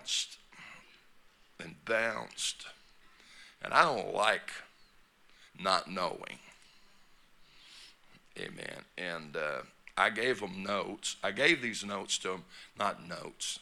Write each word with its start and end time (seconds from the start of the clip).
Bounced 0.00 0.38
and 1.62 1.74
bounced, 1.84 2.66
and 3.62 3.74
I 3.74 3.82
don't 3.82 4.14
like 4.14 4.50
not 5.62 5.90
knowing. 5.90 6.38
Amen. 8.38 8.84
And 8.96 9.36
uh, 9.36 9.62
I 9.98 10.08
gave 10.08 10.40
them 10.40 10.62
notes. 10.62 11.16
I 11.22 11.32
gave 11.32 11.60
these 11.60 11.84
notes 11.84 12.16
to 12.18 12.28
them, 12.28 12.44
not 12.78 13.06
notes, 13.06 13.58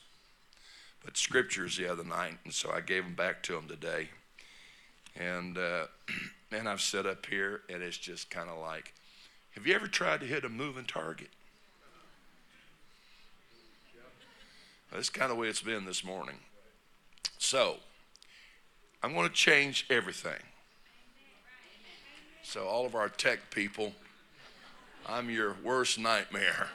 but 1.04 1.16
scriptures 1.16 1.76
the 1.76 1.90
other 1.90 2.04
night, 2.04 2.38
and 2.44 2.54
so 2.54 2.70
I 2.70 2.82
gave 2.82 3.02
them 3.02 3.14
back 3.14 3.42
to 3.44 3.54
them 3.54 3.66
today. 3.66 4.10
And 5.16 5.58
uh, 5.58 5.86
and 6.52 6.68
I've 6.68 6.80
set 6.80 7.06
up 7.06 7.26
here, 7.26 7.62
and 7.68 7.82
it's 7.82 7.98
just 7.98 8.30
kind 8.30 8.48
of 8.48 8.58
like, 8.60 8.94
have 9.56 9.66
you 9.66 9.74
ever 9.74 9.88
tried 9.88 10.20
to 10.20 10.26
hit 10.26 10.44
a 10.44 10.48
moving 10.48 10.84
target? 10.84 11.30
That's 14.92 15.10
kind 15.10 15.30
of 15.30 15.36
the 15.36 15.40
way 15.40 15.48
it's 15.48 15.60
been 15.60 15.84
this 15.84 16.02
morning. 16.02 16.36
So, 17.38 17.76
I'm 19.02 19.12
going 19.14 19.28
to 19.28 19.34
change 19.34 19.86
everything. 19.90 20.40
So, 22.42 22.66
all 22.66 22.86
of 22.86 22.94
our 22.94 23.08
tech 23.08 23.50
people, 23.50 23.92
I'm 25.06 25.30
your 25.30 25.56
worst 25.62 25.98
nightmare. 25.98 26.68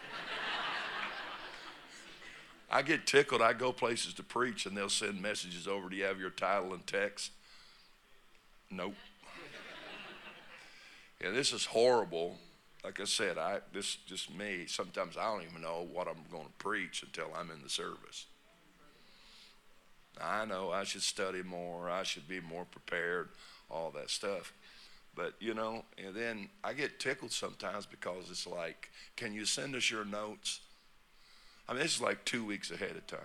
I 2.73 2.81
get 2.81 3.05
tickled. 3.05 3.41
I 3.41 3.53
go 3.53 3.71
places 3.71 4.15
to 4.15 4.23
preach 4.23 4.65
and 4.65 4.75
they'll 4.75 4.89
send 4.89 5.21
messages 5.21 5.67
over. 5.67 5.89
Do 5.89 5.95
you 5.95 6.05
have 6.05 6.19
your 6.19 6.31
title 6.31 6.73
and 6.73 6.85
text? 6.87 7.31
Nope. 8.71 8.95
Yeah, 11.21 11.29
this 11.29 11.53
is 11.53 11.65
horrible. 11.65 12.37
Like 12.83 12.99
I 12.99 13.05
said, 13.05 13.37
I 13.37 13.59
this 13.71 13.95
just 14.05 14.33
me. 14.33 14.65
Sometimes 14.67 15.17
I 15.17 15.23
don't 15.31 15.43
even 15.49 15.61
know 15.61 15.87
what 15.91 16.07
I'm 16.07 16.23
going 16.31 16.45
to 16.45 16.51
preach 16.57 17.03
until 17.03 17.27
I'm 17.35 17.49
in 17.49 17.61
the 17.63 17.69
service. 17.69 18.25
I 20.21 20.45
know 20.45 20.71
I 20.71 20.83
should 20.83 21.01
study 21.01 21.41
more. 21.41 21.89
I 21.89 22.03
should 22.03 22.27
be 22.27 22.39
more 22.41 22.65
prepared. 22.65 23.29
All 23.71 23.91
that 23.91 24.09
stuff. 24.09 24.53
But 25.15 25.33
you 25.39 25.53
know, 25.53 25.85
and 25.97 26.13
then 26.13 26.49
I 26.63 26.73
get 26.73 26.99
tickled 26.99 27.31
sometimes 27.31 27.85
because 27.85 28.29
it's 28.29 28.47
like, 28.47 28.89
can 29.15 29.33
you 29.33 29.45
send 29.45 29.75
us 29.75 29.89
your 29.89 30.05
notes? 30.05 30.59
I 31.67 31.73
mean, 31.73 31.81
this 31.81 31.95
is 31.95 32.01
like 32.01 32.25
two 32.25 32.43
weeks 32.43 32.71
ahead 32.71 32.91
of 32.91 33.07
time. 33.07 33.19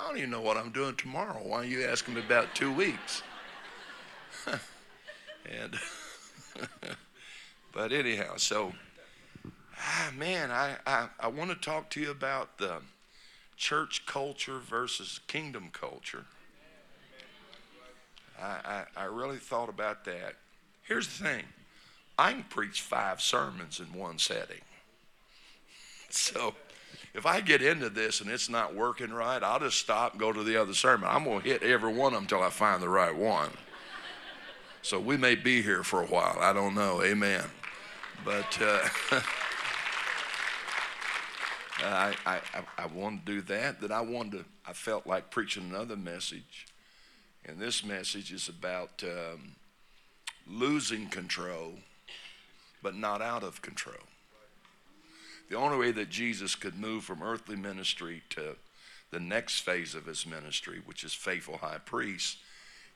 I 0.00 0.06
don't 0.06 0.18
even 0.18 0.30
know 0.30 0.40
what 0.40 0.56
I'm 0.56 0.70
doing 0.70 0.96
tomorrow. 0.96 1.40
Why 1.42 1.58
are 1.58 1.64
you 1.64 1.84
asking 1.84 2.14
me 2.14 2.20
about 2.20 2.54
two 2.54 2.72
weeks? 2.72 3.22
and 4.46 5.74
but 7.72 7.92
anyhow, 7.92 8.36
so 8.36 8.72
ah, 9.78 10.10
man, 10.16 10.50
I, 10.50 10.76
I, 10.86 11.08
I 11.20 11.28
want 11.28 11.50
to 11.50 11.56
talk 11.56 11.90
to 11.90 12.00
you 12.00 12.10
about 12.10 12.58
the 12.58 12.78
church 13.56 14.06
culture 14.06 14.58
versus 14.58 15.20
kingdom 15.26 15.70
culture. 15.72 16.24
I, 18.40 18.84
I, 18.96 19.02
I 19.02 19.04
really 19.04 19.38
thought 19.38 19.68
about 19.68 20.04
that. 20.04 20.34
Here's 20.82 21.08
the 21.08 21.24
thing 21.24 21.44
I 22.18 22.32
can 22.32 22.44
preach 22.44 22.82
five 22.82 23.20
sermons 23.20 23.80
in 23.80 23.98
one 23.98 24.18
setting. 24.18 24.60
So 26.10 26.54
if 27.12 27.26
I 27.26 27.42
get 27.42 27.60
into 27.60 27.90
this 27.90 28.22
and 28.22 28.30
it's 28.30 28.48
not 28.48 28.74
working 28.74 29.10
right, 29.10 29.42
I'll 29.42 29.60
just 29.60 29.78
stop 29.78 30.12
and 30.12 30.20
go 30.20 30.32
to 30.32 30.42
the 30.42 30.56
other 30.56 30.72
sermon. 30.72 31.06
I'm 31.06 31.24
going 31.24 31.42
to 31.42 31.48
hit 31.48 31.62
every 31.62 31.92
one 31.92 32.14
of 32.14 32.14
them 32.14 32.22
until 32.22 32.42
I 32.42 32.48
find 32.48 32.82
the 32.82 32.88
right 32.88 33.14
one. 33.14 33.50
So 34.82 35.00
we 35.00 35.16
may 35.16 35.34
be 35.34 35.62
here 35.62 35.82
for 35.82 36.02
a 36.02 36.06
while. 36.06 36.38
I 36.40 36.52
don't 36.52 36.74
know. 36.74 37.02
Amen. 37.02 37.44
But 38.24 38.58
uh, 38.60 38.88
I, 41.84 42.14
I, 42.24 42.40
I 42.76 42.86
wanted 42.86 43.26
to 43.26 43.32
do 43.32 43.40
that. 43.42 43.80
That 43.80 43.92
I 43.92 44.00
wanted 44.00 44.32
to, 44.32 44.44
I 44.66 44.72
felt 44.72 45.06
like 45.06 45.30
preaching 45.30 45.64
another 45.70 45.96
message. 45.96 46.66
And 47.44 47.58
this 47.58 47.84
message 47.84 48.32
is 48.32 48.48
about 48.48 49.02
um, 49.02 49.56
losing 50.46 51.08
control, 51.08 51.74
but 52.82 52.94
not 52.94 53.22
out 53.22 53.42
of 53.42 53.62
control. 53.62 53.96
The 55.50 55.56
only 55.56 55.78
way 55.78 55.92
that 55.92 56.10
Jesus 56.10 56.54
could 56.54 56.78
move 56.78 57.04
from 57.04 57.22
earthly 57.22 57.56
ministry 57.56 58.22
to 58.30 58.56
the 59.10 59.20
next 59.20 59.60
phase 59.60 59.94
of 59.94 60.04
his 60.04 60.26
ministry, 60.26 60.82
which 60.84 61.02
is 61.04 61.14
faithful 61.14 61.58
high 61.58 61.78
priest, 61.78 62.38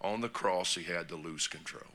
on 0.03 0.21
the 0.21 0.29
cross 0.29 0.75
he 0.75 0.85
had 0.85 1.09
to 1.09 1.17
lose 1.17 1.47
control. 1.47 1.93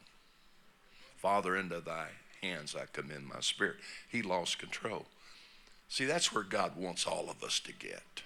Father, 1.17 1.55
into 1.55 1.79
thy 1.79 2.07
hands 2.41 2.75
I 2.75 2.85
commend 2.91 3.27
my 3.27 3.39
spirit. 3.39 3.77
He 4.09 4.21
lost 4.21 4.59
control. 4.59 5.05
See, 5.89 6.05
that's 6.05 6.33
where 6.33 6.43
God 6.43 6.75
wants 6.77 7.05
all 7.05 7.29
of 7.29 7.43
us 7.43 7.59
to 7.61 7.73
get. 7.73 8.21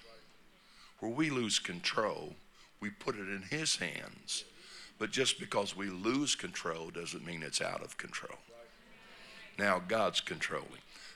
Where 1.00 1.10
we 1.10 1.30
lose 1.30 1.58
control, 1.58 2.34
we 2.80 2.90
put 2.90 3.16
it 3.16 3.28
in 3.28 3.42
his 3.50 3.76
hands. 3.76 4.44
But 4.98 5.10
just 5.10 5.40
because 5.40 5.76
we 5.76 5.88
lose 5.88 6.34
control 6.34 6.90
doesn't 6.90 7.26
mean 7.26 7.42
it's 7.42 7.60
out 7.60 7.82
of 7.82 7.98
control. 7.98 8.38
Now 9.58 9.80
God's 9.86 10.20
controlling. 10.20 10.68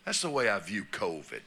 That's 0.05 0.23
the 0.23 0.31
way 0.31 0.49
I 0.49 0.59
view 0.59 0.85
COVID. 0.91 1.43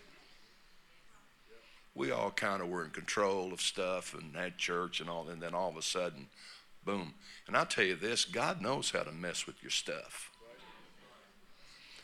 We 1.95 2.11
all 2.11 2.31
kind 2.31 2.61
of 2.61 2.69
were 2.69 2.85
in 2.85 2.91
control 2.91 3.51
of 3.51 3.61
stuff 3.61 4.13
and 4.13 4.35
had 4.35 4.57
church 4.57 4.99
and 5.01 5.09
all, 5.09 5.27
and 5.27 5.41
then 5.41 5.53
all 5.53 5.69
of 5.69 5.77
a 5.77 5.81
sudden, 5.81 6.27
boom. 6.85 7.13
And 7.47 7.55
I'll 7.57 7.65
tell 7.65 7.83
you 7.83 7.95
this 7.95 8.25
God 8.25 8.61
knows 8.61 8.91
how 8.91 9.03
to 9.03 9.11
mess 9.11 9.45
with 9.45 9.61
your 9.61 9.71
stuff. 9.71 10.31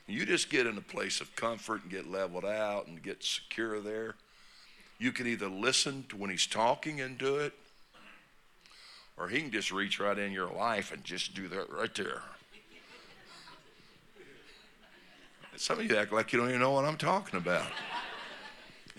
You 0.08 0.26
just 0.26 0.50
get 0.50 0.68
in 0.68 0.78
a 0.78 0.82
place 0.82 1.20
of 1.20 1.36
comfort 1.36 1.82
and 1.82 1.92
get 1.92 2.08
leveled 2.08 2.46
out 2.46 2.88
and 2.88 3.02
get 3.02 3.24
secure 3.24 3.80
there. 3.80 4.16
You 5.00 5.12
can 5.12 5.26
either 5.28 5.48
listen 5.48 6.06
to 6.10 6.16
when 6.16 6.30
he's 6.30 6.46
talking 6.46 7.02
and 7.02 7.18
do 7.18 7.38
it, 7.38 7.54
or 9.18 9.28
he 9.28 9.42
can 9.42 9.52
just 9.52 9.72
reach 9.72 10.00
right 10.00 10.18
in 10.18 10.32
your 10.32 10.50
life 10.52 10.92
and 10.92 11.04
just 11.04 11.34
do 11.34 11.48
that 11.48 11.72
right 11.72 11.94
there. 11.96 12.22
Some 15.58 15.80
of 15.80 15.90
you 15.90 15.98
act 15.98 16.12
like 16.12 16.34
you 16.34 16.40
don't 16.40 16.50
even 16.50 16.62
know 16.62 16.72
what 16.72 16.86
I'm 16.86 16.98
talking 16.98 17.38
about. 17.38 17.68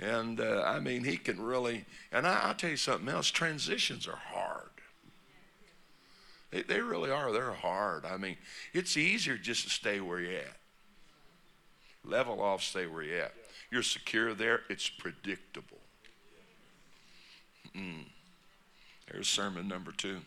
And 0.01 0.41
uh, 0.41 0.63
I 0.67 0.81
mean, 0.81 1.05
he 1.05 1.17
can 1.17 1.41
really, 1.41 1.85
and 2.13 2.27
I, 2.27 2.49
will 2.49 2.55
tell 2.55 2.71
you 2.71 2.77
something 2.77 3.09
else 3.09 3.29
transitions 3.29 4.07
are 4.07 4.17
hard. 4.17 4.71
They, 6.57 6.63
they 6.63 6.81
really 6.81 7.11
are. 7.11 7.33
They're 7.33 7.53
hard. 7.53 8.07
I 8.07 8.17
mean, 8.17 8.39
it's 8.73 8.97
easier 8.97 9.37
just 9.37 9.65
to 9.65 9.71
stay 9.71 10.01
where 10.01 10.21
you're 10.21 10.39
at. 10.39 10.57
Level 12.03 12.41
off, 12.41 12.63
stay 12.63 12.87
where 12.87 13.03
you're 13.03 13.25
at. 13.25 13.35
You're 13.71 13.83
secure 13.83 14.33
there, 14.33 14.61
it's 14.71 14.89
predictable. 14.89 15.77
Mm. 17.77 18.05
There's 19.13 19.29
sermon 19.29 19.69
number 19.69 19.93
two. 19.93 20.21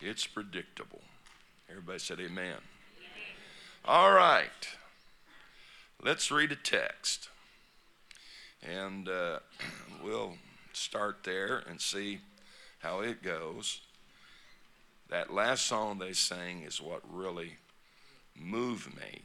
It's 0.00 0.26
predictable. 0.26 1.02
Everybody 1.70 2.00
said 2.00 2.18
amen. 2.18 2.56
All 3.84 4.12
right. 4.12 4.68
Let's 6.02 6.32
read 6.32 6.50
a 6.50 6.56
text. 6.56 7.28
And 8.64 9.08
uh, 9.08 9.38
we'll 10.02 10.34
start 10.72 11.18
there 11.22 11.62
and 11.68 11.80
see 11.80 12.18
how 12.80 13.00
it 13.00 13.22
goes. 13.22 13.82
That 15.10 15.32
last 15.32 15.66
song 15.66 15.98
they 15.98 16.12
sang 16.12 16.62
is 16.62 16.82
what 16.82 17.00
really 17.10 17.56
moved 18.36 18.94
me 18.94 19.22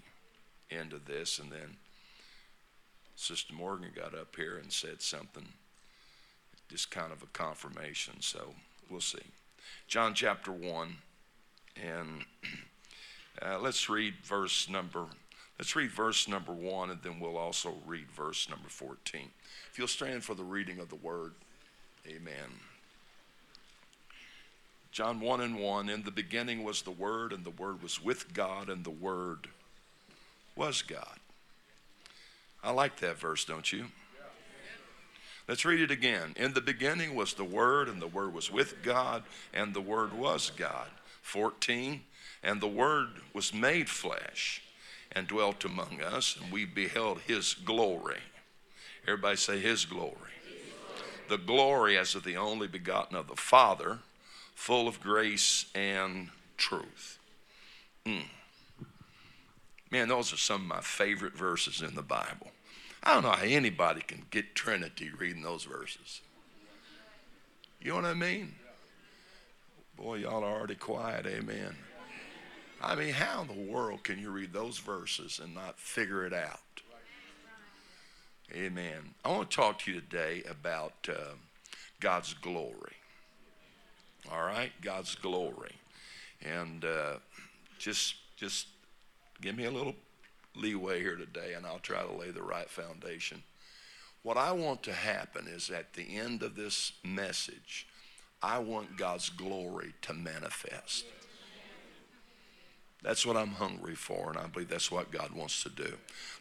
into 0.70 0.98
this. 0.98 1.40
And 1.40 1.52
then 1.52 1.78
Sister 3.16 3.54
Morgan 3.54 3.90
got 3.96 4.16
up 4.16 4.36
here 4.36 4.58
and 4.58 4.72
said 4.72 5.02
something, 5.02 5.48
just 6.70 6.90
kind 6.90 7.12
of 7.12 7.22
a 7.22 7.28
confirmation. 7.28 8.16
So 8.22 8.54
we'll 8.90 9.02
see. 9.02 9.24
John 9.88 10.14
chapter 10.14 10.52
1, 10.52 10.96
and 11.82 12.26
uh, 13.42 13.60
let's 13.60 13.90
read 13.90 14.16
verse 14.24 14.70
number. 14.70 15.06
Let's 15.60 15.76
read 15.76 15.92
verse 15.92 16.28
number 16.28 16.52
one, 16.52 16.90
and 16.90 17.02
then 17.04 17.20
we'll 17.20 17.38
also 17.38 17.76
read 17.86 18.12
verse 18.12 18.50
number 18.50 18.70
14. 18.70 19.30
If 19.72 19.78
you'll 19.78 19.88
stand 19.88 20.24
for 20.24 20.34
the 20.34 20.44
reading 20.44 20.80
of 20.80 20.90
the 20.90 20.96
word, 20.96 21.34
amen. 22.08 22.60
John 24.94 25.20
1 25.20 25.42
and 25.42 25.60
1 25.60 25.90
In 25.90 26.04
the 26.04 26.12
beginning 26.12 26.64
was 26.64 26.84
the 26.84 26.92
Word, 26.92 27.34
and 27.34 27.44
the 27.44 27.50
Word 27.50 27.82
was 27.82 28.02
with 28.02 28.32
God, 28.32 28.70
and 28.70 28.84
the 28.84 28.92
Word 28.92 29.48
was 30.56 30.84
God. 30.84 31.18
I 32.64 32.70
like 32.70 32.98
that 33.00 33.18
verse, 33.18 33.44
don't 33.44 33.74
you? 33.74 33.86
Let's 35.48 35.66
read 35.66 35.82
it 35.82 35.90
again. 35.90 36.36
In 36.38 36.54
the 36.54 36.62
beginning 36.62 37.16
was 37.16 37.34
the 37.34 37.44
Word, 37.44 37.90
and 37.90 38.00
the 38.00 38.08
Word 38.08 38.36
was 38.36 38.52
with 38.52 38.84
God, 38.84 39.24
and 39.52 39.74
the 39.74 39.82
Word 39.82 40.14
was 40.14 40.52
God. 40.56 40.90
14. 41.24 42.02
And 42.44 42.62
the 42.62 42.68
Word 42.68 43.10
was 43.34 43.52
made 43.52 43.90
flesh 43.90 44.62
and 45.12 45.28
dwelt 45.28 45.66
among 45.66 46.02
us, 46.04 46.38
and 46.40 46.52
we 46.52 46.66
beheld 46.66 47.22
His 47.22 47.56
glory. 47.56 48.20
Everybody 49.08 49.38
say 49.38 49.60
His 49.60 49.86
glory. 49.86 50.14
The 51.30 51.40
glory 51.40 51.98
as 51.98 52.14
of 52.14 52.24
the 52.24 52.38
only 52.38 52.68
begotten 52.68 53.18
of 53.18 53.28
the 53.28 53.36
Father, 53.36 54.00
full 54.54 54.88
of 54.88 55.02
grace 55.02 55.66
and 55.76 56.30
truth. 56.58 57.20
Mm. 58.06 58.24
Man, 59.92 60.08
those 60.08 60.34
are 60.34 60.38
some 60.38 60.62
of 60.62 60.68
my 60.68 60.82
favorite 60.82 61.38
verses 61.38 61.82
in 61.82 61.96
the 61.96 62.02
Bible. 62.02 62.52
I 63.04 63.14
don't 63.14 63.24
know 63.24 63.32
how 63.32 63.44
anybody 63.44 64.02
can 64.02 64.26
get 64.32 64.56
Trinity 64.56 65.12
reading 65.18 65.44
those 65.44 65.66
verses. 65.66 66.22
You 67.82 67.90
know 67.90 67.96
what 67.98 68.06
I 68.06 68.14
mean? 68.14 68.56
Boy, 69.98 70.16
y'all 70.16 70.44
are 70.44 70.58
already 70.58 70.76
quiet, 70.76 71.26
amen. 71.26 71.76
I 72.82 72.96
mean, 72.96 73.14
how 73.14 73.42
in 73.42 73.48
the 73.48 73.72
world 73.72 74.04
can 74.04 74.20
you 74.20 74.32
read 74.32 74.52
those 74.52 74.78
verses 74.78 75.40
and 75.42 75.54
not 75.54 75.80
figure 75.80 76.26
it 76.26 76.34
out? 76.34 76.60
Amen. 78.54 79.16
I 79.24 79.30
want 79.30 79.50
to 79.50 79.56
talk 79.56 79.80
to 79.80 79.92
you 79.92 80.00
today 80.02 80.44
about 80.50 80.94
uh, 81.10 81.36
God's 82.00 82.34
glory. 82.34 82.96
All 84.32 84.44
right, 84.44 84.72
God's 84.82 85.16
glory, 85.16 85.76
and 86.42 86.86
uh, 86.86 87.16
just 87.78 88.16
just 88.38 88.68
give 89.42 89.58
me 89.58 89.66
a 89.66 89.72
little 89.72 89.96
leeway 90.56 91.02
here 91.02 91.18
today, 91.18 91.54
and 91.54 91.66
I'll 91.66 91.80
try 91.80 92.02
to 92.02 92.12
lay 92.12 92.32
the 92.32 92.42
right 92.42 92.70
foundation. 92.70 93.44
What 94.22 94.38
I 94.38 94.54
want 94.54 94.84
to 94.84 94.94
happen 94.94 95.48
is 95.48 95.70
at 95.70 95.94
the 95.94 96.16
end 96.16 96.44
of 96.44 96.56
this 96.56 96.94
message, 97.04 97.88
I 98.42 98.60
want 98.60 98.98
God's 98.98 99.30
glory 99.30 99.94
to 100.04 100.14
manifest. 100.14 101.06
That's 103.02 103.26
what 103.26 103.36
I'm 103.36 103.52
hungry 103.52 103.96
for, 103.96 104.30
and 104.30 104.38
I 104.38 104.48
believe 104.48 104.70
that's 104.70 104.90
what 104.90 105.12
God 105.12 105.32
wants 105.34 105.62
to 105.64 105.70
do. 105.70 105.98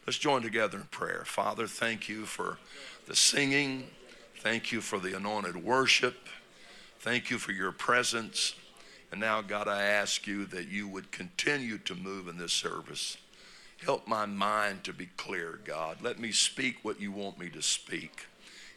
Let's 0.07 0.17
join 0.17 0.41
together 0.41 0.77
in 0.77 0.85
prayer. 0.85 1.23
Father, 1.25 1.67
thank 1.67 2.07
you 2.07 2.25
for 2.25 2.57
the 3.05 3.15
singing. 3.15 3.87
Thank 4.37 4.71
you 4.71 4.79
for 4.79 4.97
the 4.97 5.15
anointed 5.17 5.61
worship. 5.61 6.15
Thank 7.03 7.29
you 7.29 7.37
for 7.37 7.51
your 7.51 7.73
presence. 7.73 8.55
And 9.11 9.19
now, 9.19 9.41
God, 9.41 9.67
I 9.67 9.81
ask 9.81 10.25
you 10.25 10.45
that 10.45 10.69
you 10.69 10.87
would 10.87 11.11
continue 11.11 11.77
to 11.79 11.95
move 11.95 12.29
in 12.29 12.37
this 12.37 12.53
service. 12.53 13.17
Help 13.83 14.07
my 14.07 14.25
mind 14.25 14.85
to 14.85 14.93
be 14.93 15.09
clear, 15.17 15.59
God. 15.65 15.97
Let 16.01 16.17
me 16.17 16.31
speak 16.31 16.77
what 16.81 17.01
you 17.01 17.11
want 17.11 17.37
me 17.37 17.49
to 17.49 17.61
speak. 17.61 18.27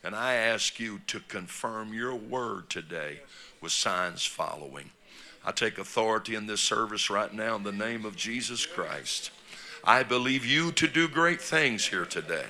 And 0.03 0.13
I 0.13 0.35
ask 0.35 0.81
you 0.81 1.03
to 1.07 1.21
confirm 1.21 1.95
your 1.95 2.17
word 2.17 2.69
today 2.69 3.21
with 3.61 3.71
signs 3.71 4.27
following. 4.27 4.91
I 5.45 5.53
take 5.53 5.79
authority 5.79 6.35
in 6.35 6.49
this 6.49 6.61
service 6.61 7.09
right 7.09 7.33
now 7.33 7.55
in 7.55 7.63
the 7.63 7.71
name 7.71 8.05
of 8.05 8.17
Jesus 8.17 8.67
Christ. 8.67 9.31
I 9.85 10.03
believe 10.03 10.45
you 10.45 10.73
to 10.73 10.89
do 10.89 11.07
great 11.07 11.41
things 11.41 11.87
here 11.87 12.05
today. 12.05 12.49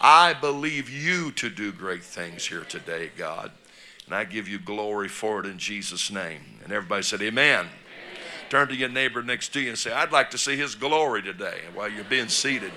I 0.00 0.32
believe 0.32 0.88
you 0.88 1.32
to 1.32 1.50
do 1.50 1.72
great 1.72 2.04
things 2.04 2.46
here 2.46 2.62
today, 2.62 3.10
God. 3.16 3.50
And 4.10 4.16
I 4.16 4.24
give 4.24 4.48
you 4.48 4.58
glory 4.58 5.06
for 5.06 5.38
it 5.38 5.46
in 5.46 5.56
Jesus' 5.56 6.10
name. 6.10 6.40
And 6.64 6.72
everybody 6.72 7.04
said, 7.04 7.22
Amen. 7.22 7.68
Turn 8.48 8.66
to 8.66 8.74
your 8.74 8.88
neighbor 8.88 9.22
next 9.22 9.52
to 9.52 9.60
you 9.60 9.68
and 9.68 9.78
say, 9.78 9.92
I'd 9.92 10.10
like 10.10 10.32
to 10.32 10.38
see 10.38 10.56
his 10.56 10.74
glory 10.74 11.22
today 11.22 11.60
while 11.74 11.88
you're 11.88 12.02
being 12.02 12.26
seated. 12.26 12.72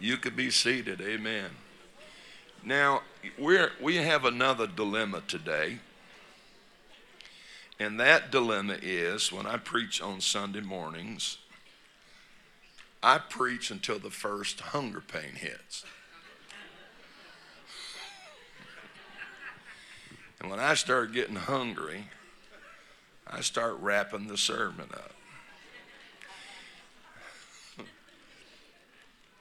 You 0.00 0.16
could 0.16 0.36
be 0.36 0.52
seated. 0.52 1.00
Amen. 1.00 1.50
Now, 2.62 3.02
we're, 3.36 3.72
we 3.82 3.96
have 3.96 4.24
another 4.24 4.68
dilemma 4.68 5.24
today. 5.26 5.80
And 7.80 7.98
that 7.98 8.30
dilemma 8.30 8.76
is 8.80 9.32
when 9.32 9.44
I 9.44 9.56
preach 9.56 10.00
on 10.00 10.20
Sunday 10.20 10.60
mornings, 10.60 11.38
I 13.06 13.18
preach 13.18 13.70
until 13.70 14.00
the 14.00 14.10
first 14.10 14.58
hunger 14.60 15.00
pain 15.00 15.36
hits. 15.36 15.84
And 20.40 20.50
when 20.50 20.58
I 20.58 20.74
start 20.74 21.12
getting 21.12 21.36
hungry, 21.36 22.06
I 23.24 23.42
start 23.42 23.76
wrapping 23.78 24.26
the 24.26 24.36
sermon 24.36 24.88
up. 24.92 25.12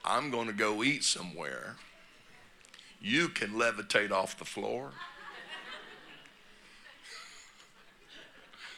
I'm 0.06 0.30
going 0.30 0.46
to 0.46 0.54
go 0.54 0.84
eat 0.84 1.04
somewhere. 1.04 1.78
You 3.02 3.30
can 3.30 3.54
levitate 3.54 4.12
off 4.12 4.38
the 4.38 4.46
floor. 4.46 4.92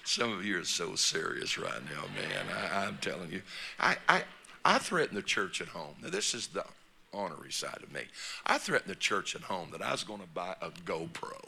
Some 0.05 0.31
of 0.31 0.45
you 0.45 0.61
are 0.61 0.63
so 0.63 0.95
serious 0.95 1.57
right 1.57 1.83
now, 1.83 2.03
man. 2.15 2.45
I, 2.71 2.85
am 2.85 2.99
telling 3.01 3.29
you. 3.29 3.41
I, 3.77 3.97
I, 4.07 4.23
I 4.67 4.77
threatened 4.79 5.17
the 5.17 5.23
church 5.23 5.61
at 5.61 5.69
home. 5.69 5.95
Now, 6.03 6.09
this 6.09 6.33
is 6.33 6.47
the 6.47 6.65
honorary 7.13 7.53
side 7.53 7.79
of 7.81 7.91
me. 7.91 8.01
I 8.45 8.57
threatened 8.57 8.91
the 8.91 8.95
church 8.95 9.33
at 9.33 9.43
home 9.43 9.69
that 9.71 9.81
I 9.81 9.91
was 9.93 10.03
going 10.03 10.19
to 10.19 10.27
buy 10.27 10.55
a 10.61 10.69
GoPro 10.69 11.47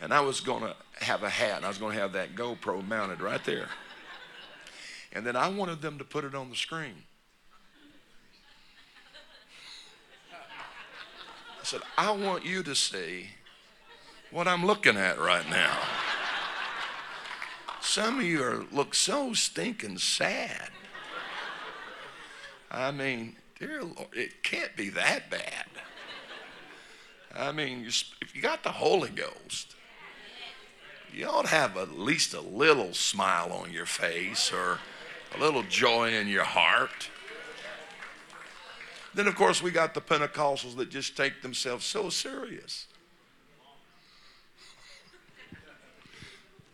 and 0.00 0.14
I 0.14 0.20
was 0.20 0.40
going 0.40 0.62
to 0.62 0.74
have 1.04 1.22
a 1.22 1.28
hat, 1.28 1.58
and 1.58 1.64
I 1.66 1.68
was 1.68 1.76
going 1.76 1.94
to 1.94 2.00
have 2.00 2.14
that 2.14 2.34
GoPro 2.34 2.86
mounted 2.86 3.20
right 3.20 3.44
there. 3.44 3.68
And 5.12 5.26
then 5.26 5.36
I 5.36 5.48
wanted 5.48 5.82
them 5.82 5.98
to 5.98 6.04
put 6.04 6.24
it 6.24 6.34
on 6.34 6.48
the 6.48 6.56
screen. 6.56 7.04
I 10.32 11.64
said, 11.64 11.82
I 11.98 12.12
want 12.12 12.46
you 12.46 12.62
to 12.62 12.74
see 12.74 13.26
what 14.30 14.48
I'm 14.48 14.64
looking 14.64 14.96
at 14.96 15.20
right 15.20 15.48
now. 15.50 15.76
Some 17.90 18.20
of 18.20 18.24
you 18.24 18.40
are, 18.44 18.64
look 18.70 18.94
so 18.94 19.32
stinking 19.32 19.98
sad. 19.98 20.70
I 22.70 22.92
mean, 22.92 23.34
dear 23.58 23.82
Lord, 23.82 24.10
it 24.12 24.44
can't 24.44 24.76
be 24.76 24.90
that 24.90 25.28
bad. 25.28 25.66
I 27.34 27.50
mean, 27.50 27.84
if 27.88 28.32
you 28.32 28.42
got 28.42 28.62
the 28.62 28.70
Holy 28.70 29.08
Ghost, 29.08 29.74
you 31.12 31.26
ought 31.26 31.46
to 31.46 31.50
have 31.50 31.76
at 31.76 31.98
least 31.98 32.32
a 32.32 32.40
little 32.40 32.94
smile 32.94 33.52
on 33.52 33.72
your 33.72 33.86
face 33.86 34.52
or 34.52 34.78
a 35.36 35.40
little 35.40 35.64
joy 35.64 36.14
in 36.14 36.28
your 36.28 36.44
heart. 36.44 37.10
Then, 39.14 39.26
of 39.26 39.34
course, 39.34 39.60
we 39.60 39.72
got 39.72 39.94
the 39.94 40.00
Pentecostals 40.00 40.76
that 40.76 40.90
just 40.90 41.16
take 41.16 41.42
themselves 41.42 41.86
so 41.86 42.08
serious. 42.08 42.86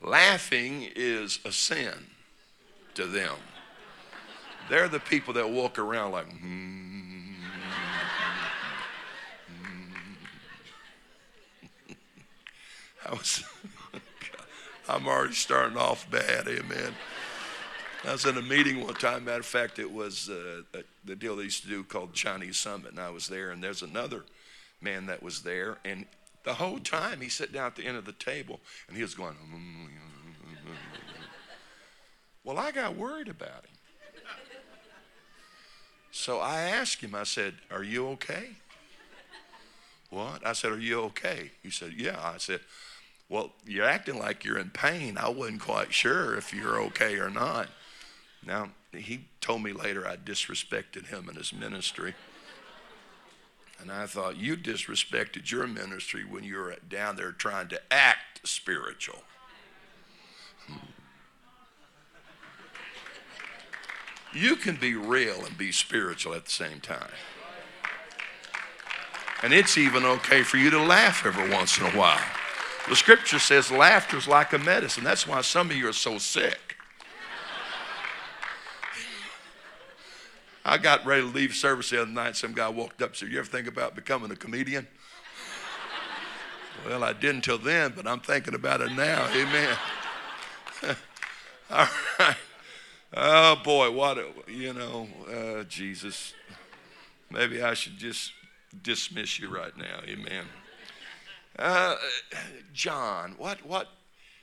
Laughing 0.07 0.89
is 0.95 1.41
a 1.45 1.51
sin 1.51 1.93
to 2.95 3.07
them. 3.07 3.35
They're 4.71 4.89
the 4.89 5.01
people 5.01 5.35
that 5.35 5.51
walk 5.51 5.81
around 5.81 6.13
like, 6.13 6.31
hmm. 6.31 6.39
hmm, 6.39 7.01
hmm, 9.49 9.83
hmm 9.85 9.93
I 13.07 13.11
was. 13.11 13.45
I'm 14.89 15.09
already 15.09 15.35
starting 15.35 15.77
off 15.77 16.09
bad. 16.09 16.47
Amen. 16.47 16.95
I 18.05 18.13
was 18.13 18.25
in 18.25 18.37
a 18.37 18.43
meeting 18.43 18.85
one 18.85 18.95
time. 18.95 19.25
Matter 19.25 19.41
of 19.41 19.47
fact, 19.47 19.81
it 19.81 19.91
was 19.91 20.31
uh, 20.31 20.63
uh 20.73 20.83
the 21.05 21.17
deal 21.17 21.35
they 21.35 21.43
used 21.43 21.63
to 21.63 21.69
do 21.69 21.83
called 21.83 22.15
Chinese 22.15 22.57
Summit, 22.57 22.93
and 22.93 23.01
I 23.01 23.11
was 23.11 23.27
there. 23.27 23.51
And 23.51 23.61
there's 23.61 23.83
another 23.83 24.23
man 24.81 25.07
that 25.07 25.21
was 25.21 25.43
there, 25.43 25.79
and 25.85 26.07
the 26.47 26.55
whole 26.55 26.79
time 26.79 27.21
he 27.21 27.29
sat 27.29 27.53
down 27.53 27.67
at 27.67 27.77
the 27.77 27.85
end 27.85 27.99
of 27.99 28.07
the 28.07 28.13
table, 28.13 28.61
and 28.89 28.97
he 28.97 29.03
was 29.03 29.15
going. 29.15 29.35
Mm, 29.35 29.89
mm, 29.89 30.71
mm, 30.71 30.77
well, 32.45 32.57
I 32.57 32.71
got 32.71 32.97
worried 32.97 33.29
about 33.29 33.65
him. 33.67 33.77
So 36.13 36.39
I 36.39 36.63
asked 36.63 37.03
him. 37.03 37.15
I 37.15 37.25
said, 37.25 37.55
"Are 37.71 37.83
you 37.83 38.09
okay?" 38.11 38.51
What? 40.09 40.47
I 40.47 40.53
said, 40.55 40.71
"Are 40.71 40.79
you 40.79 41.01
okay?" 41.03 41.51
He 41.63 41.71
said, 41.71 41.93
"Yeah." 41.95 42.19
I 42.23 42.39
said, 42.39 42.61
well, 43.29 43.53
you're 43.67 43.85
acting 43.85 44.19
like 44.19 44.45
you're 44.45 44.59
in 44.59 44.71
pain. 44.71 45.19
I 45.19 45.29
wasn't 45.29 45.61
quite 45.61 45.93
sure 45.93 46.37
if 46.37 46.55
you're 46.55 46.81
okay 46.83 47.17
or 47.17 47.29
not. 47.29 47.69
Now, 48.47 48.71
he 48.93 49.25
told 49.41 49.65
me 49.65 49.73
later 49.73 50.07
I 50.07 50.17
disrespected 50.17 51.09
him 51.09 51.29
and 51.29 51.37
his 51.37 51.53
ministry. 51.53 52.15
And 53.81 53.93
I 53.93 54.07
thought, 54.07 54.37
you 54.37 54.57
disrespected 54.57 55.51
your 55.51 55.67
ministry 55.67 56.25
when 56.25 56.45
you 56.45 56.57
were 56.57 56.77
down 56.89 57.17
there 57.17 57.33
trying 57.33 57.69
to 57.69 57.81
act 57.93 58.47
spiritual. 58.47 59.23
Hmm. 60.67 60.87
You 64.33 64.57
can 64.57 64.77
be 64.77 64.95
real 64.95 65.45
and 65.45 65.57
be 65.57 65.73
spiritual 65.73 66.35
at 66.35 66.47
the 66.47 66.51
same 66.51 66.81
time. 66.81 67.11
And 69.43 69.53
it's 69.53 69.77
even 69.77 70.05
okay 70.05 70.43
for 70.43 70.57
you 70.57 70.71
to 70.71 70.83
laugh 70.83 71.25
every 71.27 71.51
once 71.51 71.79
in 71.79 71.87
a 71.87 71.91
while. 71.91 72.25
The 72.89 72.97
scripture 72.97 73.39
says 73.39 73.71
laughter 73.71 74.17
is 74.17 74.27
like 74.27 74.53
a 74.53 74.59
medicine. 74.59 75.05
That's 75.05 75.27
why 75.27 75.43
some 75.43 75.71
of 75.71 75.77
you 75.77 75.89
are 75.89 75.93
so 75.93 76.19
sick. 76.19 76.66
I 80.69 80.79
got 80.79 81.07
ready 81.07 81.23
to 81.23 81.29
leave 81.29 81.55
service 81.55 81.91
the 81.91 82.03
other 82.03 82.11
night. 82.11 82.35
Some 82.35 82.53
guy 82.53 82.69
walked 82.69 83.01
up 83.01 83.11
and 83.11 83.17
said, 83.17 83.29
You 83.31 83.39
ever 83.39 83.49
think 83.49 83.69
about 83.69 83.95
becoming 83.95 84.33
a 84.33 84.37
comedian? 84.37 84.89
well, 86.85 87.05
I 87.05 87.13
didn't 87.13 87.43
till 87.43 87.57
then, 87.57 87.93
but 87.95 88.05
I'm 88.05 88.19
thinking 88.19 88.53
about 88.53 88.81
it 88.81 88.91
now. 88.91 89.29
Amen. 89.29 89.77
All 91.71 91.87
right. 92.19 92.37
Oh, 93.15 93.57
boy, 93.63 93.93
what, 93.93 94.19
a, 94.19 94.27
you 94.49 94.73
know, 94.73 95.07
uh, 95.33 95.63
Jesus. 95.65 96.35
Maybe 97.31 97.63
I 97.63 97.75
should 97.75 97.97
just 97.97 98.33
dismiss 98.83 99.39
you 99.39 99.49
right 99.49 99.77
now. 99.77 100.01
Amen. 100.05 100.47
Uh, 101.57 101.95
John, 102.75 103.37
what, 103.39 103.65
what, 103.65 103.87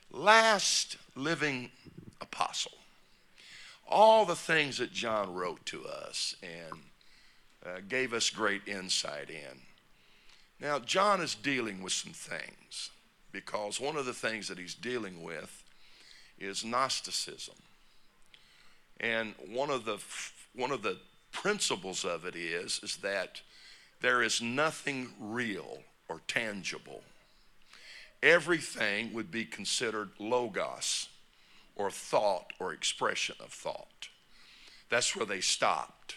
last 0.09 0.95
living 1.17 1.69
apostle 2.21 2.77
all 3.87 4.25
the 4.25 4.35
things 4.35 4.77
that 4.77 4.91
John 4.91 5.33
wrote 5.33 5.65
to 5.67 5.85
us 5.85 6.35
and 6.41 6.79
uh, 7.65 7.79
gave 7.87 8.13
us 8.13 8.29
great 8.29 8.67
insight 8.67 9.29
in. 9.29 9.61
Now, 10.59 10.79
John 10.79 11.21
is 11.21 11.35
dealing 11.35 11.81
with 11.83 11.93
some 11.93 12.13
things 12.13 12.89
because 13.31 13.79
one 13.79 13.97
of 13.97 14.05
the 14.05 14.13
things 14.13 14.47
that 14.47 14.57
he's 14.57 14.75
dealing 14.75 15.23
with 15.23 15.63
is 16.39 16.63
Gnosticism. 16.63 17.55
And 18.99 19.33
one 19.49 19.69
of 19.69 19.85
the, 19.85 19.97
one 20.55 20.71
of 20.71 20.83
the 20.83 20.97
principles 21.31 22.05
of 22.05 22.25
it 22.25 22.35
is, 22.35 22.79
is 22.83 22.97
that 22.97 23.41
there 24.01 24.21
is 24.21 24.41
nothing 24.41 25.09
real 25.19 25.79
or 26.07 26.21
tangible. 26.27 27.01
Everything 28.21 29.13
would 29.13 29.31
be 29.31 29.45
considered 29.45 30.11
logos 30.19 31.09
or 31.75 31.89
thought 31.89 32.53
or 32.59 32.73
expression 32.73 33.35
of 33.39 33.51
thought. 33.51 34.09
That's 34.89 35.15
where 35.15 35.25
they 35.25 35.41
stopped. 35.41 36.15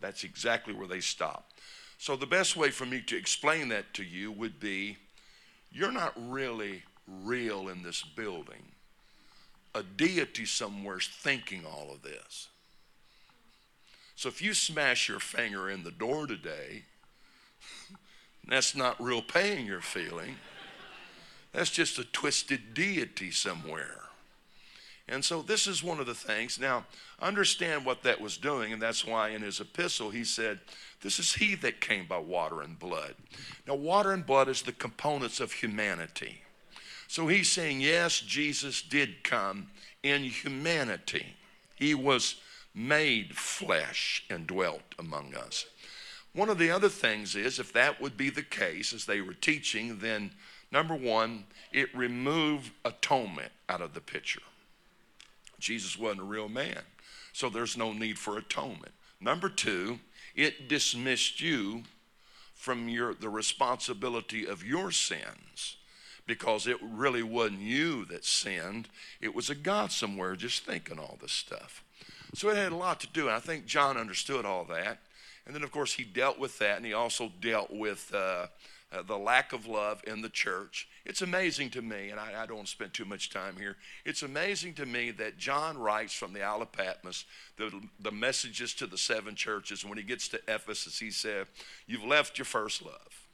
That's 0.00 0.24
exactly 0.24 0.74
where 0.74 0.88
they 0.88 1.00
stopped. 1.00 1.52
So, 1.98 2.16
the 2.16 2.26
best 2.26 2.56
way 2.56 2.70
for 2.70 2.84
me 2.84 3.00
to 3.02 3.16
explain 3.16 3.68
that 3.68 3.94
to 3.94 4.02
you 4.02 4.32
would 4.32 4.58
be 4.58 4.96
you're 5.70 5.92
not 5.92 6.14
really 6.16 6.82
real 7.06 7.68
in 7.68 7.82
this 7.82 8.02
building. 8.02 8.72
A 9.74 9.82
deity 9.82 10.44
somewhere's 10.44 11.06
thinking 11.06 11.64
all 11.64 11.92
of 11.92 12.02
this. 12.02 12.48
So, 14.16 14.28
if 14.28 14.42
you 14.42 14.52
smash 14.52 15.08
your 15.08 15.20
finger 15.20 15.70
in 15.70 15.84
the 15.84 15.92
door 15.92 16.26
today, 16.26 16.82
that's 18.48 18.74
not 18.74 19.00
real 19.00 19.22
pain 19.22 19.64
you're 19.64 19.80
feeling. 19.80 20.36
That's 21.52 21.70
just 21.70 21.98
a 21.98 22.04
twisted 22.04 22.74
deity 22.74 23.30
somewhere. 23.30 24.02
And 25.08 25.24
so 25.24 25.42
this 25.42 25.66
is 25.66 25.82
one 25.82 26.00
of 26.00 26.06
the 26.06 26.14
things. 26.14 26.58
Now, 26.58 26.86
understand 27.20 27.84
what 27.84 28.02
that 28.04 28.20
was 28.20 28.36
doing, 28.36 28.72
and 28.72 28.80
that's 28.80 29.04
why 29.04 29.30
in 29.30 29.42
his 29.42 29.60
epistle 29.60 30.10
he 30.10 30.24
said, 30.24 30.60
This 31.00 31.18
is 31.18 31.34
he 31.34 31.54
that 31.56 31.80
came 31.80 32.06
by 32.06 32.18
water 32.18 32.62
and 32.62 32.78
blood. 32.78 33.14
Now, 33.66 33.74
water 33.74 34.12
and 34.12 34.24
blood 34.24 34.48
is 34.48 34.62
the 34.62 34.72
components 34.72 35.40
of 35.40 35.52
humanity. 35.52 36.42
So 37.08 37.26
he's 37.26 37.50
saying, 37.50 37.80
Yes, 37.80 38.20
Jesus 38.20 38.80
did 38.80 39.24
come 39.24 39.68
in 40.02 40.22
humanity. 40.24 41.36
He 41.74 41.94
was 41.94 42.36
made 42.74 43.36
flesh 43.36 44.24
and 44.30 44.46
dwelt 44.46 44.94
among 44.98 45.34
us. 45.34 45.66
One 46.32 46.48
of 46.48 46.58
the 46.58 46.70
other 46.70 46.88
things 46.88 47.36
is, 47.36 47.58
if 47.58 47.72
that 47.74 48.00
would 48.00 48.16
be 48.16 48.30
the 48.30 48.42
case, 48.42 48.94
as 48.94 49.04
they 49.04 49.20
were 49.20 49.34
teaching, 49.34 49.98
then 49.98 50.30
number 50.70 50.94
one, 50.94 51.44
it 51.72 51.94
removed 51.94 52.70
atonement 52.84 53.52
out 53.68 53.82
of 53.82 53.92
the 53.92 54.00
picture. 54.00 54.40
Jesus 55.62 55.98
wasn't 55.98 56.20
a 56.20 56.24
real 56.24 56.48
man. 56.48 56.80
So 57.32 57.48
there's 57.48 57.76
no 57.76 57.92
need 57.92 58.18
for 58.18 58.36
atonement. 58.36 58.92
Number 59.20 59.48
two, 59.48 60.00
it 60.34 60.68
dismissed 60.68 61.40
you 61.40 61.84
from 62.54 62.88
your, 62.88 63.14
the 63.14 63.28
responsibility 63.28 64.46
of 64.46 64.64
your 64.64 64.90
sins 64.90 65.76
because 66.26 66.66
it 66.66 66.76
really 66.82 67.22
wasn't 67.22 67.60
you 67.60 68.04
that 68.06 68.24
sinned. 68.24 68.88
It 69.20 69.34
was 69.34 69.50
a 69.50 69.54
God 69.54 69.90
somewhere 69.92 70.36
just 70.36 70.64
thinking 70.64 70.98
all 70.98 71.18
this 71.20 71.32
stuff. 71.32 71.82
So 72.34 72.50
it 72.50 72.56
had 72.56 72.72
a 72.72 72.76
lot 72.76 73.00
to 73.00 73.08
do. 73.08 73.28
And 73.28 73.36
I 73.36 73.40
think 73.40 73.66
John 73.66 73.96
understood 73.96 74.44
all 74.44 74.64
that. 74.64 74.98
And 75.46 75.54
then, 75.54 75.62
of 75.62 75.72
course, 75.72 75.94
he 75.94 76.04
dealt 76.04 76.38
with 76.38 76.58
that 76.58 76.76
and 76.76 76.86
he 76.86 76.92
also 76.92 77.32
dealt 77.40 77.72
with 77.72 78.12
uh, 78.14 78.46
uh, 78.92 79.02
the 79.02 79.18
lack 79.18 79.52
of 79.52 79.66
love 79.66 80.02
in 80.06 80.22
the 80.22 80.28
church. 80.28 80.88
It's 81.04 81.22
amazing 81.22 81.70
to 81.70 81.82
me, 81.82 82.10
and 82.10 82.20
I, 82.20 82.42
I 82.42 82.46
don't 82.46 82.68
spend 82.68 82.94
too 82.94 83.04
much 83.04 83.30
time 83.30 83.56
here. 83.56 83.76
It's 84.04 84.22
amazing 84.22 84.74
to 84.74 84.86
me 84.86 85.10
that 85.12 85.36
John 85.36 85.76
writes 85.76 86.14
from 86.14 86.32
the 86.32 86.42
Isle 86.42 86.62
of 86.62 86.72
Patmos 86.72 87.24
the, 87.56 87.72
the 88.00 88.12
messages 88.12 88.72
to 88.74 88.86
the 88.86 88.98
seven 88.98 89.34
churches. 89.34 89.82
And 89.82 89.90
when 89.90 89.98
he 89.98 90.04
gets 90.04 90.28
to 90.28 90.40
Ephesus, 90.46 90.98
he 90.98 91.10
said, 91.10 91.46
You've 91.86 92.04
left 92.04 92.38
your 92.38 92.44
first 92.44 92.84
love. 92.84 93.26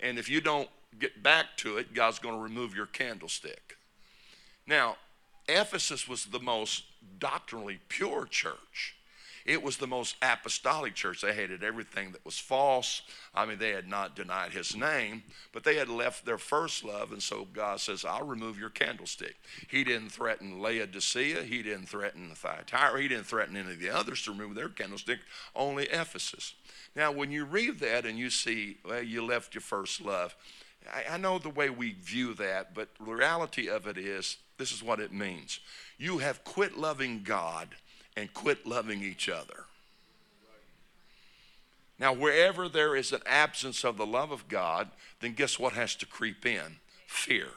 And 0.00 0.18
if 0.18 0.28
you 0.28 0.40
don't 0.40 0.68
get 0.98 1.22
back 1.22 1.56
to 1.58 1.76
it, 1.76 1.94
God's 1.94 2.18
going 2.18 2.34
to 2.34 2.40
remove 2.40 2.74
your 2.74 2.86
candlestick. 2.86 3.76
Now, 4.66 4.96
Ephesus 5.48 6.08
was 6.08 6.26
the 6.26 6.40
most 6.40 6.84
doctrinally 7.18 7.80
pure 7.88 8.26
church. 8.26 8.96
It 9.46 9.62
was 9.62 9.76
the 9.76 9.86
most 9.86 10.16
apostolic 10.22 10.94
church. 10.94 11.22
They 11.22 11.32
hated 11.32 11.64
everything 11.64 12.12
that 12.12 12.24
was 12.24 12.38
false. 12.38 13.02
I 13.34 13.46
mean, 13.46 13.58
they 13.58 13.70
had 13.70 13.88
not 13.88 14.16
denied 14.16 14.52
his 14.52 14.76
name, 14.76 15.22
but 15.52 15.64
they 15.64 15.76
had 15.76 15.88
left 15.88 16.24
their 16.24 16.38
first 16.38 16.84
love. 16.84 17.12
And 17.12 17.22
so 17.22 17.46
God 17.52 17.80
says, 17.80 18.04
I'll 18.04 18.26
remove 18.26 18.58
your 18.58 18.70
candlestick. 18.70 19.36
He 19.68 19.84
didn't 19.84 20.10
threaten 20.10 20.60
Laodicea. 20.60 21.42
He 21.42 21.62
didn't 21.62 21.88
threaten 21.88 22.30
Thyatira. 22.34 23.00
He 23.00 23.08
didn't 23.08 23.26
threaten 23.26 23.56
any 23.56 23.72
of 23.72 23.80
the 23.80 23.90
others 23.90 24.22
to 24.22 24.32
remove 24.32 24.54
their 24.54 24.68
candlestick, 24.68 25.20
only 25.54 25.84
Ephesus. 25.84 26.54
Now, 26.94 27.12
when 27.12 27.30
you 27.30 27.44
read 27.44 27.78
that 27.80 28.04
and 28.04 28.18
you 28.18 28.30
see, 28.30 28.78
well, 28.84 29.02
you 29.02 29.24
left 29.24 29.54
your 29.54 29.62
first 29.62 30.00
love, 30.00 30.34
I, 30.92 31.14
I 31.14 31.16
know 31.16 31.38
the 31.38 31.48
way 31.48 31.70
we 31.70 31.92
view 31.92 32.34
that, 32.34 32.74
but 32.74 32.88
the 32.98 33.12
reality 33.12 33.68
of 33.68 33.86
it 33.86 33.96
is 33.98 34.38
this 34.58 34.72
is 34.72 34.82
what 34.82 35.00
it 35.00 35.12
means. 35.12 35.60
You 35.98 36.18
have 36.18 36.44
quit 36.44 36.76
loving 36.76 37.22
God 37.22 37.74
and 38.16 38.32
quit 38.32 38.66
loving 38.66 39.02
each 39.02 39.28
other. 39.28 39.64
Now, 41.98 42.14
wherever 42.14 42.68
there 42.68 42.96
is 42.96 43.12
an 43.12 43.20
absence 43.26 43.84
of 43.84 43.98
the 43.98 44.06
love 44.06 44.30
of 44.30 44.48
God, 44.48 44.88
then 45.20 45.34
guess 45.34 45.58
what 45.58 45.74
has 45.74 45.94
to 45.96 46.06
creep 46.06 46.46
in? 46.46 46.76
Fear. 47.06 47.48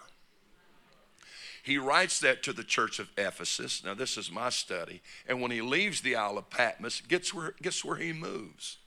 He 1.64 1.78
writes 1.78 2.20
that 2.20 2.44
to 2.44 2.52
the 2.52 2.66
church 2.66 3.00
of 3.00 3.10
Ephesus. 3.18 3.86
Now, 3.86 3.94
this 3.94 4.18
is 4.18 4.30
my 4.30 4.50
study. 4.50 5.02
And 5.30 5.42
when 5.42 5.52
he 5.52 5.62
leaves 5.62 6.02
the 6.02 6.18
Isle 6.18 6.38
of 6.38 6.50
Patmos, 6.50 7.02
guess 7.08 7.34
where, 7.34 7.54
guess 7.62 7.86
where 7.86 7.96
he 7.96 8.12
moves? 8.12 8.78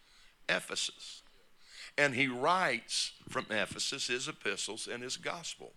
Ephesus. 0.46 1.23
And 1.96 2.14
he 2.14 2.28
writes 2.28 3.12
from 3.30 3.46
Ephesus 3.49 4.08
his 4.08 4.28
epistles 4.28 4.87
and 4.87 5.02
his 5.02 5.16
gospel. 5.16 5.73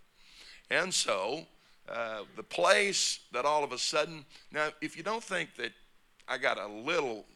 And 0.70 0.92
so, 0.92 1.46
uh, 1.88 2.24
the 2.36 2.42
place 2.42 3.20
that 3.32 3.46
all 3.46 3.64
of 3.64 3.72
a 3.72 3.78
sudden, 3.78 4.26
now, 4.52 4.68
if 4.82 4.94
you 4.94 5.02
don't 5.02 5.24
think 5.24 5.56
that 5.56 5.72
I 6.30 6.38
got 6.38 6.58
a 6.58 6.68
little 6.68 7.26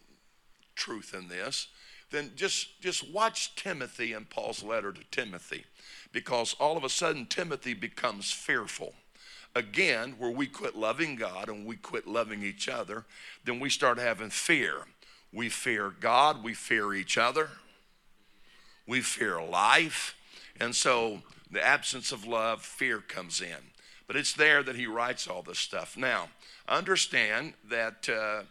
truth 0.77 1.15
in 1.19 1.27
this, 1.27 1.67
then 2.13 2.31
just, 2.37 2.81
just 2.81 3.11
watch 3.13 3.57
Timothy 3.57 4.13
and 4.13 4.31
Paul's 4.31 4.63
letter 4.63 4.93
to 4.93 5.01
Timothy 5.11 5.65
because 6.13 6.55
all 6.61 6.77
of 6.77 6.85
a 6.85 6.89
sudden 6.89 7.27
Timothy 7.27 7.75
becomes 7.75 8.31
fearful. 8.31 8.95
Again, 9.57 10.15
where 10.19 10.31
we 10.31 10.47
quit 10.47 10.77
loving 10.77 11.17
God 11.17 11.49
and 11.49 11.67
we 11.67 11.75
quit 11.75 12.07
loving 12.07 12.45
each 12.45 12.69
other, 12.69 13.05
then 13.45 13.59
we 13.59 13.69
start 13.69 13.99
having 13.99 14.31
fear. 14.31 14.83
We 15.33 15.49
fear 15.49 15.91
God, 15.91 16.45
we 16.45 16.55
fear 16.55 16.95
each 16.95 17.19
other, 17.19 17.51
we 18.87 19.01
fear 19.01 19.43
life. 19.43 20.15
And 20.61 20.73
so 20.77 21.23
the 21.51 21.65
absence 21.65 22.13
of 22.13 22.25
love, 22.25 22.63
fear 22.63 23.01
comes 23.01 23.41
in. 23.41 23.73
But 24.07 24.15
it's 24.15 24.35
there 24.35 24.63
that 24.63 24.77
he 24.77 24.87
writes 24.87 25.27
all 25.27 25.43
this 25.43 25.59
stuff. 25.59 25.97
Now, 25.97 26.29
understand 26.69 27.55
that. 27.69 28.09
Uh, 28.09 28.45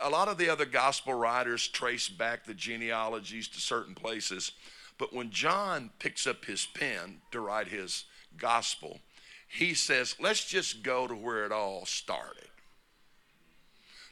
a 0.00 0.10
lot 0.10 0.28
of 0.28 0.38
the 0.38 0.48
other 0.48 0.64
gospel 0.64 1.14
writers 1.14 1.68
trace 1.68 2.08
back 2.08 2.44
the 2.44 2.54
genealogies 2.54 3.48
to 3.48 3.60
certain 3.60 3.94
places, 3.94 4.52
but 4.98 5.12
when 5.12 5.30
John 5.30 5.90
picks 5.98 6.26
up 6.26 6.44
his 6.44 6.66
pen 6.66 7.20
to 7.30 7.40
write 7.40 7.68
his 7.68 8.04
gospel, 8.36 9.00
he 9.48 9.74
says, 9.74 10.16
let's 10.20 10.44
just 10.44 10.82
go 10.82 11.06
to 11.06 11.14
where 11.14 11.44
it 11.44 11.52
all 11.52 11.84
started. 11.84 12.48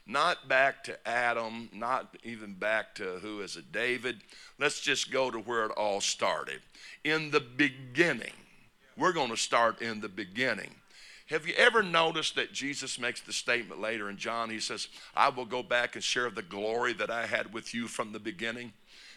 Not 0.06 0.48
back 0.48 0.84
to 0.84 1.08
Adam, 1.08 1.70
not 1.72 2.16
even 2.22 2.54
back 2.54 2.94
to 2.96 3.18
who 3.22 3.40
is 3.40 3.56
it, 3.56 3.72
David. 3.72 4.20
Let's 4.58 4.80
just 4.80 5.10
go 5.10 5.30
to 5.30 5.38
where 5.38 5.64
it 5.64 5.72
all 5.72 6.02
started. 6.02 6.60
In 7.04 7.30
the 7.30 7.40
beginning, 7.40 8.34
we're 8.98 9.14
going 9.14 9.30
to 9.30 9.36
start 9.36 9.80
in 9.80 10.02
the 10.02 10.10
beginning. 10.10 10.74
Have 11.26 11.46
you 11.46 11.54
ever 11.54 11.82
noticed 11.82 12.34
that 12.34 12.52
Jesus 12.52 12.98
makes 12.98 13.22
the 13.22 13.32
statement 13.32 13.80
later 13.80 14.10
in 14.10 14.18
John? 14.18 14.50
He 14.50 14.60
says, 14.60 14.88
I 15.16 15.30
will 15.30 15.46
go 15.46 15.62
back 15.62 15.94
and 15.94 16.04
share 16.04 16.28
the 16.28 16.42
glory 16.42 16.92
that 16.94 17.10
I 17.10 17.26
had 17.26 17.54
with 17.54 17.72
you 17.72 17.88
from 17.88 18.12
the 18.12 18.18
beginning. 18.18 18.72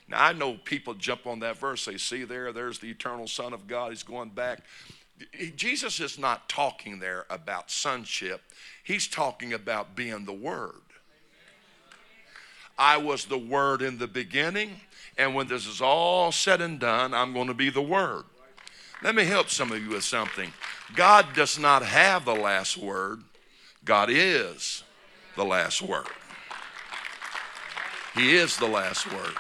Now, 0.08 0.24
I 0.24 0.32
know 0.32 0.54
people 0.54 0.94
jump 0.94 1.28
on 1.28 1.40
that 1.40 1.58
verse. 1.58 1.84
They 1.84 1.98
see 1.98 2.24
there, 2.24 2.54
there's 2.54 2.80
the 2.80 2.90
eternal 2.90 3.28
Son 3.28 3.52
of 3.52 3.68
God. 3.68 3.90
He's 3.90 4.04
going 4.04 4.30
back. 4.30 4.60
Jesus 5.56 6.00
is 6.00 6.18
not 6.18 6.48
talking 6.48 7.00
there 7.00 7.26
about 7.30 7.72
sonship, 7.72 8.42
he's 8.84 9.08
talking 9.08 9.54
about 9.54 9.96
being 9.96 10.26
the 10.26 10.34
Word. 10.34 10.74
I 12.78 12.98
was 12.98 13.26
the 13.26 13.40
Word 13.40 13.82
in 13.82 13.98
the 13.98 14.08
beginning, 14.08 14.80
and 15.18 15.34
when 15.34 15.48
this 15.48 15.66
is 15.66 15.82
all 15.82 16.32
said 16.32 16.62
and 16.62 16.80
done, 16.80 17.14
I'm 17.14 17.34
going 17.34 17.48
to 17.48 17.56
be 17.56 17.72
the 17.72 17.82
Word. 17.82 18.26
Let 19.04 19.16
me 19.16 19.26
help 19.26 19.50
some 19.50 19.72
of 19.72 19.84
you 19.84 19.90
with 19.90 20.04
something. 20.04 20.52
God 20.96 21.28
does 21.36 21.60
not 21.60 21.84
have 21.84 22.26
the 22.26 22.36
last 22.36 22.78
word, 22.78 23.22
God 23.86 24.10
is 24.12 24.84
the 25.36 25.46
last 25.46 25.82
word. 25.82 26.08
He 28.16 28.36
is 28.36 28.58
the 28.58 28.68
last 28.68 29.12
word. 29.14 29.34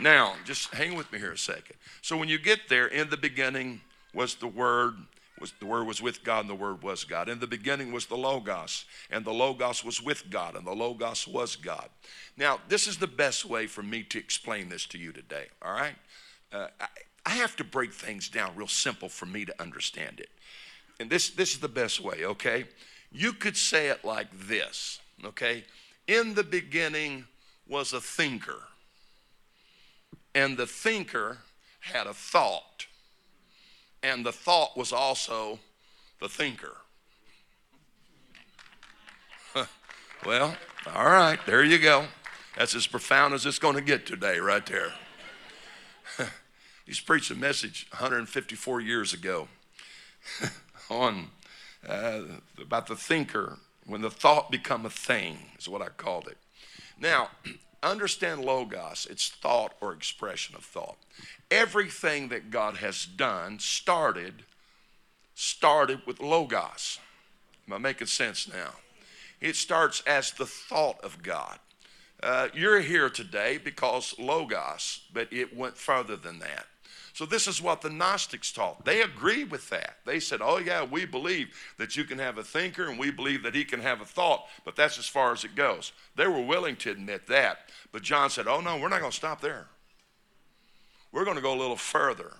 Now, 0.00 0.34
just 0.44 0.72
hang 0.74 0.96
with 0.96 1.12
me 1.12 1.18
here 1.18 1.32
a 1.32 1.38
second. 1.38 1.76
So 2.00 2.16
when 2.16 2.28
you 2.28 2.38
get 2.38 2.68
there, 2.68 2.86
in 2.86 3.10
the 3.10 3.16
beginning 3.18 3.82
was 4.14 4.34
the 4.36 4.46
Word, 4.46 4.94
was 5.38 5.52
the 5.60 5.66
Word 5.66 5.86
was 5.86 6.00
with 6.00 6.24
God, 6.24 6.40
and 6.40 6.50
the 6.50 6.54
Word 6.54 6.82
was 6.82 7.04
God. 7.04 7.28
In 7.28 7.38
the 7.38 7.46
beginning 7.46 7.92
was 7.92 8.06
the 8.06 8.16
Logos, 8.16 8.86
and 9.10 9.24
the 9.24 9.32
Logos 9.32 9.84
was 9.84 10.02
with 10.02 10.30
God, 10.30 10.56
and 10.56 10.66
the 10.66 10.74
Logos 10.74 11.28
was 11.28 11.56
God. 11.56 11.90
Now, 12.36 12.60
this 12.68 12.86
is 12.86 12.96
the 12.96 13.06
best 13.06 13.44
way 13.44 13.66
for 13.66 13.82
me 13.82 14.02
to 14.04 14.18
explain 14.18 14.70
this 14.70 14.86
to 14.86 14.98
you 14.98 15.12
today, 15.12 15.46
all 15.60 15.72
right? 15.72 15.94
Uh, 16.50 16.68
I, 16.80 16.86
I 17.24 17.30
have 17.30 17.56
to 17.56 17.64
break 17.64 17.92
things 17.92 18.28
down 18.28 18.56
real 18.56 18.68
simple 18.68 19.08
for 19.08 19.26
me 19.26 19.44
to 19.44 19.62
understand 19.62 20.20
it. 20.20 20.30
And 20.98 21.08
this, 21.08 21.30
this 21.30 21.52
is 21.52 21.60
the 21.60 21.68
best 21.68 22.00
way, 22.00 22.24
okay? 22.24 22.64
You 23.10 23.32
could 23.32 23.56
say 23.56 23.88
it 23.88 24.04
like 24.04 24.28
this, 24.46 25.00
okay? 25.24 25.64
In 26.06 26.34
the 26.34 26.44
beginning 26.44 27.26
was 27.68 27.92
a 27.92 28.00
thinker, 28.00 28.62
and 30.34 30.56
the 30.56 30.66
thinker 30.66 31.38
had 31.80 32.06
a 32.06 32.14
thought, 32.14 32.86
and 34.02 34.26
the 34.26 34.32
thought 34.32 34.76
was 34.76 34.92
also 34.92 35.58
the 36.20 36.28
thinker. 36.28 36.76
well, 40.26 40.56
all 40.94 41.10
right, 41.10 41.38
there 41.46 41.64
you 41.64 41.78
go. 41.78 42.06
That's 42.56 42.74
as 42.74 42.86
profound 42.86 43.34
as 43.34 43.46
it's 43.46 43.58
going 43.58 43.76
to 43.76 43.82
get 43.82 44.06
today, 44.06 44.38
right 44.38 44.64
there. 44.66 44.92
He's 46.84 47.00
preached 47.00 47.30
a 47.30 47.36
message 47.36 47.86
154 47.90 48.80
years 48.80 49.14
ago 49.14 49.48
on 50.90 51.28
uh, 51.88 52.22
about 52.60 52.86
the 52.86 52.96
thinker 52.96 53.58
when 53.86 54.02
the 54.02 54.10
thought 54.10 54.50
become 54.50 54.84
a 54.84 54.90
thing 54.90 55.38
is 55.58 55.68
what 55.68 55.82
I 55.82 55.88
called 55.88 56.28
it. 56.28 56.38
Now, 57.00 57.30
understand 57.82 58.44
logos, 58.44 59.06
it's 59.10 59.28
thought 59.28 59.74
or 59.80 59.92
expression 59.92 60.54
of 60.56 60.64
thought. 60.64 60.96
Everything 61.50 62.28
that 62.28 62.50
God 62.50 62.76
has 62.78 63.04
done 63.04 63.58
started 63.58 64.44
started 65.34 66.00
with 66.06 66.20
logos. 66.20 66.98
Am 67.66 67.74
I 67.74 67.78
making 67.78 68.06
sense 68.06 68.48
now? 68.48 68.74
It 69.40 69.56
starts 69.56 70.02
as 70.06 70.30
the 70.30 70.46
thought 70.46 71.02
of 71.02 71.22
God. 71.22 71.58
Uh, 72.22 72.48
you're 72.54 72.80
here 72.80 73.08
today 73.10 73.58
because 73.58 74.14
logos, 74.18 75.00
but 75.12 75.32
it 75.32 75.56
went 75.56 75.76
further 75.76 76.14
than 76.16 76.38
that. 76.38 76.66
So, 77.14 77.26
this 77.26 77.46
is 77.46 77.60
what 77.60 77.82
the 77.82 77.90
Gnostics 77.90 78.52
taught. 78.52 78.84
They 78.84 79.02
agreed 79.02 79.50
with 79.50 79.68
that. 79.68 79.96
They 80.06 80.18
said, 80.18 80.40
Oh, 80.42 80.58
yeah, 80.58 80.82
we 80.82 81.04
believe 81.04 81.54
that 81.76 81.94
you 81.96 82.04
can 82.04 82.18
have 82.18 82.38
a 82.38 82.42
thinker 82.42 82.88
and 82.88 82.98
we 82.98 83.10
believe 83.10 83.42
that 83.42 83.54
he 83.54 83.64
can 83.64 83.80
have 83.80 84.00
a 84.00 84.06
thought, 84.06 84.46
but 84.64 84.76
that's 84.76 84.98
as 84.98 85.06
far 85.06 85.32
as 85.32 85.44
it 85.44 85.54
goes. 85.54 85.92
They 86.16 86.26
were 86.26 86.40
willing 86.40 86.76
to 86.76 86.90
admit 86.90 87.26
that. 87.26 87.68
But 87.92 88.02
John 88.02 88.30
said, 88.30 88.46
Oh, 88.46 88.60
no, 88.60 88.78
we're 88.78 88.88
not 88.88 89.00
going 89.00 89.10
to 89.10 89.16
stop 89.16 89.42
there. 89.42 89.66
We're 91.12 91.24
going 91.24 91.36
to 91.36 91.42
go 91.42 91.54
a 91.54 91.60
little 91.60 91.76
further. 91.76 92.32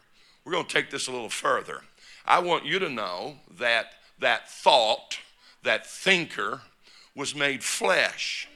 We're 0.44 0.52
going 0.52 0.66
to 0.66 0.72
take 0.72 0.90
this 0.90 1.06
a 1.06 1.12
little 1.12 1.28
further. 1.28 1.82
I 2.24 2.38
want 2.38 2.64
you 2.64 2.78
to 2.78 2.88
know 2.88 3.36
that 3.58 3.92
that 4.20 4.50
thought, 4.50 5.18
that 5.62 5.86
thinker, 5.86 6.62
was 7.14 7.34
made 7.34 7.62
flesh. 7.62 8.48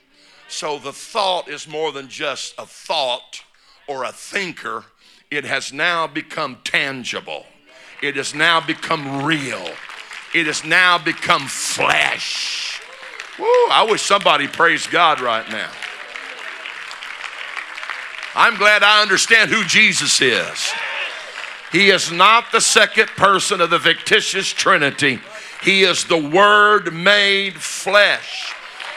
So 0.49 0.79
the 0.79 0.93
thought 0.93 1.49
is 1.49 1.69
more 1.69 1.93
than 1.93 2.09
just 2.09 2.55
a 2.59 2.65
thought 2.65 3.43
or 3.87 4.05
a 4.05 4.13
thinker 4.13 4.85
it 5.31 5.45
has 5.45 5.73
now 5.73 6.07
become 6.07 6.59
tangible. 6.65 7.47
It 8.03 8.17
has 8.17 8.35
now 8.35 8.61
become 8.61 9.25
real. 9.25 9.71
It 10.35 10.47
has 10.47 10.65
now 10.65 10.99
become 10.99 11.47
flesh. 11.47 12.81
Woo, 13.39 13.45
I 13.71 13.87
wish 13.89 14.03
somebody 14.03 14.47
praised 14.49 14.91
God 14.91 15.21
right 15.21 15.49
now. 15.51 15.71
I'm 18.35 18.57
glad 18.57 18.83
I 18.83 19.03
understand 19.03 19.51
who 19.51 19.65
Jesus 19.65 20.21
is. 20.21 20.73
He 21.73 21.89
is 21.89 22.13
not 22.13 22.53
the 22.53 22.61
second 22.61 23.09
person 23.09 23.61
of 23.61 23.71
the 23.71 23.81
fictitious 23.81 24.49
Trinity. 24.49 25.21
He 25.63 25.83
is 25.83 26.05
the 26.05 26.19
Word 26.19 26.93
made 26.93 27.55
flesh. 27.55 28.55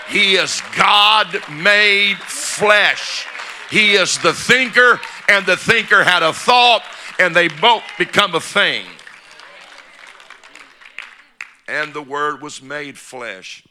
He 0.10 0.36
is 0.36 0.62
God 0.78 1.42
made 1.50 2.18
flesh. 2.18 3.26
He 3.70 3.94
is 3.94 4.18
the 4.20 4.34
thinker, 4.34 5.00
and 5.28 5.46
the 5.46 5.58
thinker 5.58 6.04
had 6.04 6.24
a 6.24 6.34
thought, 6.34 6.84
and 7.20 7.36
they 7.36 7.48
both 7.48 7.84
become 7.98 8.34
a 8.34 8.40
thing. 8.40 8.86
And 11.68 11.94
the 11.94 12.02
word 12.02 12.42
was 12.42 12.64
made 12.64 12.98
flesh, 12.98 13.64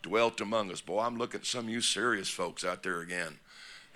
dwelt 0.00 0.40
among 0.40 0.72
us. 0.72 0.80
Boy, 0.80 1.00
I'm 1.00 1.18
looking 1.18 1.40
at 1.40 1.46
some 1.46 1.66
of 1.66 1.70
you 1.70 1.82
serious 1.82 2.30
folks 2.30 2.64
out 2.64 2.82
there 2.82 3.00
again. 3.00 3.38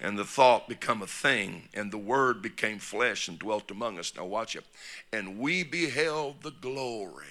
And 0.03 0.19
the 0.19 0.25
thought 0.25 0.69
become 0.69 1.03
a 1.03 1.07
thing, 1.07 1.69
and 1.73 1.91
the 1.91 1.99
word 1.99 2.43
became 2.43 2.79
flesh 2.79 3.29
and 3.29 3.39
dwelt 3.39 3.71
among 3.71 3.99
us. 3.99 4.13
Now 4.17 4.27
watch 4.27 4.57
it. 4.57 4.65
And 5.13 5.39
we 5.39 5.63
beheld 5.63 6.43
the 6.43 6.51
glory 6.51 7.25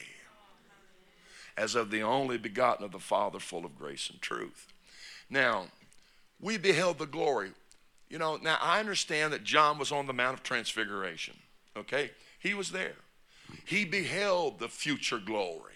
as 1.58 1.76
of 1.76 1.92
the 1.92 2.02
only 2.02 2.38
begotten 2.38 2.86
of 2.86 2.92
the 2.92 3.00
Father, 3.00 3.38
full 3.38 3.66
of 3.66 3.78
grace 3.78 4.10
and 4.10 4.22
truth. 4.22 4.68
Now, 5.30 5.66
we 6.40 6.58
beheld 6.58 7.00
the 7.00 7.06
glory. 7.06 7.52
You 8.10 8.18
know, 8.18 8.38
now 8.38 8.58
I 8.60 8.80
understand 8.80 9.34
that 9.34 9.44
John 9.44 9.78
was 9.78 9.92
on 9.92 10.08
the 10.08 10.14
Mount 10.14 10.34
of 10.34 10.44
Transfiguration, 10.44 11.36
okay? 11.78 12.12
He 12.40 12.54
was 12.54 12.72
there. 12.72 12.96
He 13.66 13.86
beheld 13.86 14.60
the 14.60 14.68
future 14.68 15.20
glory. 15.20 15.74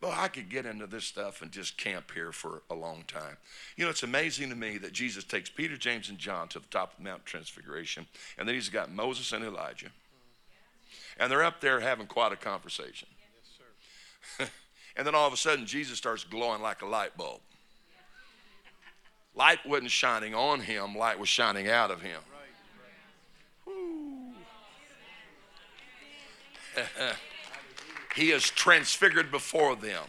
Well, 0.00 0.14
I 0.16 0.28
could 0.28 0.48
get 0.48 0.64
into 0.64 0.86
this 0.86 1.04
stuff 1.04 1.42
and 1.42 1.50
just 1.50 1.76
camp 1.76 2.12
here 2.14 2.32
for 2.32 2.62
a 2.70 2.74
long 2.74 3.04
time. 3.06 3.36
You 3.76 3.84
know, 3.84 3.90
it's 3.90 4.02
amazing 4.02 4.48
to 4.48 4.56
me 4.56 4.78
that 4.78 4.92
Jesus 4.92 5.24
takes 5.24 5.50
Peter, 5.50 5.76
James, 5.76 6.08
and 6.08 6.18
John 6.18 6.48
to 6.48 6.58
the 6.58 6.66
top 6.68 6.94
of 6.94 7.04
Mount 7.04 7.26
Transfiguration, 7.26 8.06
and 8.38 8.48
then 8.48 8.54
he's 8.54 8.70
got 8.70 8.90
Moses 8.90 9.32
and 9.32 9.44
Elijah. 9.44 9.90
And 11.18 11.30
they're 11.30 11.44
up 11.44 11.60
there 11.60 11.80
having 11.80 12.06
quite 12.06 12.32
a 12.32 12.36
conversation. 12.36 13.08
Yes, 14.38 14.50
and 14.96 15.06
then 15.06 15.14
all 15.14 15.26
of 15.26 15.34
a 15.34 15.36
sudden, 15.36 15.66
Jesus 15.66 15.98
starts 15.98 16.24
glowing 16.24 16.62
like 16.62 16.80
a 16.80 16.86
light 16.86 17.16
bulb. 17.16 17.40
Light 19.34 19.58
wasn't 19.64 19.90
shining 19.90 20.34
on 20.34 20.60
him, 20.60 20.96
light 20.96 21.18
was 21.18 21.28
shining 21.28 21.68
out 21.68 21.90
of 21.90 22.02
him. 22.02 22.20
he 28.16 28.30
is 28.30 28.44
transfigured 28.44 29.30
before 29.30 29.76
them. 29.76 30.04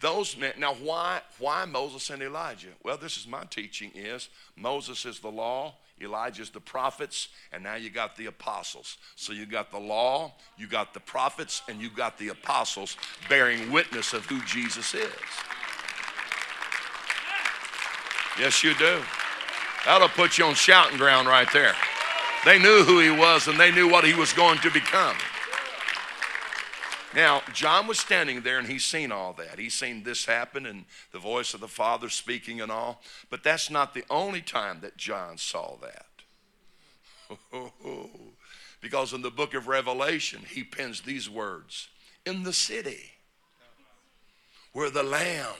Those 0.00 0.36
men, 0.36 0.52
now 0.58 0.74
why 0.74 1.22
why 1.38 1.64
Moses 1.64 2.10
and 2.10 2.22
Elijah? 2.22 2.68
Well, 2.82 2.98
this 2.98 3.16
is 3.16 3.26
my 3.26 3.44
teaching 3.44 3.90
is 3.94 4.28
Moses 4.56 5.06
is 5.06 5.20
the 5.20 5.30
law, 5.30 5.76
Elijah's 6.00 6.50
the 6.50 6.60
prophets, 6.60 7.28
and 7.52 7.62
now 7.62 7.76
you 7.76 7.88
got 7.88 8.16
the 8.16 8.26
apostles. 8.26 8.98
So 9.16 9.32
you 9.32 9.46
got 9.46 9.70
the 9.70 9.78
law, 9.78 10.34
you 10.58 10.66
got 10.66 10.92
the 10.92 11.00
prophets, 11.00 11.62
and 11.68 11.80
you 11.80 11.88
got 11.88 12.18
the 12.18 12.28
apostles 12.28 12.96
bearing 13.28 13.70
witness 13.70 14.12
of 14.12 14.26
who 14.26 14.42
Jesus 14.42 14.94
is. 14.94 15.12
Yes, 18.38 18.64
you 18.64 18.74
do. 18.74 19.00
That'll 19.84 20.08
put 20.08 20.38
you 20.38 20.46
on 20.46 20.54
shouting 20.54 20.98
ground 20.98 21.28
right 21.28 21.48
there. 21.52 21.74
They 22.44 22.58
knew 22.58 22.82
who 22.84 23.00
he 23.00 23.10
was 23.10 23.48
and 23.48 23.58
they 23.58 23.70
knew 23.70 23.88
what 23.88 24.04
he 24.04 24.14
was 24.14 24.32
going 24.32 24.58
to 24.58 24.70
become. 24.70 25.16
Now, 27.14 27.42
John 27.52 27.86
was 27.86 28.00
standing 28.00 28.40
there 28.40 28.58
and 28.58 28.66
he's 28.66 28.84
seen 28.84 29.12
all 29.12 29.34
that. 29.34 29.58
He's 29.58 29.74
seen 29.74 30.02
this 30.02 30.24
happen 30.24 30.66
and 30.66 30.84
the 31.12 31.20
voice 31.20 31.54
of 31.54 31.60
the 31.60 31.68
Father 31.68 32.08
speaking 32.08 32.60
and 32.60 32.72
all. 32.72 33.00
But 33.30 33.44
that's 33.44 33.70
not 33.70 33.94
the 33.94 34.04
only 34.10 34.40
time 34.40 34.80
that 34.80 34.96
John 34.96 35.38
saw 35.38 35.76
that. 35.80 36.06
because 38.80 39.12
in 39.12 39.22
the 39.22 39.30
book 39.30 39.54
of 39.54 39.68
Revelation, 39.68 40.40
he 40.48 40.64
pens 40.64 41.02
these 41.02 41.30
words 41.30 41.88
In 42.26 42.42
the 42.42 42.52
city 42.52 43.12
where 44.72 44.90
the 44.90 45.04
Lamb 45.04 45.54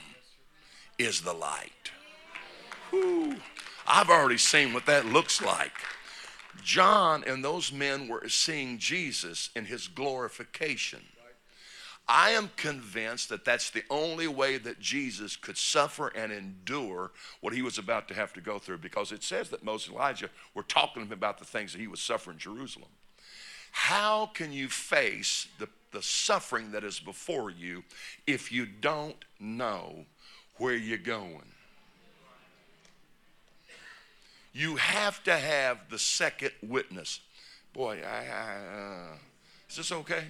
is 0.99 1.21
the 1.21 1.33
light. 1.33 1.91
I've 3.87 4.09
already 4.09 4.37
seen 4.37 4.73
what 4.73 4.85
that 4.87 5.05
looks 5.05 5.41
like. 5.41 5.73
John 6.63 7.23
and 7.25 7.43
those 7.43 7.71
men 7.71 8.07
were 8.07 8.27
seeing 8.29 8.77
Jesus 8.77 9.49
in 9.55 9.65
his 9.65 9.87
glorification. 9.87 11.01
I 12.07 12.31
am 12.31 12.51
convinced 12.55 13.29
that 13.29 13.45
that's 13.45 13.71
the 13.71 13.83
only 13.89 14.27
way 14.27 14.57
that 14.59 14.79
Jesus 14.79 15.35
could 15.35 15.57
suffer 15.57 16.09
and 16.09 16.31
endure 16.31 17.11
what 17.41 17.53
he 17.53 17.63
was 17.63 17.79
about 17.79 18.07
to 18.09 18.13
have 18.13 18.31
to 18.33 18.41
go 18.41 18.59
through 18.59 18.77
because 18.77 19.11
it 19.11 19.23
says 19.23 19.49
that 19.49 19.63
Moses 19.63 19.87
and 19.87 19.95
Elijah 19.95 20.29
were 20.53 20.63
talking 20.63 21.01
to 21.01 21.07
him 21.07 21.11
about 21.11 21.39
the 21.39 21.45
things 21.45 21.71
that 21.71 21.79
he 21.81 21.87
was 21.87 22.01
suffering 22.01 22.35
in 22.35 22.39
Jerusalem. 22.39 22.89
How 23.71 24.27
can 24.27 24.53
you 24.53 24.67
face 24.69 25.47
the, 25.57 25.67
the 25.91 26.01
suffering 26.01 26.71
that 26.71 26.83
is 26.83 26.99
before 26.99 27.49
you 27.49 27.83
if 28.27 28.51
you 28.51 28.67
don't 28.67 29.25
know 29.39 30.05
where 30.57 30.75
you're 30.75 30.97
going? 30.97 31.54
You 34.55 34.77
have 34.77 35.21
to 35.25 35.35
have 35.35 35.89
the 35.89 35.99
second 35.99 36.51
witness. 36.63 37.19
Boy, 37.73 38.01
I, 38.07 38.25
I, 38.25 38.77
uh, 38.79 39.17
is 39.69 39.75
this 39.75 39.91
okay? 39.91 40.23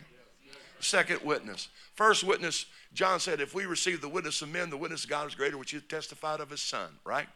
Second 0.80 1.22
witness. 1.24 1.68
First 1.94 2.24
witness, 2.24 2.66
John 2.92 3.20
said, 3.20 3.40
if 3.40 3.54
we 3.54 3.68
receive 3.68 4.02
the 4.02 4.10
witness 4.10 4.42
of 4.42 4.50
men, 4.50 4.72
the 4.72 4.78
witness 4.78 5.04
of 5.04 5.12
God 5.12 5.28
is 5.28 5.36
greater, 5.36 5.60
which 5.60 5.72
he 5.72 5.80
testified 5.80 6.40
of 6.40 6.50
his 6.50 6.62
son, 6.62 6.90
right? 7.06 7.28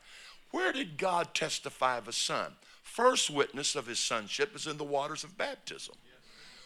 Where 0.49 0.73
did 0.73 0.97
God 0.97 1.35
testify 1.35 1.99
of 1.99 2.07
his 2.07 2.17
son? 2.17 2.53
First 2.81 3.29
witness 3.29 3.75
of 3.75 3.85
his 3.85 3.99
sonship 3.99 4.55
is 4.55 4.65
in 4.65 4.77
the 4.77 4.83
waters 4.83 5.23
of 5.23 5.37
baptism. 5.37 5.93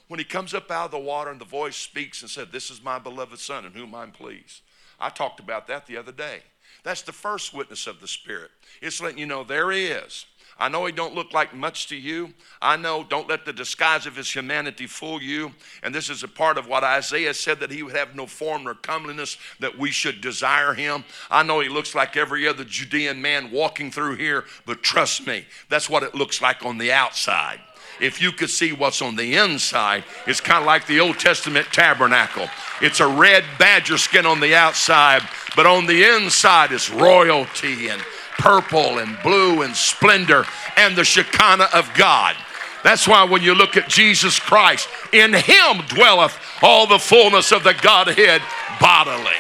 When 0.08 0.20
he 0.20 0.26
comes 0.26 0.54
up 0.54 0.72
out 0.72 0.86
of 0.86 0.92
the 0.92 1.00
water 1.00 1.32
and 1.32 1.42
the 1.42 1.46
voice 1.46 1.76
speaks 1.76 2.22
and 2.22 2.32
said, 2.32 2.52
This 2.52 2.72
is 2.72 2.82
my 2.82 2.98
beloved 2.98 3.40
son 3.40 3.66
in 3.66 3.74
whom 3.74 3.94
I'm 3.94 4.12
pleased. 4.12 4.62
I 5.02 5.10
talked 5.10 5.42
about 5.42 5.68
that 5.68 5.86
the 5.86 5.98
other 5.98 6.14
day. 6.14 6.44
That's 6.84 7.02
the 7.02 7.12
first 7.12 7.54
witness 7.54 7.88
of 7.88 8.02
the 8.02 8.08
Spirit. 8.08 8.52
It's 8.82 9.02
letting 9.02 9.18
you 9.18 9.26
know 9.26 9.44
there 9.44 9.72
he 9.72 9.86
is. 9.86 10.26
I 10.58 10.70
know 10.70 10.86
he 10.86 10.92
don't 10.92 11.16
look 11.16 11.34
like 11.34 11.54
much 11.54 11.88
to 11.88 11.96
you. 11.96 12.34
I 12.62 12.78
know 12.78 13.04
don't 13.04 13.28
let 13.28 13.44
the 13.44 13.54
disguise 13.54 14.06
of 14.06 14.16
his 14.16 14.32
humanity 14.34 14.86
fool 14.86 15.22
you. 15.22 15.52
And 15.82 15.94
this 15.94 16.10
is 16.10 16.24
a 16.24 16.28
part 16.28 16.58
of 16.58 16.68
what 16.68 16.84
Isaiah 16.84 17.34
said 17.34 17.60
that 17.60 17.72
he 17.72 17.82
would 17.82 17.96
have 17.96 18.16
no 18.16 18.28
form 18.28 18.66
nor 18.66 18.76
comeliness 18.76 19.38
that 19.60 19.78
we 19.78 19.90
should 19.90 20.22
desire 20.22 20.74
him. 20.74 21.06
I 21.32 21.44
know 21.44 21.60
he 21.60 21.70
looks 21.70 21.96
like 21.96 22.16
every 22.16 22.48
other 22.48 22.64
Judean 22.64 23.22
man 23.22 23.52
walking 23.52 23.90
through 23.90 24.18
here, 24.18 24.46
but 24.66 24.84
trust 24.84 25.26
me, 25.26 25.46
that's 25.70 25.90
what 25.90 26.04
it 26.04 26.14
looks 26.14 26.42
like 26.42 26.64
on 26.64 26.78
the 26.78 26.92
outside 26.92 27.60
if 28.04 28.22
you 28.22 28.34
could 28.34 28.50
see 28.50 28.74
what's 28.74 29.02
on 29.02 29.16
the 29.16 29.36
inside, 29.38 30.04
it's 30.28 30.42
kind 30.42 30.60
of 30.60 30.66
like 30.66 30.86
the 30.86 31.00
Old 31.00 31.18
Testament 31.18 31.66
tabernacle. 31.72 32.50
It's 32.82 33.00
a 33.00 33.08
red 33.08 33.46
badger 33.58 33.98
skin 33.98 34.26
on 34.26 34.42
the 34.42 34.54
outside, 34.54 35.22
but 35.56 35.66
on 35.66 35.86
the 35.86 36.04
inside 36.04 36.74
is 36.74 36.90
royalty 36.90 37.88
and 37.88 38.02
purple 38.38 39.00
and 39.00 39.18
blue 39.24 39.62
and 39.62 39.74
splendor 39.74 40.46
and 40.76 40.98
the 40.98 41.06
Shekinah 41.06 41.70
of 41.74 41.90
God. 41.94 42.36
That's 42.84 43.08
why 43.08 43.24
when 43.24 43.42
you 43.42 43.56
look 43.56 43.78
at 43.78 43.88
Jesus 43.88 44.38
Christ, 44.38 44.90
in 45.14 45.34
him 45.34 45.78
dwelleth 45.88 46.38
all 46.62 46.86
the 46.86 47.00
fullness 47.00 47.54
of 47.54 47.64
the 47.64 47.74
Godhead 47.74 48.42
bodily. 48.82 49.40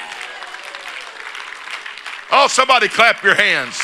Oh, 2.31 2.47
somebody 2.47 2.87
clap 2.87 3.21
your 3.23 3.35
hands. 3.35 3.81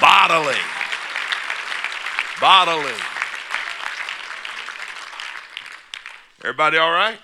Bodily. 0.00 0.79
Bodily. 2.40 2.94
Everybody 6.42 6.78
all 6.78 6.90
right? 6.90 7.18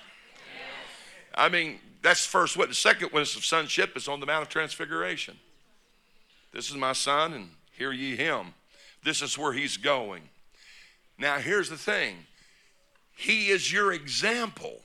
I 1.33 1.49
mean, 1.49 1.79
that's 2.03 2.23
the 2.23 2.29
first 2.29 2.55
witness. 2.55 2.77
Second 2.77 3.11
witness 3.11 3.35
of 3.35 3.43
sonship 3.43 3.97
is 3.97 4.07
on 4.07 4.19
the 4.19 4.27
Mount 4.27 4.43
of 4.43 4.49
Transfiguration. 4.49 5.35
This 6.53 6.69
is 6.69 6.75
my 6.75 6.93
son, 6.93 7.33
and 7.33 7.49
hear 7.71 7.91
ye 7.91 8.15
him. 8.15 8.53
This 9.03 9.21
is 9.21 9.37
where 9.37 9.53
he's 9.53 9.77
going. 9.77 10.21
Now, 11.17 11.37
here's 11.39 11.69
the 11.69 11.77
thing 11.77 12.17
He 13.15 13.47
is 13.47 13.71
your 13.73 13.93
example. 13.93 14.81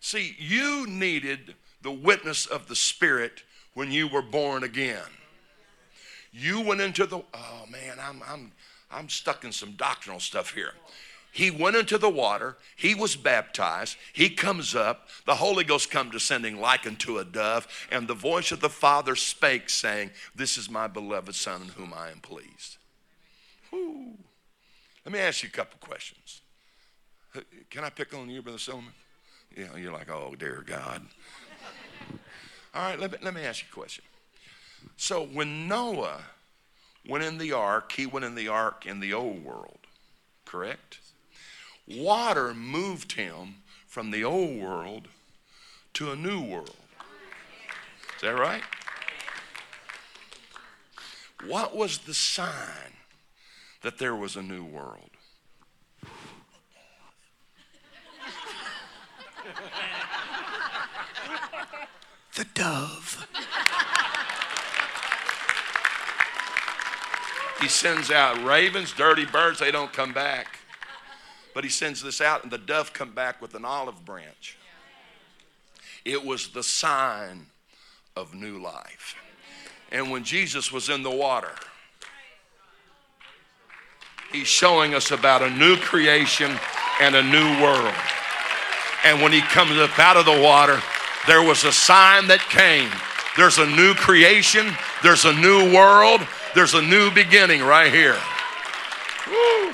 See, 0.00 0.34
you 0.38 0.86
needed 0.86 1.54
the 1.82 1.92
witness 1.92 2.46
of 2.46 2.68
the 2.68 2.76
Spirit 2.76 3.42
when 3.74 3.92
you 3.92 4.08
were 4.08 4.22
born 4.22 4.64
again. 4.64 5.06
You 6.32 6.60
went 6.60 6.80
into 6.80 7.06
the, 7.06 7.18
oh 7.18 7.64
man, 7.70 7.96
I'm, 8.00 8.22
I'm, 8.28 8.52
I'm 8.90 9.08
stuck 9.08 9.44
in 9.44 9.52
some 9.52 9.72
doctrinal 9.72 10.20
stuff 10.20 10.54
here. 10.54 10.72
He 11.30 11.50
went 11.50 11.76
into 11.76 11.98
the 11.98 12.08
water. 12.08 12.56
He 12.74 12.94
was 12.94 13.14
baptized. 13.14 13.96
He 14.12 14.30
comes 14.30 14.74
up. 14.74 15.08
The 15.26 15.36
Holy 15.36 15.62
Ghost 15.62 15.90
come 15.90 16.10
descending 16.10 16.60
like 16.60 16.86
unto 16.86 17.18
a 17.18 17.24
dove. 17.24 17.68
And 17.92 18.08
the 18.08 18.14
voice 18.14 18.50
of 18.50 18.60
the 18.60 18.70
Father 18.70 19.14
spake, 19.14 19.68
saying, 19.68 20.10
This 20.34 20.56
is 20.56 20.70
my 20.70 20.86
beloved 20.86 21.34
Son 21.34 21.62
in 21.62 21.68
whom 21.68 21.92
I 21.94 22.10
am 22.10 22.20
pleased. 22.20 22.78
Whew. 23.70 24.14
Let 25.04 25.12
me 25.12 25.18
ask 25.20 25.42
you 25.42 25.48
a 25.48 25.52
couple 25.52 25.78
questions. 25.80 26.40
Can 27.70 27.84
I 27.84 27.90
pick 27.90 28.14
on 28.14 28.28
you, 28.30 28.42
Brother 28.42 28.58
Solomon? 28.58 28.92
Yeah, 29.56 29.76
you're 29.76 29.92
like, 29.92 30.10
oh, 30.10 30.34
dear 30.38 30.64
God. 30.66 31.02
All 32.74 32.82
right, 32.82 32.98
let 32.98 33.12
me, 33.12 33.18
let 33.22 33.34
me 33.34 33.42
ask 33.44 33.62
you 33.62 33.68
a 33.70 33.74
question. 33.74 34.04
So 34.96 35.24
when 35.24 35.68
Noah 35.68 36.20
went 37.06 37.24
in 37.24 37.38
the 37.38 37.52
ark, 37.52 37.92
he 37.92 38.06
went 38.06 38.24
in 38.24 38.34
the 38.34 38.48
ark 38.48 38.86
in 38.86 39.00
the 39.00 39.12
old 39.12 39.44
world, 39.44 39.78
correct? 40.44 40.98
Water 41.86 42.54
moved 42.54 43.12
him 43.12 43.56
from 43.86 44.10
the 44.10 44.24
old 44.24 44.60
world 44.60 45.08
to 45.94 46.12
a 46.12 46.16
new 46.16 46.40
world. 46.40 46.76
Is 48.16 48.22
that 48.22 48.38
right? 48.38 48.62
What 51.46 51.76
was 51.76 51.98
the 51.98 52.14
sign 52.14 52.96
that 53.82 53.98
there 53.98 54.14
was 54.14 54.36
a 54.36 54.42
new 54.42 54.64
world? 54.64 55.10
the 62.34 62.44
dove. 62.54 63.26
He 67.60 67.68
sends 67.68 68.10
out 68.10 68.42
ravens, 68.44 68.92
dirty 68.92 69.24
birds, 69.24 69.58
they 69.58 69.70
don't 69.70 69.92
come 69.92 70.12
back. 70.12 70.58
But 71.54 71.64
he 71.64 71.70
sends 71.70 72.02
this 72.02 72.20
out, 72.20 72.44
and 72.44 72.52
the 72.52 72.58
dove 72.58 72.92
come 72.92 73.10
back 73.10 73.42
with 73.42 73.54
an 73.54 73.64
olive 73.64 74.04
branch. 74.04 74.56
It 76.04 76.24
was 76.24 76.48
the 76.48 76.62
sign 76.62 77.46
of 78.16 78.34
new 78.34 78.58
life. 78.58 79.16
And 79.90 80.10
when 80.10 80.22
Jesus 80.22 80.70
was 80.70 80.88
in 80.88 81.02
the 81.02 81.10
water, 81.10 81.52
he's 84.32 84.46
showing 84.46 84.94
us 84.94 85.10
about 85.10 85.42
a 85.42 85.50
new 85.50 85.76
creation 85.76 86.56
and 87.00 87.14
a 87.14 87.22
new 87.22 87.62
world. 87.62 87.94
And 89.04 89.22
when 89.22 89.32
he 89.32 89.40
comes 89.40 89.76
up 89.78 89.98
out 89.98 90.16
of 90.16 90.26
the 90.26 90.40
water, 90.40 90.80
there 91.26 91.42
was 91.42 91.64
a 91.64 91.72
sign 91.72 92.28
that 92.28 92.40
came. 92.50 92.90
There's 93.36 93.58
a 93.58 93.66
new 93.66 93.94
creation, 93.94 94.72
there's 95.02 95.24
a 95.24 95.32
new 95.32 95.72
world, 95.72 96.20
there's 96.54 96.74
a 96.74 96.82
new 96.82 97.10
beginning 97.10 97.62
right 97.62 97.92
here. 97.92 98.16
Woo. 99.26 99.72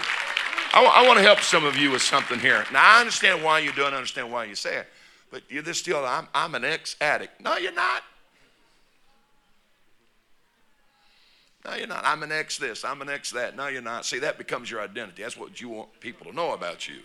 I, 0.72 0.82
I 0.82 1.06
want 1.06 1.18
to 1.18 1.24
help 1.24 1.40
some 1.40 1.64
of 1.64 1.76
you 1.76 1.90
with 1.90 2.02
something 2.02 2.38
here. 2.38 2.64
Now, 2.72 2.96
I 2.96 3.00
understand 3.00 3.42
why 3.42 3.60
you 3.60 3.72
don't 3.72 3.94
understand 3.94 4.30
why 4.30 4.44
you 4.44 4.54
say 4.54 4.78
it, 4.78 4.86
but 5.30 5.42
you're 5.48 5.62
this 5.62 5.78
still, 5.78 6.04
I'm, 6.04 6.28
I'm 6.34 6.54
an 6.54 6.64
ex 6.64 6.96
addict. 7.00 7.40
No, 7.40 7.56
you're 7.56 7.72
not. 7.72 8.02
No, 11.64 11.74
you're 11.74 11.86
not. 11.86 12.04
I'm 12.04 12.22
an 12.22 12.32
ex 12.32 12.58
this, 12.58 12.84
I'm 12.84 13.00
an 13.00 13.08
ex 13.08 13.30
that. 13.30 13.56
No, 13.56 13.68
you're 13.68 13.80
not. 13.80 14.04
See, 14.04 14.18
that 14.18 14.36
becomes 14.36 14.70
your 14.70 14.80
identity. 14.80 15.22
That's 15.22 15.36
what 15.36 15.60
you 15.60 15.68
want 15.70 16.00
people 16.00 16.26
to 16.26 16.36
know 16.36 16.52
about 16.52 16.88
you. 16.88 17.00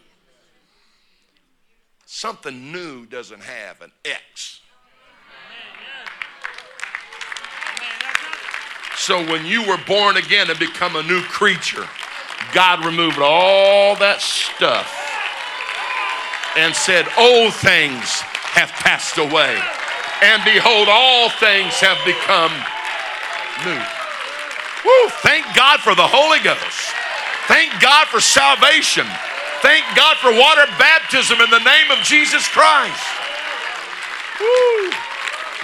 Something 2.11 2.71
new 2.71 3.05
doesn't 3.05 3.43
have 3.43 3.81
an 3.81 3.91
X. 4.03 4.61
So 8.99 9.23
when 9.31 9.45
you 9.45 9.65
were 9.65 9.79
born 9.87 10.17
again 10.17 10.49
and 10.49 10.59
become 10.59 10.97
a 10.97 11.03
new 11.03 11.21
creature, 11.21 11.87
God 12.51 12.83
removed 12.83 13.17
all 13.17 13.95
that 13.95 14.19
stuff 14.19 14.91
and 16.59 16.75
said, 16.75 17.07
Old 17.15 17.55
things 17.55 18.19
have 18.51 18.67
passed 18.83 19.15
away, 19.15 19.55
and 20.19 20.43
behold, 20.43 20.91
all 20.91 21.31
things 21.39 21.79
have 21.79 21.95
become 22.03 22.51
new. 23.63 23.79
Woo, 24.83 25.07
thank 25.23 25.47
God 25.55 25.79
for 25.79 25.95
the 25.95 26.05
Holy 26.05 26.43
Ghost. 26.43 26.91
Thank 27.47 27.71
God 27.79 28.11
for 28.11 28.19
salvation. 28.19 29.07
Thank 29.63 29.87
God 29.95 30.19
for 30.19 30.35
water 30.35 30.67
baptism 30.75 31.39
in 31.39 31.47
the 31.47 31.63
name 31.63 31.87
of 31.87 32.03
Jesus 32.03 32.51
Christ. 32.51 33.07
Woo. 34.43 34.91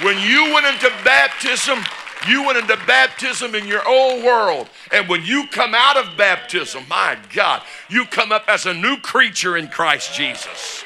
When 0.08 0.24
you 0.24 0.56
went 0.56 0.72
into 0.72 0.88
baptism, 1.04 1.84
you 2.28 2.46
went 2.46 2.58
into 2.58 2.78
baptism 2.86 3.56
in 3.56 3.68
your 3.68 3.88
old 3.88 4.24
world. 4.24 4.70
And 4.92 5.08
when 5.08 5.26
you 5.26 5.48
come 5.48 5.74
out 5.76 5.98
of 5.98 6.18
baptism, 6.18 6.84
my 6.88 7.18
God, 7.34 7.62
you 7.90 8.06
come 8.06 8.32
up 8.32 8.46
as 8.48 8.66
a 8.66 8.74
new 8.74 8.98
creature 8.98 9.58
in 9.58 9.68
Christ 9.68 10.14
Jesus. 10.14 10.84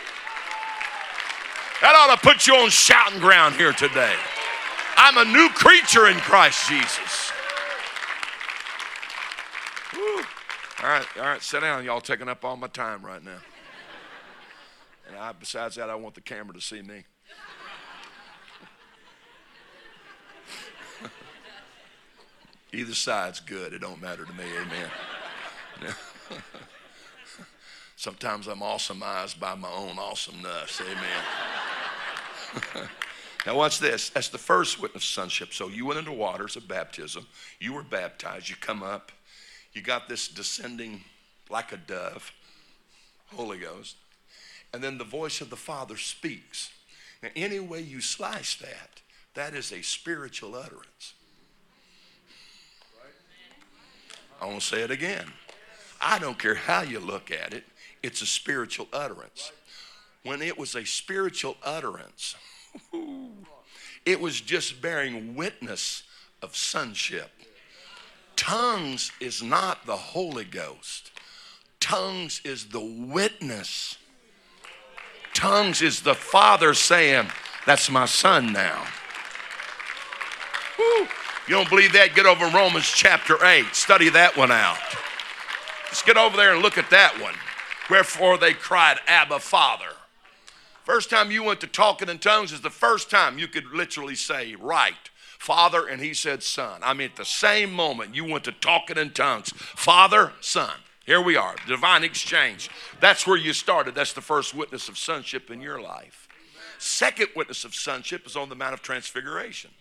That 1.82 1.96
ought 1.96 2.16
to 2.16 2.22
put 2.22 2.46
you 2.48 2.56
on 2.56 2.70
shouting 2.70 3.20
ground 3.20 3.56
here 3.56 3.72
today. 3.72 4.16
I'm 4.98 5.18
a 5.18 5.32
new 5.32 5.50
creature 5.50 6.08
in 6.08 6.18
Christ 6.18 6.68
Jesus. 6.68 7.32
All 10.82 10.90
right, 10.90 11.06
all 11.18 11.24
right, 11.24 11.42
sit 11.42 11.62
down. 11.62 11.84
Y'all 11.84 12.02
taking 12.02 12.30
up 12.30 12.44
all 12.46 12.56
my 12.56 12.68
time 12.68 13.06
right 13.06 13.24
now. 13.24 13.40
And 15.08 15.18
I, 15.18 15.32
besides 15.34 15.76
that, 15.76 15.90
I 15.90 15.96
want 15.96 16.16
the 16.16 16.22
camera 16.22 16.54
to 16.54 16.62
see 16.62 16.82
me. 16.82 17.04
Either 22.74 22.94
side's 22.94 23.40
good. 23.40 23.74
It 23.74 23.80
don't 23.80 24.02
matter 24.02 24.26
to 24.26 24.34
me. 24.34 24.44
Amen. 24.62 25.96
Sometimes 27.96 28.48
I'm 28.48 28.60
awesomized 28.60 29.40
by 29.40 29.56
my 29.56 29.72
own 29.72 29.98
awesomeness. 30.00 30.82
Amen. 30.82 31.24
Now, 33.46 33.56
watch 33.56 33.80
this. 33.80 34.10
That's 34.10 34.30
the 34.30 34.38
first 34.38 34.82
witness 34.82 35.04
of 35.04 35.10
sonship. 35.10 35.54
So 35.54 35.70
you 35.70 35.86
went 35.86 36.00
into 36.00 36.12
waters 36.12 36.56
of 36.56 36.68
baptism. 36.68 37.26
You 37.60 37.74
were 37.74 37.84
baptized. 37.84 38.50
You 38.50 38.56
come 38.60 38.84
up. 38.84 39.12
You 39.74 39.82
got 39.82 40.10
this 40.10 40.28
descending 40.28 41.04
like 41.50 41.72
a 41.72 41.78
dove, 41.78 42.32
Holy 43.34 43.60
Ghost. 43.60 43.96
And 44.74 44.84
then 44.84 44.98
the 44.98 45.04
voice 45.04 45.42
of 45.42 45.50
the 45.50 45.56
Father 45.56 45.96
speaks. 45.96 46.70
Now, 47.24 47.30
any 47.36 47.60
way 47.60 47.82
you 47.82 48.02
slice 48.02 48.56
that, 48.56 49.02
that 49.36 49.54
is 49.54 49.72
a 49.72 49.82
spiritual 49.82 50.56
utterance. 50.56 51.14
I 54.42 54.46
want 54.46 54.62
to 54.62 54.66
say 54.66 54.82
it 54.82 54.92
again. 54.92 55.26
I 56.02 56.20
don't 56.20 56.40
care 56.40 56.56
how 56.56 56.82
you 56.82 57.00
look 57.00 57.32
at 57.32 57.54
it, 57.54 57.64
it's 58.02 58.22
a 58.22 58.26
spiritual 58.26 58.88
utterance. 58.94 59.52
When 60.24 60.42
it 60.42 60.58
was 60.58 60.76
a 60.76 60.86
spiritual 60.86 61.58
utterance, 61.64 62.36
it 64.06 64.20
was 64.20 64.40
just 64.42 64.82
bearing 64.82 65.36
witness 65.36 66.04
of 66.42 66.56
sonship. 66.56 67.32
Tongues 68.36 69.12
is 69.20 69.44
not 69.44 69.86
the 69.86 69.98
Holy 69.98 70.46
Ghost, 70.46 71.12
tongues 71.80 72.42
is 72.44 72.66
the 72.66 72.80
witness. 72.80 73.98
Tongues 75.34 75.82
is 75.82 76.02
the 76.02 76.16
Father 76.16 76.74
saying, 76.74 77.28
That's 77.66 77.90
my 77.90 78.06
son 78.06 78.52
now. 78.52 78.86
Woo. 80.78 81.08
You 81.50 81.56
don't 81.56 81.68
believe 81.68 81.94
that? 81.94 82.14
Get 82.14 82.28
over 82.28 82.46
Romans 82.56 82.86
chapter 82.86 83.44
8. 83.44 83.74
Study 83.74 84.10
that 84.10 84.38
one 84.38 84.52
out. 84.52 84.78
Let's 85.88 86.04
get 86.04 86.16
over 86.16 86.38
there 86.38 86.54
and 86.54 86.62
look 86.62 86.78
at 86.78 86.92
that 86.92 87.20
one. 87.20 87.34
Wherefore 87.90 88.38
they 88.38 88.54
cried, 88.54 89.00
Abba, 89.08 89.40
Father. 89.40 89.90
First 90.84 91.10
time 91.10 91.32
you 91.32 91.42
went 91.42 91.60
to 91.62 91.68
talking 91.68 92.08
in 92.08 92.20
tongues 92.20 92.52
is 92.52 92.62
the 92.62 92.70
first 92.70 93.10
time 93.10 93.40
you 93.40 93.48
could 93.48 93.66
literally 93.74 94.14
say, 94.14 94.54
right, 94.60 95.10
Father, 95.40 95.88
and 95.88 96.00
he 96.00 96.14
said, 96.14 96.44
Son. 96.44 96.82
I 96.84 96.94
mean, 96.94 97.10
at 97.10 97.16
the 97.16 97.26
same 97.26 97.74
moment 97.74 98.14
you 98.14 98.26
went 98.26 98.44
to 98.44 98.52
talking 98.52 99.00
in 99.00 99.10
tongues, 99.10 99.52
Father, 99.52 100.34
Son. 100.42 100.70
Here 101.04 101.20
we 101.20 101.36
are, 101.36 101.56
divine 101.68 102.04
exchange. 102.04 102.70
That's 103.00 103.26
where 103.26 103.38
you 103.38 103.54
started. 103.54 103.96
That's 103.96 104.14
the 104.14 104.22
first 104.22 104.54
witness 104.54 104.88
of 104.88 105.00
sonship 105.00 105.50
in 105.50 105.62
your 105.62 105.82
life. 105.82 106.28
Second 106.78 107.30
witness 107.36 107.64
of 107.64 107.74
sonship 107.74 108.28
is 108.28 108.36
on 108.36 108.50
the 108.50 108.56
Mount 108.56 108.76
of 108.76 108.84
Transfiguration. 108.84 109.72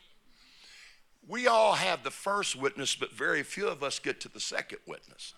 We 1.28 1.46
all 1.46 1.74
have 1.74 2.02
the 2.02 2.10
first 2.10 2.56
witness, 2.56 2.96
but 2.96 3.12
very 3.12 3.42
few 3.42 3.68
of 3.68 3.82
us 3.82 3.98
get 3.98 4.18
to 4.22 4.30
the 4.30 4.40
second 4.40 4.78
witness. 4.86 5.34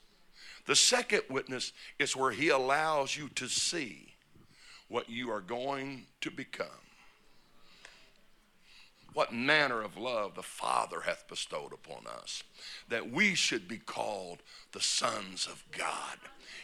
The 0.67 0.77
second 0.77 1.23
witness 1.29 1.73
is 1.99 2.15
where 2.15 2.31
he 2.31 2.49
allows 2.49 3.17
you 3.17 3.29
to 3.31 3.49
see 3.49 4.15
what 4.89 5.11
you 5.11 5.31
are 5.33 5.41
going 5.41 6.07
to 6.21 6.31
become. 6.31 6.67
What 9.15 9.33
manner 9.33 9.83
of 9.83 9.97
love 9.97 10.37
the 10.37 10.43
Father 10.43 11.01
hath 11.01 11.27
bestowed 11.27 11.73
upon 11.73 12.07
us, 12.07 12.45
that 12.89 13.11
we 13.11 13.35
should 13.35 13.67
be 13.67 13.79
called 13.79 14.45
the 14.71 14.81
sons 14.81 15.47
of 15.47 15.65
God. 15.77 16.19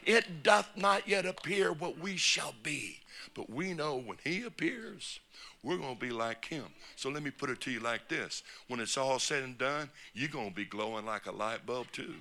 It 0.04 0.44
doth 0.44 0.76
not 0.76 1.08
yet 1.08 1.26
appear 1.26 1.72
what 1.72 1.98
we 1.98 2.16
shall 2.16 2.54
be, 2.62 3.00
but 3.34 3.50
we 3.50 3.74
know 3.74 3.96
when 3.96 4.18
he 4.22 4.42
appears, 4.44 5.20
we're 5.62 5.76
going 5.78 5.94
to 5.94 6.00
be 6.00 6.10
like 6.10 6.44
him. 6.44 6.66
So 6.94 7.10
let 7.10 7.22
me 7.22 7.30
put 7.30 7.50
it 7.50 7.60
to 7.62 7.70
you 7.70 7.80
like 7.80 8.08
this 8.08 8.42
when 8.68 8.80
it's 8.80 8.96
all 8.96 9.18
said 9.18 9.42
and 9.42 9.58
done, 9.58 9.90
you're 10.14 10.28
going 10.28 10.50
to 10.50 10.54
be 10.54 10.64
glowing 10.64 11.06
like 11.06 11.26
a 11.26 11.32
light 11.32 11.66
bulb 11.66 11.86
too. 11.92 12.14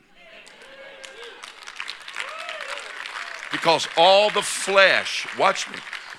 Because 3.52 3.88
all 3.96 4.30
the 4.32 4.42
flesh, 4.42 5.28
watch 5.38 5.70
me, 5.70 5.78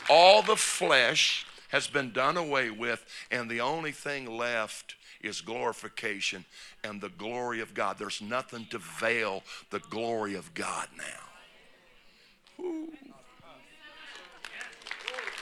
all 0.09 0.42
the 0.42 0.57
flesh 0.57 1.46
has 1.68 1.87
been 1.87 2.12
done 2.12 2.37
away 2.37 2.70
with, 2.70 3.05
and 3.31 3.51
the 3.51 3.61
only 3.61 3.92
thing 3.92 4.38
left 4.38 4.94
is 5.20 5.40
glorification 5.40 6.44
and 6.85 7.01
the 7.01 7.09
glory 7.09 7.61
of 7.61 7.75
God. 7.75 7.99
There's 7.99 8.22
nothing 8.22 8.66
to 8.70 8.79
veil 8.79 9.42
the 9.70 9.81
glory 9.81 10.35
of 10.35 10.55
God 10.55 10.88
now. 10.96 12.64
Ooh. 12.64 12.92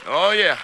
Oh, 0.07 0.33
yeah. 0.33 0.59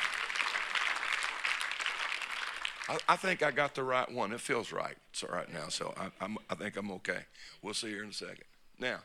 I, 2.89 2.99
I, 3.09 3.17
think 3.17 3.43
I 3.43 3.51
got 3.51 3.75
the 3.75 3.83
right 3.83 4.11
one. 4.11 4.33
It 4.33 4.41
feels 4.41 4.71
right. 4.71 4.97
It's 5.13 5.23
all 5.23 5.31
right 5.31 5.51
now, 5.53 5.69
so 5.69 5.95
I, 5.97 6.27
I 6.51 6.55
think 6.57 6.77
I'm 6.77 6.91
okay. 6.93 7.21
We'll 7.63 7.73
see 7.73 7.89
here 7.89 8.03
in 8.03 8.11
a 8.11 8.13
second. 8.13 8.45
Now, 8.79 8.99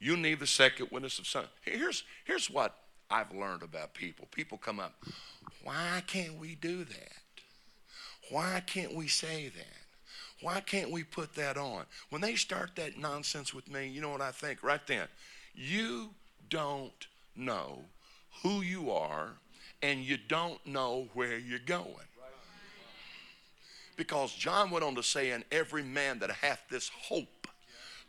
you 0.00 0.16
need 0.16 0.40
the 0.40 0.48
second 0.48 0.88
witness 0.90 1.20
of 1.20 1.28
son. 1.28 1.44
Here's, 1.60 2.02
here's 2.24 2.50
what 2.50 2.76
I've 3.08 3.32
learned 3.32 3.62
about 3.62 3.94
people. 3.94 4.26
People 4.32 4.58
come 4.58 4.80
up, 4.80 4.94
why 5.62 6.02
can't 6.08 6.40
we 6.40 6.56
do 6.56 6.82
that? 6.84 7.22
Why 8.30 8.62
can't 8.66 8.94
we 8.94 9.06
say 9.06 9.48
that? 9.48 9.82
Why 10.40 10.60
can't 10.60 10.90
we 10.90 11.04
put 11.04 11.34
that 11.34 11.56
on? 11.56 11.84
When 12.10 12.20
they 12.20 12.34
start 12.34 12.70
that 12.76 12.98
nonsense 12.98 13.54
with 13.54 13.70
me, 13.70 13.86
you 13.86 14.00
know 14.00 14.10
what 14.10 14.20
I 14.20 14.32
think 14.32 14.64
right 14.64 14.84
then? 14.88 15.06
You 15.54 16.10
don't 16.48 17.06
know 17.36 17.84
who 18.42 18.62
you 18.62 18.90
are 18.90 19.34
and 19.82 20.00
you 20.00 20.16
don't 20.16 20.64
know 20.66 21.08
where 21.14 21.38
you're 21.38 21.58
going. 21.58 22.06
Because 23.96 24.32
John 24.32 24.70
went 24.70 24.84
on 24.84 24.94
to 24.94 25.02
say, 25.02 25.30
And 25.30 25.44
every 25.50 25.82
man 25.82 26.20
that 26.20 26.30
hath 26.30 26.62
this 26.70 26.88
hope 26.88 27.46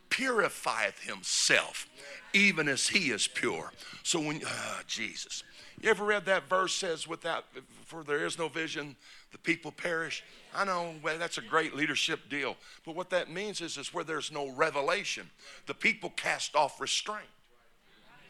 purifieth 0.08 1.00
himself, 1.00 1.88
even 2.32 2.68
as 2.68 2.88
he 2.88 3.10
is 3.10 3.26
pure. 3.26 3.72
So 4.02 4.20
when, 4.20 4.40
oh, 4.46 4.80
Jesus. 4.86 5.42
You 5.80 5.90
ever 5.90 6.04
read 6.04 6.24
that 6.26 6.48
verse 6.48 6.74
says, 6.74 7.06
without, 7.06 7.44
for 7.84 8.04
there 8.04 8.24
is 8.24 8.38
no 8.38 8.48
vision, 8.48 8.96
the 9.32 9.38
people 9.38 9.70
perish? 9.72 10.24
I 10.54 10.64
know 10.64 10.94
well, 11.02 11.18
that's 11.18 11.36
a 11.36 11.42
great 11.42 11.74
leadership 11.74 12.30
deal. 12.30 12.56
But 12.86 12.94
what 12.94 13.10
that 13.10 13.30
means 13.30 13.60
is, 13.60 13.76
is 13.76 13.92
where 13.92 14.04
there's 14.04 14.32
no 14.32 14.50
revelation, 14.52 15.28
the 15.66 15.74
people 15.74 16.10
cast 16.10 16.54
off 16.54 16.80
restraint. 16.80 17.26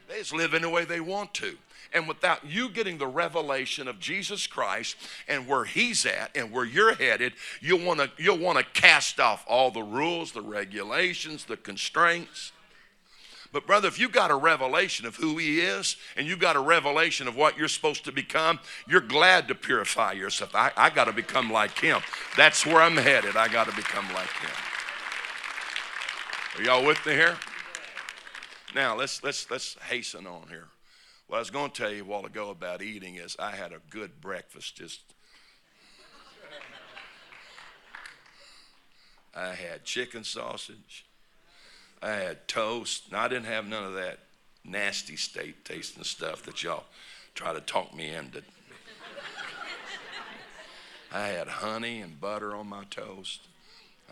They 0.08 0.18
just 0.18 0.34
live 0.34 0.54
any 0.54 0.66
way 0.66 0.84
they 0.84 1.00
want 1.00 1.34
to. 1.34 1.56
And 1.92 2.08
without 2.08 2.44
you 2.44 2.68
getting 2.68 2.98
the 2.98 3.06
revelation 3.06 3.86
of 3.86 4.00
Jesus 4.00 4.46
Christ 4.46 4.96
and 5.28 5.46
where 5.46 5.64
He's 5.64 6.04
at 6.04 6.30
and 6.34 6.50
where 6.50 6.64
you're 6.64 6.94
headed, 6.94 7.34
you'll 7.60 7.84
want 7.84 8.00
to 8.00 8.10
you'll 8.18 8.38
want 8.38 8.58
to 8.58 8.64
cast 8.80 9.20
off 9.20 9.44
all 9.46 9.70
the 9.70 9.82
rules, 9.82 10.32
the 10.32 10.42
regulations, 10.42 11.44
the 11.44 11.56
constraints. 11.56 12.52
But, 13.52 13.68
brother, 13.68 13.86
if 13.86 14.00
you've 14.00 14.10
got 14.10 14.32
a 14.32 14.34
revelation 14.34 15.06
of 15.06 15.14
who 15.14 15.38
He 15.38 15.60
is 15.60 15.96
and 16.16 16.26
you've 16.26 16.40
got 16.40 16.56
a 16.56 16.60
revelation 16.60 17.28
of 17.28 17.36
what 17.36 17.56
you're 17.56 17.68
supposed 17.68 18.04
to 18.06 18.10
become, 18.10 18.58
you're 18.88 19.00
glad 19.00 19.46
to 19.46 19.54
purify 19.54 20.10
yourself. 20.10 20.56
I, 20.56 20.72
I 20.76 20.90
got 20.90 21.04
to 21.04 21.12
become 21.12 21.52
like 21.52 21.78
Him. 21.78 22.00
That's 22.36 22.66
where 22.66 22.82
I'm 22.82 22.96
headed. 22.96 23.36
I 23.36 23.46
got 23.46 23.68
to 23.68 23.76
become 23.76 24.12
like 24.12 24.32
Him. 24.40 24.50
Are 26.58 26.62
y'all 26.64 26.84
with 26.84 27.06
me 27.06 27.12
here? 27.12 27.36
Now 28.74 28.96
let's 28.96 29.22
let's 29.22 29.48
let's 29.50 29.76
hasten 29.88 30.26
on 30.26 30.48
here. 30.48 30.66
What 31.28 31.36
I 31.36 31.38
was 31.38 31.50
going 31.50 31.70
to 31.70 31.82
tell 31.82 31.92
you 31.92 32.02
a 32.02 32.04
while 32.04 32.26
ago 32.26 32.50
about 32.50 32.82
eating 32.82 33.14
is 33.14 33.36
I 33.38 33.52
had 33.52 33.72
a 33.72 33.80
good 33.88 34.20
breakfast. 34.20 34.76
Just 34.76 35.00
I 39.34 39.54
had 39.54 39.84
chicken 39.84 40.24
sausage. 40.24 41.06
I 42.02 42.10
had 42.10 42.48
toast. 42.48 43.08
And 43.08 43.16
I 43.16 43.28
didn't 43.28 43.46
have 43.46 43.64
none 43.64 43.84
of 43.84 43.94
that 43.94 44.18
nasty 44.64 45.16
state 45.16 45.64
tasting 45.64 46.02
stuff 46.02 46.42
that 46.42 46.62
y'all 46.62 46.84
try 47.34 47.52
to 47.52 47.60
talk 47.60 47.94
me 47.94 48.12
into. 48.12 48.38
I 51.12 51.28
had 51.28 51.46
honey 51.46 52.00
and 52.00 52.20
butter 52.20 52.56
on 52.56 52.68
my 52.68 52.82
toast. 52.90 53.46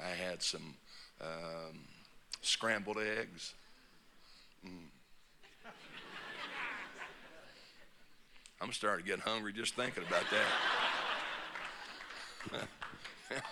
I 0.01 0.11
had 0.11 0.41
some 0.41 0.77
um, 1.21 1.81
scrambled 2.43 2.99
eggs. 2.99 3.55
Mm. 4.67 4.89
I'm 8.61 8.73
starting 8.73 9.05
to 9.05 9.11
get 9.11 9.21
hungry 9.21 9.53
just 9.53 9.75
thinking 9.75 10.05
about 10.07 10.25
that. 10.31 10.47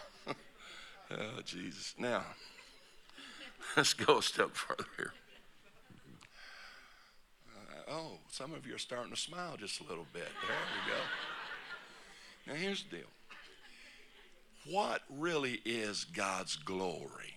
oh, 1.10 1.40
Jesus. 1.44 1.94
Now, 1.98 2.24
let's 3.76 3.92
go 3.92 4.18
a 4.18 4.22
step 4.22 4.54
further 4.54 4.84
here. 4.96 5.12
Uh, 7.48 7.90
oh, 7.90 8.18
some 8.30 8.54
of 8.54 8.66
you 8.66 8.74
are 8.74 8.78
starting 8.78 9.12
to 9.12 9.20
smile 9.20 9.56
just 9.58 9.80
a 9.80 9.84
little 9.84 10.06
bit. 10.12 10.28
There 10.46 10.56
we 10.86 10.92
go. 10.92 10.98
Now, 12.46 12.54
here's 12.54 12.84
the 12.84 12.98
deal 12.98 13.06
what 14.66 15.02
really 15.08 15.60
is 15.64 16.04
God's 16.04 16.56
glory? 16.56 17.34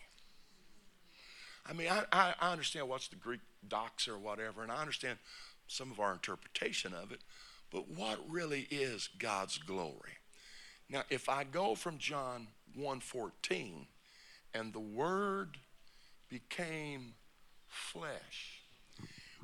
I 1.65 1.73
mean, 1.73 1.88
I, 1.89 2.03
I, 2.12 2.33
I 2.39 2.51
understand 2.51 2.89
what's 2.89 3.07
the 3.07 3.15
Greek 3.15 3.39
doxa 3.67 4.10
or 4.10 4.17
whatever, 4.17 4.63
and 4.63 4.71
I 4.71 4.82
understand 4.82 5.17
some 5.67 5.91
of 5.91 5.99
our 5.99 6.13
interpretation 6.13 6.93
of 6.93 7.12
it, 7.12 7.21
but 7.71 7.89
what 7.89 8.19
really 8.30 8.67
is 8.69 9.10
God's 9.17 9.58
glory? 9.58 10.17
Now, 10.89 11.04
if 11.10 11.30
I 11.30 11.43
go 11.43 11.76
from 11.76 11.97
John 11.97 12.47
1:14, 12.78 13.88
and 14.54 14.73
the 14.73 14.80
Word 14.80 15.58
became 16.30 17.15
flesh. 17.67 18.62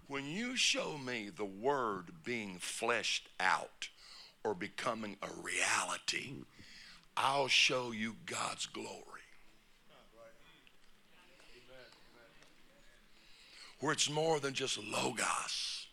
When 0.08 0.26
you 0.26 0.56
show 0.56 0.98
me 0.98 1.30
the 1.30 1.46
Word 1.46 2.24
being 2.24 2.60
fleshed 2.60 3.30
out, 3.40 3.90
or 4.44 4.54
becoming 4.54 5.18
a 5.22 5.28
reality, 5.42 6.34
I'll 7.18 7.48
show 7.48 7.92
you 7.92 8.16
God's 8.26 8.66
glory. 8.66 9.09
Where 13.80 13.94
it's 13.94 14.10
more 14.10 14.40
than 14.40 14.54
just 14.54 14.78
logos 14.84 15.88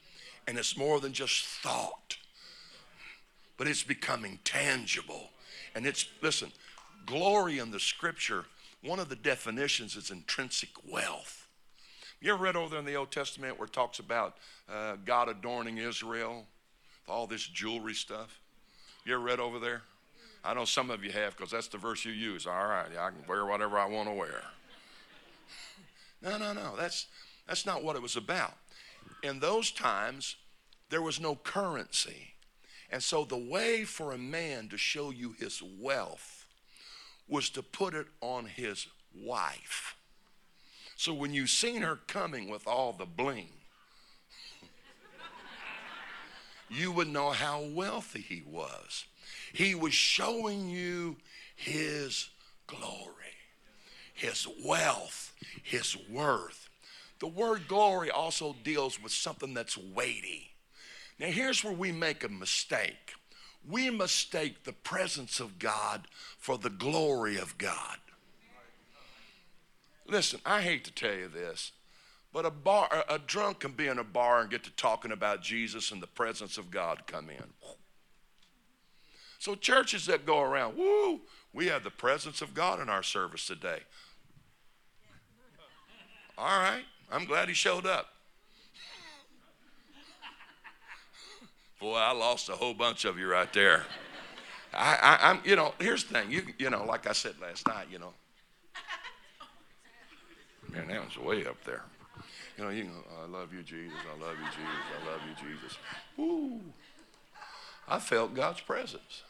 and 0.48 0.58
it's 0.58 0.76
more 0.76 1.00
than 1.00 1.12
just 1.12 1.44
thought, 1.44 2.16
but 3.56 3.66
it's 3.66 3.82
becoming 3.82 4.38
tangible. 4.44 5.30
And 5.74 5.86
it's, 5.86 6.06
listen, 6.22 6.52
glory 7.04 7.58
in 7.58 7.70
the 7.70 7.80
scripture, 7.80 8.44
one 8.82 8.98
of 8.98 9.08
the 9.08 9.16
definitions 9.16 9.96
is 9.96 10.10
intrinsic 10.10 10.70
wealth. 10.90 11.48
You 12.20 12.32
ever 12.32 12.42
read 12.42 12.56
over 12.56 12.70
there 12.70 12.78
in 12.78 12.84
the 12.84 12.94
Old 12.94 13.10
Testament 13.10 13.58
where 13.58 13.66
it 13.66 13.72
talks 13.72 13.98
about 13.98 14.36
uh, 14.72 14.96
God 15.04 15.28
adorning 15.28 15.78
Israel, 15.78 16.46
all 17.08 17.26
this 17.26 17.46
jewelry 17.46 17.94
stuff? 17.94 18.40
You 19.04 19.14
ever 19.14 19.22
read 19.22 19.40
over 19.40 19.58
there? 19.58 19.82
I 20.44 20.54
know 20.54 20.64
some 20.64 20.90
of 20.90 21.04
you 21.04 21.10
have 21.12 21.36
because 21.36 21.50
that's 21.50 21.68
the 21.68 21.78
verse 21.78 22.04
you 22.04 22.12
use. 22.12 22.46
All 22.46 22.66
right, 22.66 22.86
yeah, 22.94 23.04
I 23.04 23.10
can 23.10 23.18
wear 23.28 23.44
whatever 23.44 23.78
I 23.78 23.86
want 23.86 24.08
to 24.08 24.14
wear. 24.14 24.42
No, 26.22 26.38
no, 26.38 26.52
no. 26.52 26.74
That's, 26.76 27.06
that's 27.46 27.66
not 27.66 27.82
what 27.82 27.96
it 27.96 28.02
was 28.02 28.16
about. 28.16 28.54
In 29.22 29.40
those 29.40 29.70
times, 29.70 30.36
there 30.90 31.02
was 31.02 31.20
no 31.20 31.36
currency. 31.36 32.34
And 32.90 33.02
so 33.02 33.24
the 33.24 33.36
way 33.36 33.84
for 33.84 34.12
a 34.12 34.18
man 34.18 34.68
to 34.68 34.76
show 34.76 35.10
you 35.10 35.32
his 35.32 35.62
wealth 35.62 36.46
was 37.28 37.50
to 37.50 37.62
put 37.62 37.94
it 37.94 38.06
on 38.20 38.46
his 38.46 38.86
wife. 39.14 39.96
So 40.96 41.12
when 41.12 41.34
you 41.34 41.46
seen 41.46 41.82
her 41.82 41.98
coming 42.06 42.48
with 42.48 42.66
all 42.66 42.92
the 42.92 43.06
bling, 43.06 43.48
you 46.70 46.92
would 46.92 47.08
know 47.08 47.30
how 47.30 47.62
wealthy 47.62 48.20
he 48.20 48.42
was. 48.46 49.04
He 49.52 49.74
was 49.74 49.92
showing 49.92 50.68
you 50.68 51.16
his 51.54 52.30
glory, 52.66 53.34
his 54.14 54.46
wealth, 54.64 55.34
his 55.62 55.96
worth. 56.08 56.65
The 57.18 57.26
word 57.26 57.68
glory 57.68 58.10
also 58.10 58.56
deals 58.62 59.02
with 59.02 59.12
something 59.12 59.54
that's 59.54 59.78
weighty. 59.78 60.50
Now, 61.18 61.28
here's 61.28 61.64
where 61.64 61.72
we 61.72 61.92
make 61.92 62.24
a 62.24 62.28
mistake 62.28 63.14
we 63.68 63.90
mistake 63.90 64.64
the 64.64 64.72
presence 64.72 65.40
of 65.40 65.58
God 65.58 66.06
for 66.38 66.56
the 66.56 66.70
glory 66.70 67.36
of 67.36 67.58
God. 67.58 67.98
Listen, 70.06 70.40
I 70.46 70.62
hate 70.62 70.84
to 70.84 70.92
tell 70.92 71.14
you 71.14 71.28
this, 71.28 71.72
but 72.32 72.46
a 72.46 72.50
bar, 72.50 73.04
a 73.08 73.18
drunk 73.18 73.60
can 73.60 73.72
be 73.72 73.88
in 73.88 73.98
a 73.98 74.04
bar 74.04 74.40
and 74.40 74.50
get 74.50 74.62
to 74.64 74.70
talking 74.70 75.10
about 75.10 75.42
Jesus 75.42 75.90
and 75.90 76.00
the 76.00 76.06
presence 76.06 76.58
of 76.58 76.70
God 76.70 77.08
come 77.08 77.28
in. 77.28 77.44
So 79.38 79.56
churches 79.56 80.06
that 80.06 80.26
go 80.26 80.40
around, 80.40 80.76
woo, 80.76 81.20
we 81.52 81.66
have 81.66 81.82
the 81.82 81.90
presence 81.90 82.40
of 82.40 82.54
God 82.54 82.80
in 82.80 82.88
our 82.88 83.02
service 83.02 83.46
today. 83.46 83.80
All 86.38 86.46
right, 86.46 86.84
I'm 87.10 87.24
glad 87.24 87.48
he 87.48 87.54
showed 87.54 87.86
up. 87.86 88.08
Boy, 91.80 91.96
I 91.96 92.12
lost 92.12 92.48
a 92.48 92.52
whole 92.52 92.74
bunch 92.74 93.04
of 93.04 93.18
you 93.18 93.28
right 93.28 93.52
there. 93.52 93.84
I, 94.72 95.18
I, 95.20 95.30
am 95.30 95.40
you 95.44 95.56
know, 95.56 95.74
here's 95.78 96.04
the 96.04 96.14
thing. 96.14 96.30
You, 96.30 96.42
you 96.58 96.70
know, 96.70 96.84
like 96.84 97.06
I 97.06 97.12
said 97.12 97.34
last 97.40 97.66
night, 97.66 97.86
you 97.90 97.98
know. 97.98 98.12
Man, 100.68 100.88
that 100.88 101.04
was 101.04 101.16
way 101.18 101.46
up 101.46 101.62
there. 101.64 101.82
You 102.58 102.64
know, 102.64 102.70
you 102.70 102.84
know, 102.84 103.04
oh, 103.10 103.24
I 103.24 103.26
love 103.26 103.52
you, 103.52 103.62
Jesus. 103.62 103.98
I 104.10 104.20
love 104.20 104.36
you, 104.38 104.46
Jesus. 104.46 104.84
I 105.00 105.10
love 105.10 105.20
you, 105.28 105.48
Jesus. 105.48 105.78
Woo. 106.16 106.60
I 107.88 107.98
felt 107.98 108.34
God's 108.34 108.60
presence. 108.60 109.22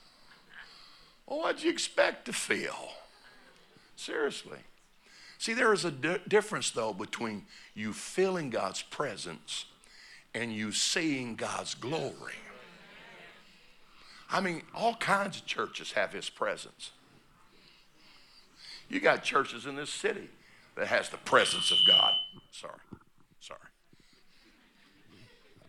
Well, 1.26 1.40
what'd 1.40 1.62
you 1.62 1.70
expect 1.70 2.26
to 2.26 2.32
feel? 2.32 2.92
Seriously. 3.96 4.58
See, 5.38 5.54
there 5.54 5.72
is 5.72 5.84
a 5.84 5.90
di- 5.90 6.20
difference, 6.28 6.70
though, 6.70 6.92
between 6.92 7.44
you 7.74 7.92
feeling 7.92 8.50
God's 8.50 8.82
presence 8.82 9.66
and 10.34 10.52
you 10.52 10.72
seeing 10.72 11.36
God's 11.36 11.74
glory. 11.74 12.34
I 14.30 14.40
mean, 14.40 14.62
all 14.74 14.94
kinds 14.94 15.38
of 15.38 15.46
churches 15.46 15.92
have 15.92 16.12
his 16.12 16.28
presence. 16.28 16.90
You 18.88 19.00
got 19.00 19.22
churches 19.22 19.66
in 19.66 19.76
this 19.76 19.90
city 19.90 20.28
that 20.76 20.86
has 20.88 21.08
the 21.08 21.16
presence 21.18 21.70
of 21.70 21.78
God. 21.86 22.12
Sorry. 22.50 22.80
Sorry. 23.40 23.58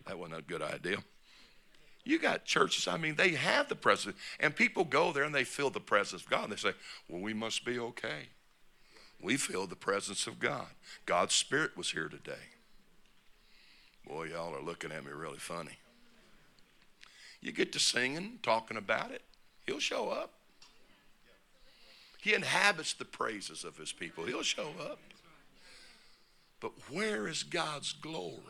That 0.06 0.18
wasn't 0.18 0.40
a 0.40 0.42
good 0.42 0.62
idea. 0.62 0.98
You 2.04 2.18
got 2.18 2.44
churches, 2.44 2.88
I 2.88 2.96
mean, 2.96 3.16
they 3.16 3.30
have 3.30 3.68
the 3.68 3.76
presence, 3.76 4.16
and 4.40 4.56
people 4.56 4.84
go 4.84 5.12
there 5.12 5.24
and 5.24 5.34
they 5.34 5.44
feel 5.44 5.68
the 5.68 5.80
presence 5.80 6.22
of 6.22 6.30
God. 6.30 6.44
And 6.44 6.52
they 6.52 6.56
say, 6.56 6.72
Well, 7.08 7.20
we 7.20 7.34
must 7.34 7.66
be 7.66 7.78
okay. 7.78 8.28
We 9.20 9.36
feel 9.36 9.66
the 9.66 9.76
presence 9.76 10.26
of 10.26 10.38
God. 10.38 10.68
God's 11.06 11.34
Spirit 11.34 11.76
was 11.76 11.90
here 11.90 12.08
today. 12.08 12.54
Boy, 14.06 14.28
y'all 14.28 14.54
are 14.54 14.62
looking 14.62 14.92
at 14.92 15.04
me 15.04 15.10
really 15.12 15.38
funny. 15.38 15.78
You 17.40 17.52
get 17.52 17.72
to 17.72 17.78
singing, 17.78 18.38
talking 18.42 18.76
about 18.76 19.10
it, 19.10 19.22
he'll 19.66 19.80
show 19.80 20.08
up. 20.08 20.32
He 22.20 22.34
inhabits 22.34 22.94
the 22.94 23.04
praises 23.04 23.64
of 23.64 23.76
his 23.76 23.92
people, 23.92 24.24
he'll 24.24 24.42
show 24.42 24.70
up. 24.80 24.98
But 26.60 26.72
where 26.90 27.28
is 27.28 27.44
God's 27.44 27.92
glory? 27.92 28.40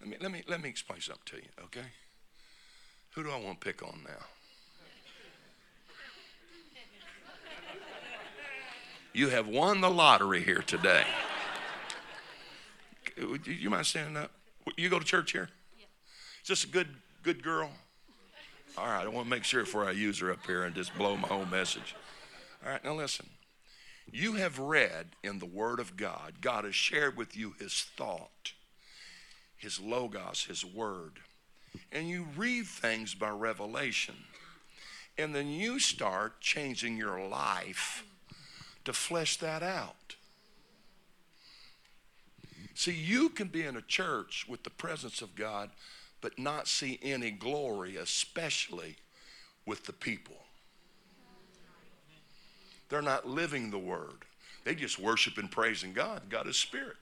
Let 0.00 0.08
me, 0.10 0.16
let 0.20 0.30
me, 0.30 0.42
let 0.46 0.62
me 0.62 0.68
explain 0.68 1.00
something 1.00 1.22
to 1.26 1.36
you, 1.36 1.48
okay? 1.64 1.88
Who 3.14 3.22
do 3.22 3.30
I 3.30 3.40
want 3.40 3.60
to 3.60 3.66
pick 3.66 3.82
on 3.82 4.00
now? 4.04 4.26
You 9.14 9.28
have 9.28 9.46
won 9.46 9.80
the 9.80 9.90
lottery 9.90 10.42
here 10.42 10.62
today. 10.66 11.04
You 13.16 13.70
mind 13.70 13.86
standing 13.86 14.16
up? 14.16 14.32
You 14.76 14.88
go 14.88 14.98
to 14.98 15.04
church 15.04 15.30
here? 15.30 15.50
Yeah. 15.78 16.56
A 16.60 16.66
good 16.66 16.88
good 17.22 17.40
girl? 17.40 17.70
All 18.76 18.86
right, 18.86 19.04
I 19.04 19.08
want 19.08 19.26
to 19.26 19.30
make 19.30 19.44
sure 19.44 19.62
before 19.62 19.84
I 19.84 19.92
use 19.92 20.18
her 20.18 20.32
up 20.32 20.44
here 20.44 20.64
and 20.64 20.74
just 20.74 20.98
blow 20.98 21.16
my 21.16 21.28
whole 21.28 21.46
message. 21.46 21.94
All 22.64 22.72
right, 22.72 22.84
now 22.84 22.94
listen. 22.94 23.26
You 24.10 24.32
have 24.32 24.58
read 24.58 25.06
in 25.22 25.38
the 25.38 25.46
Word 25.46 25.78
of 25.78 25.96
God, 25.96 26.40
God 26.40 26.64
has 26.64 26.74
shared 26.74 27.16
with 27.16 27.36
you 27.36 27.54
His 27.60 27.86
thought, 27.96 28.52
His 29.56 29.78
Logos, 29.78 30.46
His 30.46 30.64
Word. 30.64 31.20
And 31.92 32.08
you 32.08 32.26
read 32.36 32.66
things 32.66 33.14
by 33.14 33.30
revelation. 33.30 34.16
And 35.16 35.32
then 35.32 35.46
you 35.46 35.78
start 35.78 36.40
changing 36.40 36.96
your 36.96 37.24
life 37.28 38.04
to 38.84 38.92
flesh 38.92 39.36
that 39.38 39.62
out. 39.62 40.16
See, 42.74 42.92
you 42.92 43.28
can 43.28 43.48
be 43.48 43.62
in 43.62 43.76
a 43.76 43.82
church 43.82 44.46
with 44.48 44.64
the 44.64 44.70
presence 44.70 45.22
of 45.22 45.36
God, 45.36 45.70
but 46.20 46.38
not 46.38 46.66
see 46.66 46.98
any 47.02 47.30
glory, 47.30 47.96
especially 47.96 48.96
with 49.64 49.84
the 49.84 49.92
people. 49.92 50.36
They're 52.88 53.02
not 53.02 53.26
living 53.26 53.70
the 53.70 53.78
word. 53.78 54.24
They 54.64 54.74
just 54.74 54.98
worship 54.98 55.38
and 55.38 55.50
praising 55.50 55.92
God. 55.92 56.22
God 56.28 56.46
is 56.46 56.56
spirit. 56.56 56.96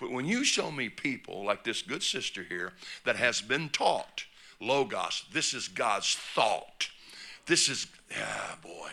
But 0.00 0.12
when 0.12 0.26
you 0.26 0.44
show 0.44 0.70
me 0.70 0.88
people 0.88 1.44
like 1.44 1.64
this 1.64 1.82
good 1.82 2.02
sister 2.02 2.42
here 2.42 2.72
that 3.04 3.16
has 3.16 3.40
been 3.40 3.68
taught, 3.68 4.24
Logos, 4.60 5.24
this 5.32 5.54
is 5.54 5.68
God's 5.68 6.14
thought. 6.14 6.88
This 7.46 7.68
is, 7.68 7.86
ah, 8.16 8.56
boy, 8.62 8.90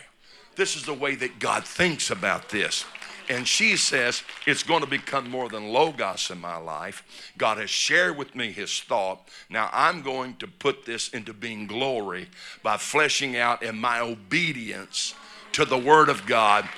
this 0.56 0.76
is 0.76 0.84
the 0.84 0.94
way 0.94 1.14
that 1.16 1.38
God 1.38 1.64
thinks 1.64 2.10
about 2.10 2.48
this. 2.48 2.84
And 3.28 3.46
she 3.46 3.76
says, 3.76 4.22
It's 4.46 4.62
going 4.62 4.82
to 4.82 4.86
become 4.88 5.28
more 5.28 5.48
than 5.48 5.72
Logos 5.72 6.30
in 6.30 6.40
my 6.40 6.56
life. 6.56 7.02
God 7.36 7.58
has 7.58 7.70
shared 7.70 8.16
with 8.16 8.34
me 8.34 8.52
his 8.52 8.80
thought. 8.80 9.28
Now 9.50 9.68
I'm 9.72 10.02
going 10.02 10.36
to 10.36 10.46
put 10.46 10.84
this 10.86 11.08
into 11.08 11.32
being 11.32 11.66
glory 11.66 12.28
by 12.62 12.76
fleshing 12.76 13.36
out, 13.36 13.62
in 13.62 13.76
my 13.76 14.00
obedience 14.00 15.14
to 15.52 15.64
the 15.64 15.78
word 15.78 16.08
of 16.08 16.24
God 16.26 16.68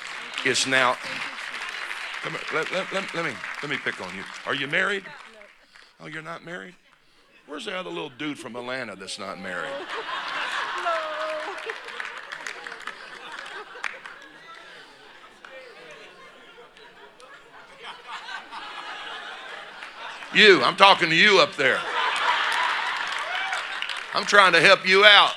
is 0.45 0.67
now. 0.67 0.97
Come 2.23 2.33
here, 2.33 2.41
let, 2.55 2.73
let, 2.73 2.93
let, 2.93 3.15
let, 3.15 3.25
me, 3.25 3.33
let 3.63 3.71
me 3.71 3.77
pick 3.77 4.01
on 4.01 4.15
you. 4.17 4.25
Are 4.47 4.55
you 4.55 4.67
married? 4.67 5.05
Oh, 6.01 6.07
you're 6.07 6.23
not 6.23 6.45
married? 6.45 6.75
Where's 7.47 7.65
the 7.65 7.77
other 7.77 7.91
little 7.91 8.11
dude 8.11 8.39
from 8.39 8.57
Atlanta 8.57 8.95
that's 8.95 9.19
not 9.19 9.41
married? 9.41 9.73
You, 20.35 20.63
I'm 20.63 20.77
talking 20.77 21.09
to 21.09 21.17
you 21.17 21.41
up 21.41 21.57
there. 21.57 21.81
I'm 24.15 24.25
trying 24.25 24.53
to 24.53 24.61
help 24.61 24.87
you 24.87 25.05
out. 25.05 25.35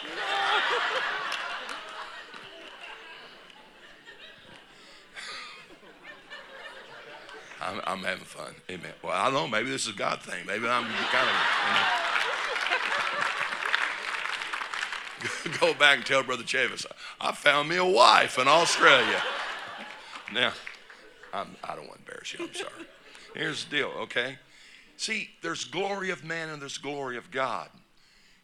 I'm, 7.61 7.79
I'm 7.85 7.99
having 7.99 8.25
fun. 8.25 8.53
Amen. 8.69 8.91
Well, 9.01 9.13
I 9.13 9.25
don't 9.25 9.33
know. 9.33 9.47
Maybe 9.47 9.69
this 9.69 9.87
is 9.87 9.93
a 9.93 9.97
God 9.97 10.21
thing. 10.21 10.45
Maybe 10.45 10.67
I'm 10.67 10.83
kind 10.83 11.29
of. 11.29 11.35
You 11.67 11.73
know. 15.53 15.57
Go 15.59 15.73
back 15.73 15.97
and 15.97 16.05
tell 16.05 16.23
Brother 16.23 16.43
Chavis, 16.43 16.85
I 17.19 17.31
found 17.31 17.69
me 17.69 17.77
a 17.77 17.85
wife 17.85 18.37
in 18.39 18.47
Australia. 18.47 19.21
Now, 20.33 20.53
I'm, 21.33 21.55
I 21.63 21.75
do 21.75 21.81
not 21.81 21.89
want 21.89 21.93
to 21.93 21.99
embarrass 21.99 22.33
you. 22.33 22.45
I'm 22.45 22.53
sorry. 22.53 22.85
Here's 23.35 23.65
the 23.65 23.77
deal, 23.77 23.91
okay? 23.99 24.37
See, 25.01 25.31
there's 25.41 25.63
glory 25.63 26.11
of 26.11 26.23
man 26.23 26.49
and 26.49 26.61
there's 26.61 26.77
glory 26.77 27.17
of 27.17 27.31
God. 27.31 27.69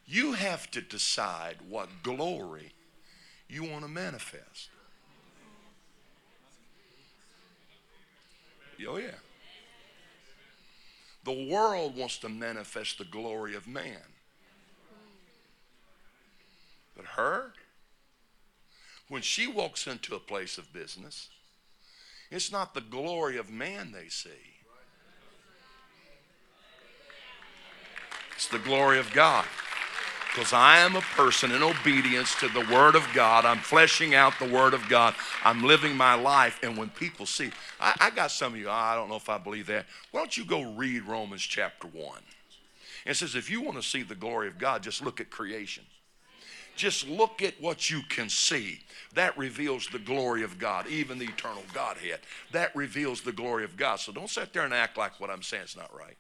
You 0.08 0.34
have 0.34 0.72
to 0.72 0.82
decide 0.82 1.58
what 1.70 1.88
glory 2.01 2.74
you 3.47 3.64
want 3.64 3.84
to 3.84 3.88
manifest. 3.88 4.70
Oh, 8.88 8.97
yeah. 8.97 9.12
The 11.26 11.47
world 11.47 11.95
wants 11.95 12.18
to 12.20 12.30
manifest 12.30 12.97
the 12.97 13.05
glory 13.05 13.53
of 13.53 13.68
man. 13.68 14.01
But 16.95 17.05
her, 17.05 17.53
when 19.10 19.22
she 19.22 19.45
walks 19.45 19.86
into 19.86 20.16
a 20.16 20.20
place 20.20 20.58
of 20.58 20.74
business, 20.74 21.30
it's 22.32 22.51
not 22.51 22.74
the 22.74 22.82
glory 22.82 23.38
of 23.38 23.51
man 23.51 23.91
they 23.91 24.08
see. 24.08 24.57
It's 28.38 28.47
the 28.47 28.59
glory 28.59 28.99
of 28.99 29.11
God 29.13 29.45
because 30.27 30.53
I 30.53 30.77
am 30.77 30.95
a 30.95 31.01
person 31.01 31.51
in 31.51 31.63
obedience 31.63 32.35
to 32.35 32.47
the 32.49 32.63
Word 32.71 32.93
of 32.93 33.03
God. 33.15 33.45
I'm 33.45 33.57
fleshing 33.57 34.13
out 34.13 34.33
the 34.38 34.47
Word 34.47 34.75
of 34.75 34.88
God. 34.88 35.15
I'm 35.43 35.63
living 35.63 35.97
my 35.97 36.13
life. 36.13 36.59
And 36.61 36.77
when 36.77 36.89
people 36.91 37.25
see, 37.25 37.49
I, 37.81 37.95
I 37.99 38.09
got 38.11 38.29
some 38.29 38.53
of 38.53 38.59
you, 38.59 38.69
I 38.69 38.93
don't 38.93 39.09
know 39.09 39.15
if 39.15 39.27
I 39.27 39.39
believe 39.39 39.65
that. 39.65 39.88
Why 40.11 40.19
don't 40.19 40.38
you 40.38 40.45
go 40.45 40.61
read 40.73 41.07
Romans 41.07 41.41
chapter 41.41 41.88
1? 41.88 42.19
It 43.07 43.15
says, 43.15 43.33
if 43.33 43.49
you 43.49 43.61
want 43.61 43.77
to 43.77 43.81
see 43.81 44.03
the 44.03 44.13
glory 44.13 44.47
of 44.47 44.59
God, 44.59 44.83
just 44.83 45.03
look 45.03 45.19
at 45.19 45.31
creation. 45.31 45.83
Just 46.75 47.07
look 47.07 47.41
at 47.41 47.59
what 47.59 47.89
you 47.89 48.01
can 48.07 48.29
see. 48.29 48.81
That 49.15 49.35
reveals 49.35 49.88
the 49.88 49.97
glory 49.97 50.43
of 50.43 50.59
God, 50.59 50.85
even 50.88 51.17
the 51.17 51.25
eternal 51.25 51.63
Godhead. 51.73 52.19
That 52.51 52.75
reveals 52.75 53.21
the 53.21 53.31
glory 53.31 53.63
of 53.63 53.75
God. 53.75 53.99
So 53.99 54.11
don't 54.11 54.29
sit 54.29 54.53
there 54.53 54.65
and 54.65 54.73
act 54.75 54.95
like 54.95 55.19
what 55.19 55.31
I'm 55.31 55.41
saying 55.41 55.63
is 55.63 55.75
not 55.75 55.91
right. 55.97 56.17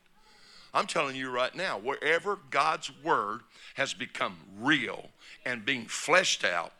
I'm 0.73 0.87
telling 0.87 1.15
you 1.15 1.29
right 1.29 1.55
now, 1.55 1.77
wherever 1.77 2.39
God's 2.49 2.91
word 3.03 3.41
has 3.75 3.93
become 3.93 4.37
real 4.59 5.09
and 5.45 5.65
being 5.65 5.85
fleshed 5.85 6.43
out, 6.43 6.73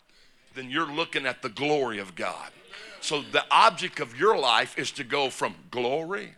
then 0.56 0.70
you're 0.70 0.92
looking 0.92 1.26
at 1.26 1.42
the 1.42 1.50
glory 1.50 2.00
of 2.00 2.16
God. 2.16 2.52
So 3.00 3.22
the 3.22 3.46
object 3.52 4.00
of 4.00 4.20
your 4.20 4.38
life 4.38 4.78
is 4.78 4.92
to 4.92 5.04
go 5.04 5.30
from 5.30 5.56
glory 5.72 6.34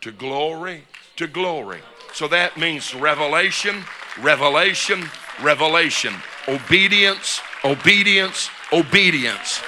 to 0.00 0.12
glory 0.12 0.84
to 1.16 1.26
glory. 1.26 1.80
So 2.12 2.28
that 2.28 2.56
means 2.56 2.94
revelation, 2.94 3.84
revelation, 4.20 5.04
revelation, 5.42 6.14
obedience, 6.46 7.40
obedience, 7.64 8.50
obedience. 8.72 9.62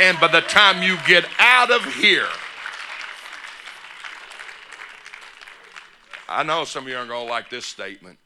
And 0.00 0.18
by 0.18 0.28
the 0.28 0.40
time 0.40 0.82
you 0.82 0.96
get 1.06 1.26
out 1.38 1.70
of 1.70 1.84
here, 1.94 2.26
I 6.28 6.42
know 6.42 6.64
some 6.64 6.84
of 6.84 6.90
you 6.90 6.96
aren't 6.96 7.08
going 7.08 7.26
to 7.26 7.30
like 7.30 7.50
this 7.50 7.66
statement. 7.66 8.18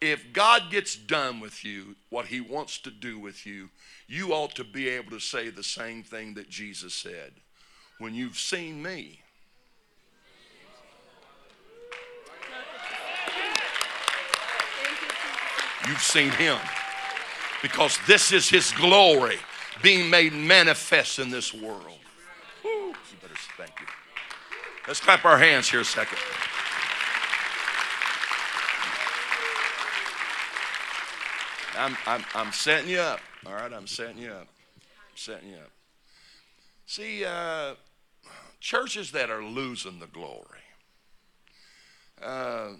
If 0.00 0.32
God 0.32 0.70
gets 0.70 0.94
done 0.94 1.40
with 1.40 1.64
you, 1.64 1.96
what 2.10 2.26
he 2.26 2.40
wants 2.40 2.78
to 2.78 2.90
do 2.90 3.18
with 3.18 3.46
you, 3.46 3.70
you 4.06 4.32
ought 4.32 4.54
to 4.56 4.64
be 4.64 4.88
able 4.88 5.10
to 5.12 5.20
say 5.20 5.48
the 5.48 5.62
same 5.62 6.02
thing 6.02 6.34
that 6.34 6.50
Jesus 6.50 6.94
said. 6.94 7.32
When 7.98 8.14
you've 8.14 8.38
seen 8.38 8.82
me, 8.82 9.20
you've 15.88 16.02
seen 16.02 16.30
him. 16.30 16.58
Because 17.62 17.98
this 18.06 18.32
is 18.32 18.48
his 18.48 18.70
glory 18.72 19.38
being 19.82 20.10
made 20.10 20.32
manifest 20.32 21.18
in 21.18 21.30
this 21.30 21.54
world. 21.54 21.98
Woo, 22.62 22.88
you 22.88 22.94
better 23.22 23.34
thank 23.56 23.72
you. 23.80 23.86
Let's 24.86 25.00
clap 25.00 25.24
our 25.24 25.38
hands 25.38 25.70
here 25.70 25.80
a 25.80 25.84
second. 25.84 26.18
I'm, 31.76 31.96
I'm, 32.06 32.24
I'm 32.34 32.52
setting 32.52 32.90
you 32.90 32.98
up. 32.98 33.20
All 33.46 33.54
right, 33.54 33.72
I'm 33.72 33.86
setting 33.86 34.18
you 34.18 34.30
up. 34.30 34.48
I'm 34.76 35.16
setting 35.16 35.50
you 35.50 35.56
up. 35.56 35.70
See, 36.86 37.24
uh, 37.24 37.74
churches 38.60 39.12
that 39.12 39.30
are 39.30 39.42
losing 39.42 39.98
the 39.98 40.06
glory. 40.06 40.42
Uh, 42.22 42.70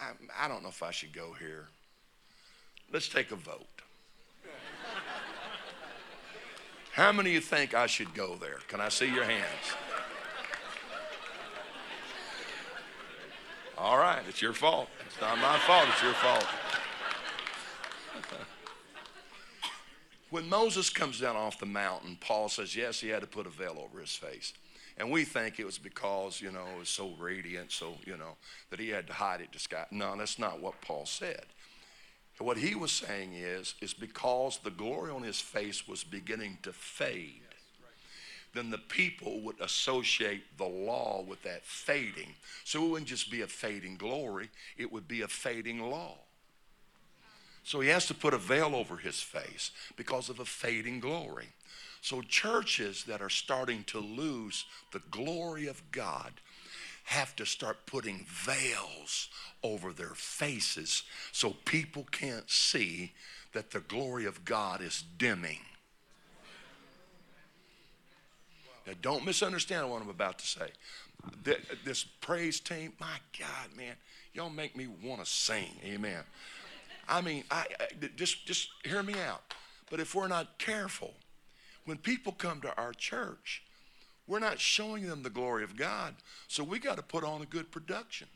I, 0.00 0.12
I 0.44 0.48
don't 0.48 0.62
know 0.62 0.68
if 0.68 0.82
I 0.82 0.90
should 0.90 1.12
go 1.12 1.34
here. 1.38 1.68
Let's 2.92 3.08
take 3.08 3.30
a 3.30 3.36
vote. 3.36 3.66
How 6.92 7.10
many 7.10 7.30
of 7.30 7.34
you 7.34 7.40
think 7.40 7.74
I 7.74 7.86
should 7.86 8.14
go 8.14 8.36
there? 8.36 8.58
Can 8.68 8.80
I 8.80 8.88
see 8.88 9.12
your 9.12 9.24
hands? 9.24 9.74
All 13.76 13.98
right, 13.98 14.22
it's 14.28 14.40
your 14.40 14.52
fault. 14.52 14.88
It's 15.04 15.20
not 15.20 15.36
my 15.38 15.58
fault, 15.58 15.86
it's 15.90 16.02
your 16.02 16.12
fault. 16.14 16.46
When 20.34 20.48
Moses 20.48 20.90
comes 20.90 21.20
down 21.20 21.36
off 21.36 21.60
the 21.60 21.66
mountain, 21.66 22.18
Paul 22.20 22.48
says, 22.48 22.74
yes, 22.74 22.98
he 22.98 23.08
had 23.08 23.20
to 23.20 23.26
put 23.28 23.46
a 23.46 23.50
veil 23.50 23.78
over 23.80 24.00
his 24.00 24.16
face. 24.16 24.52
And 24.98 25.08
we 25.08 25.24
think 25.24 25.60
it 25.60 25.64
was 25.64 25.78
because, 25.78 26.40
you 26.40 26.50
know, 26.50 26.64
it 26.74 26.78
was 26.80 26.88
so 26.88 27.12
radiant, 27.20 27.70
so, 27.70 27.94
you 28.04 28.16
know, 28.16 28.34
that 28.70 28.80
he 28.80 28.88
had 28.88 29.06
to 29.06 29.12
hide 29.12 29.42
it 29.42 29.52
to 29.52 29.60
sky. 29.60 29.86
No, 29.92 30.16
that's 30.16 30.36
not 30.36 30.60
what 30.60 30.80
Paul 30.80 31.06
said. 31.06 31.44
What 32.38 32.56
he 32.56 32.74
was 32.74 32.90
saying 32.90 33.34
is, 33.34 33.76
is 33.80 33.94
because 33.94 34.58
the 34.58 34.72
glory 34.72 35.12
on 35.12 35.22
his 35.22 35.40
face 35.40 35.86
was 35.86 36.02
beginning 36.02 36.58
to 36.64 36.72
fade, 36.72 37.42
then 38.54 38.70
the 38.70 38.78
people 38.78 39.40
would 39.42 39.60
associate 39.60 40.58
the 40.58 40.64
law 40.64 41.24
with 41.24 41.44
that 41.44 41.64
fading. 41.64 42.34
So 42.64 42.84
it 42.84 42.90
wouldn't 42.90 43.08
just 43.08 43.30
be 43.30 43.42
a 43.42 43.46
fading 43.46 43.94
glory, 43.98 44.50
it 44.76 44.90
would 44.90 45.06
be 45.06 45.22
a 45.22 45.28
fading 45.28 45.78
law. 45.78 46.16
So 47.64 47.80
he 47.80 47.88
has 47.88 48.06
to 48.06 48.14
put 48.14 48.34
a 48.34 48.38
veil 48.38 48.76
over 48.76 48.98
his 48.98 49.20
face 49.20 49.70
because 49.96 50.28
of 50.28 50.38
a 50.38 50.44
fading 50.44 51.00
glory. 51.00 51.48
So 52.02 52.20
churches 52.20 53.04
that 53.04 53.22
are 53.22 53.30
starting 53.30 53.84
to 53.84 53.98
lose 53.98 54.66
the 54.92 55.02
glory 55.10 55.66
of 55.66 55.82
God 55.90 56.32
have 57.04 57.34
to 57.36 57.46
start 57.46 57.86
putting 57.86 58.26
veils 58.28 59.28
over 59.62 59.92
their 59.92 60.14
faces 60.14 61.02
so 61.32 61.54
people 61.64 62.06
can't 62.10 62.50
see 62.50 63.12
that 63.52 63.70
the 63.70 63.80
glory 63.80 64.26
of 64.26 64.44
God 64.44 64.82
is 64.82 65.02
dimming. 65.16 65.60
Now, 68.86 68.92
don't 69.00 69.24
misunderstand 69.24 69.88
what 69.90 70.02
I'm 70.02 70.10
about 70.10 70.38
to 70.40 70.46
say. 70.46 70.68
This 71.84 72.04
praise 72.04 72.60
team, 72.60 72.92
my 73.00 73.16
God, 73.38 73.74
man, 73.74 73.94
y'all 74.34 74.50
make 74.50 74.76
me 74.76 74.86
want 74.86 75.24
to 75.24 75.30
sing. 75.30 75.70
Amen. 75.84 76.22
I 77.08 77.20
mean, 77.20 77.44
I, 77.50 77.66
I, 77.80 78.06
just 78.16 78.46
just 78.46 78.68
hear 78.84 79.02
me 79.02 79.14
out. 79.26 79.42
But 79.90 80.00
if 80.00 80.14
we're 80.14 80.28
not 80.28 80.58
careful, 80.58 81.14
when 81.84 81.98
people 81.98 82.32
come 82.32 82.60
to 82.62 82.76
our 82.76 82.92
church, 82.92 83.62
we're 84.26 84.40
not 84.40 84.58
showing 84.58 85.06
them 85.06 85.22
the 85.22 85.30
glory 85.30 85.64
of 85.64 85.76
God. 85.76 86.14
So 86.48 86.64
we 86.64 86.78
got 86.78 86.96
to 86.96 87.02
put 87.02 87.24
on 87.24 87.42
a 87.42 87.46
good 87.46 87.70
production. 87.70 88.28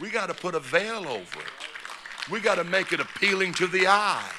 We 0.00 0.08
got 0.08 0.28
to 0.28 0.34
put 0.34 0.54
a 0.54 0.60
veil 0.60 1.06
over 1.06 1.40
it. 1.40 2.30
We 2.30 2.40
got 2.40 2.54
to 2.54 2.64
make 2.64 2.92
it 2.92 3.00
appealing 3.00 3.52
to 3.54 3.66
the 3.66 3.86
eye. 3.86 4.30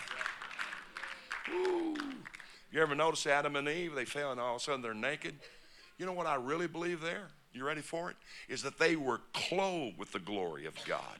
Ooh. 1.51 1.95
You 2.71 2.81
ever 2.81 2.95
notice 2.95 3.27
Adam 3.27 3.55
and 3.55 3.67
Eve? 3.67 3.93
They 3.93 4.05
fell 4.05 4.31
and 4.31 4.39
all 4.39 4.55
of 4.55 4.61
a 4.61 4.63
sudden 4.63 4.81
they're 4.81 4.93
naked. 4.93 5.35
You 5.99 6.05
know 6.07 6.13
what 6.13 6.25
I 6.25 6.35
really 6.35 6.67
believe 6.67 7.01
there? 7.01 7.27
You 7.53 7.65
ready 7.65 7.81
for 7.81 8.09
it? 8.09 8.15
Is 8.47 8.63
that 8.63 8.79
they 8.79 8.95
were 8.95 9.21
clothed 9.33 9.97
with 9.97 10.11
the 10.11 10.19
glory 10.19 10.65
of 10.65 10.75
God. 10.85 11.19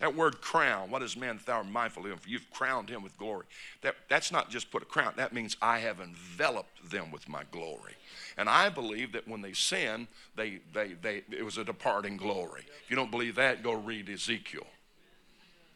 That 0.00 0.16
word 0.16 0.40
crown, 0.40 0.90
what 0.90 1.02
is 1.02 1.14
man 1.14 1.38
thou 1.44 1.62
mindful 1.62 2.06
of 2.06 2.12
him? 2.12 2.18
For 2.18 2.28
you've 2.30 2.50
crowned 2.50 2.88
him 2.88 3.02
with 3.02 3.16
glory. 3.18 3.44
That, 3.82 3.96
that's 4.08 4.32
not 4.32 4.48
just 4.48 4.70
put 4.70 4.82
a 4.82 4.86
crown, 4.86 5.12
that 5.16 5.34
means 5.34 5.58
I 5.60 5.78
have 5.80 6.00
enveloped 6.00 6.90
them 6.90 7.10
with 7.10 7.28
my 7.28 7.42
glory. 7.50 7.92
And 8.38 8.48
I 8.48 8.70
believe 8.70 9.12
that 9.12 9.28
when 9.28 9.42
they 9.42 9.52
sin, 9.52 10.08
they, 10.36 10.60
they, 10.72 10.94
they, 10.94 11.22
it 11.30 11.44
was 11.44 11.58
a 11.58 11.64
departing 11.64 12.16
glory. 12.16 12.62
If 12.82 12.90
you 12.90 12.96
don't 12.96 13.10
believe 13.10 13.34
that, 13.34 13.62
go 13.62 13.74
read 13.74 14.08
Ezekiel. 14.08 14.66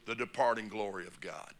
The 0.06 0.14
departing 0.14 0.68
glory 0.68 1.06
of 1.06 1.20
God. 1.20 1.52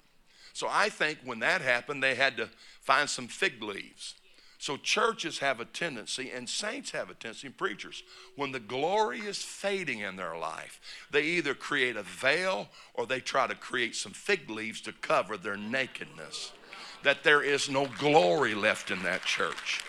So 0.54 0.66
I 0.70 0.88
think 0.88 1.18
when 1.22 1.40
that 1.40 1.60
happened, 1.60 2.02
they 2.02 2.14
had 2.14 2.38
to 2.38 2.48
find 2.80 3.10
some 3.10 3.28
fig 3.28 3.62
leaves 3.62 4.14
so 4.64 4.78
churches 4.78 5.40
have 5.40 5.60
a 5.60 5.66
tendency, 5.66 6.30
and 6.30 6.48
saints 6.48 6.92
have 6.92 7.10
a 7.10 7.14
tendency, 7.14 7.48
and 7.48 7.56
preachers, 7.58 8.02
when 8.34 8.50
the 8.50 8.58
glory 8.58 9.18
is 9.18 9.42
fading 9.42 9.98
in 9.98 10.16
their 10.16 10.38
life, 10.38 10.80
they 11.10 11.20
either 11.20 11.52
create 11.52 11.96
a 11.98 12.02
veil 12.02 12.68
or 12.94 13.04
they 13.04 13.20
try 13.20 13.46
to 13.46 13.54
create 13.54 13.94
some 13.94 14.12
fig 14.12 14.48
leaves 14.48 14.80
to 14.80 14.90
cover 14.90 15.36
their 15.36 15.58
nakedness. 15.58 16.52
That 17.02 17.22
there 17.22 17.42
is 17.42 17.68
no 17.68 17.88
glory 17.98 18.54
left 18.54 18.90
in 18.90 19.02
that 19.02 19.22
church. 19.26 19.82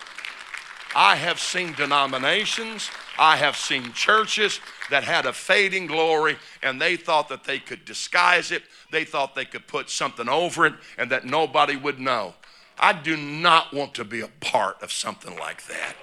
I 0.94 1.16
have 1.16 1.40
seen 1.40 1.72
denominations, 1.72 2.90
I 3.18 3.38
have 3.38 3.56
seen 3.56 3.94
churches 3.94 4.60
that 4.90 5.04
had 5.04 5.24
a 5.24 5.32
fading 5.32 5.86
glory 5.86 6.36
and 6.62 6.78
they 6.78 6.96
thought 6.96 7.30
that 7.30 7.44
they 7.44 7.60
could 7.60 7.86
disguise 7.86 8.50
it, 8.52 8.62
they 8.92 9.06
thought 9.06 9.34
they 9.34 9.46
could 9.46 9.66
put 9.66 9.88
something 9.88 10.28
over 10.28 10.66
it 10.66 10.74
and 10.98 11.10
that 11.12 11.24
nobody 11.24 11.76
would 11.76 11.98
know. 11.98 12.34
I 12.78 12.92
do 12.92 13.16
not 13.16 13.72
want 13.72 13.94
to 13.94 14.04
be 14.04 14.20
a 14.20 14.28
part 14.40 14.82
of 14.82 14.92
something 14.92 15.36
like 15.38 15.66
that. 15.66 15.94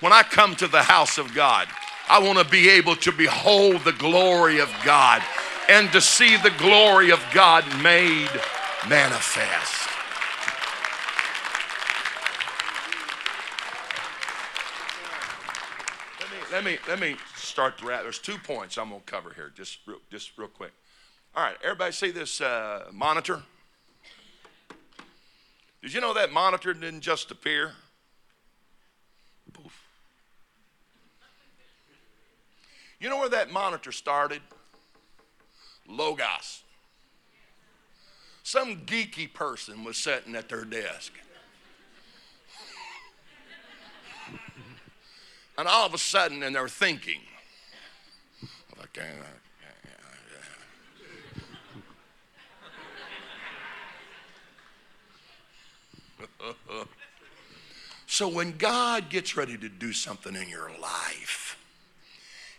When 0.00 0.12
I 0.12 0.22
come 0.22 0.54
to 0.56 0.68
the 0.68 0.82
house 0.82 1.16
of 1.18 1.34
God, 1.34 1.68
I 2.08 2.18
want 2.18 2.38
to 2.38 2.44
be 2.44 2.68
able 2.68 2.96
to 2.96 3.12
behold 3.12 3.82
the 3.84 3.92
glory 3.92 4.60
of 4.60 4.70
God 4.84 5.22
and 5.68 5.90
to 5.92 6.00
see 6.00 6.36
the 6.36 6.52
glory 6.58 7.10
of 7.10 7.24
God 7.32 7.64
made 7.82 8.28
manifest. 8.88 9.88
Let 16.20 16.30
me, 16.30 16.36
let 16.52 16.64
me, 16.64 16.78
let 16.86 17.00
me 17.00 17.16
start 17.34 17.78
the 17.78 17.86
wrap. 17.86 18.02
There's 18.02 18.18
two 18.18 18.36
points 18.36 18.76
I'm 18.76 18.90
going 18.90 19.00
to 19.00 19.06
cover 19.06 19.32
here, 19.34 19.50
just 19.54 19.78
real, 19.86 19.98
just 20.10 20.36
real 20.36 20.48
quick. 20.48 20.72
All 21.34 21.42
right, 21.42 21.56
everybody 21.62 21.92
see 21.92 22.10
this 22.10 22.42
uh, 22.42 22.88
monitor? 22.92 23.42
Did 25.84 25.92
you 25.92 26.00
know 26.00 26.14
that 26.14 26.32
monitor 26.32 26.72
didn't 26.72 27.02
just 27.02 27.30
appear? 27.30 27.72
Poof. 29.52 29.82
You 32.98 33.10
know 33.10 33.18
where 33.18 33.28
that 33.28 33.50
monitor 33.50 33.92
started? 33.92 34.40
Logos. 35.86 36.62
Some 38.42 38.86
geeky 38.86 39.30
person 39.30 39.84
was 39.84 39.98
sitting 39.98 40.34
at 40.34 40.48
their 40.48 40.64
desk. 40.64 41.12
and 45.58 45.68
all 45.68 45.84
of 45.84 45.92
a 45.92 45.98
sudden, 45.98 46.42
and 46.44 46.56
they're 46.56 46.66
thinking, 46.66 47.20
like, 48.78 48.98
so 58.06 58.28
when 58.28 58.56
God 58.56 59.10
gets 59.10 59.36
ready 59.36 59.56
to 59.58 59.68
do 59.68 59.92
something 59.92 60.34
in 60.34 60.48
your 60.48 60.70
life, 60.80 61.58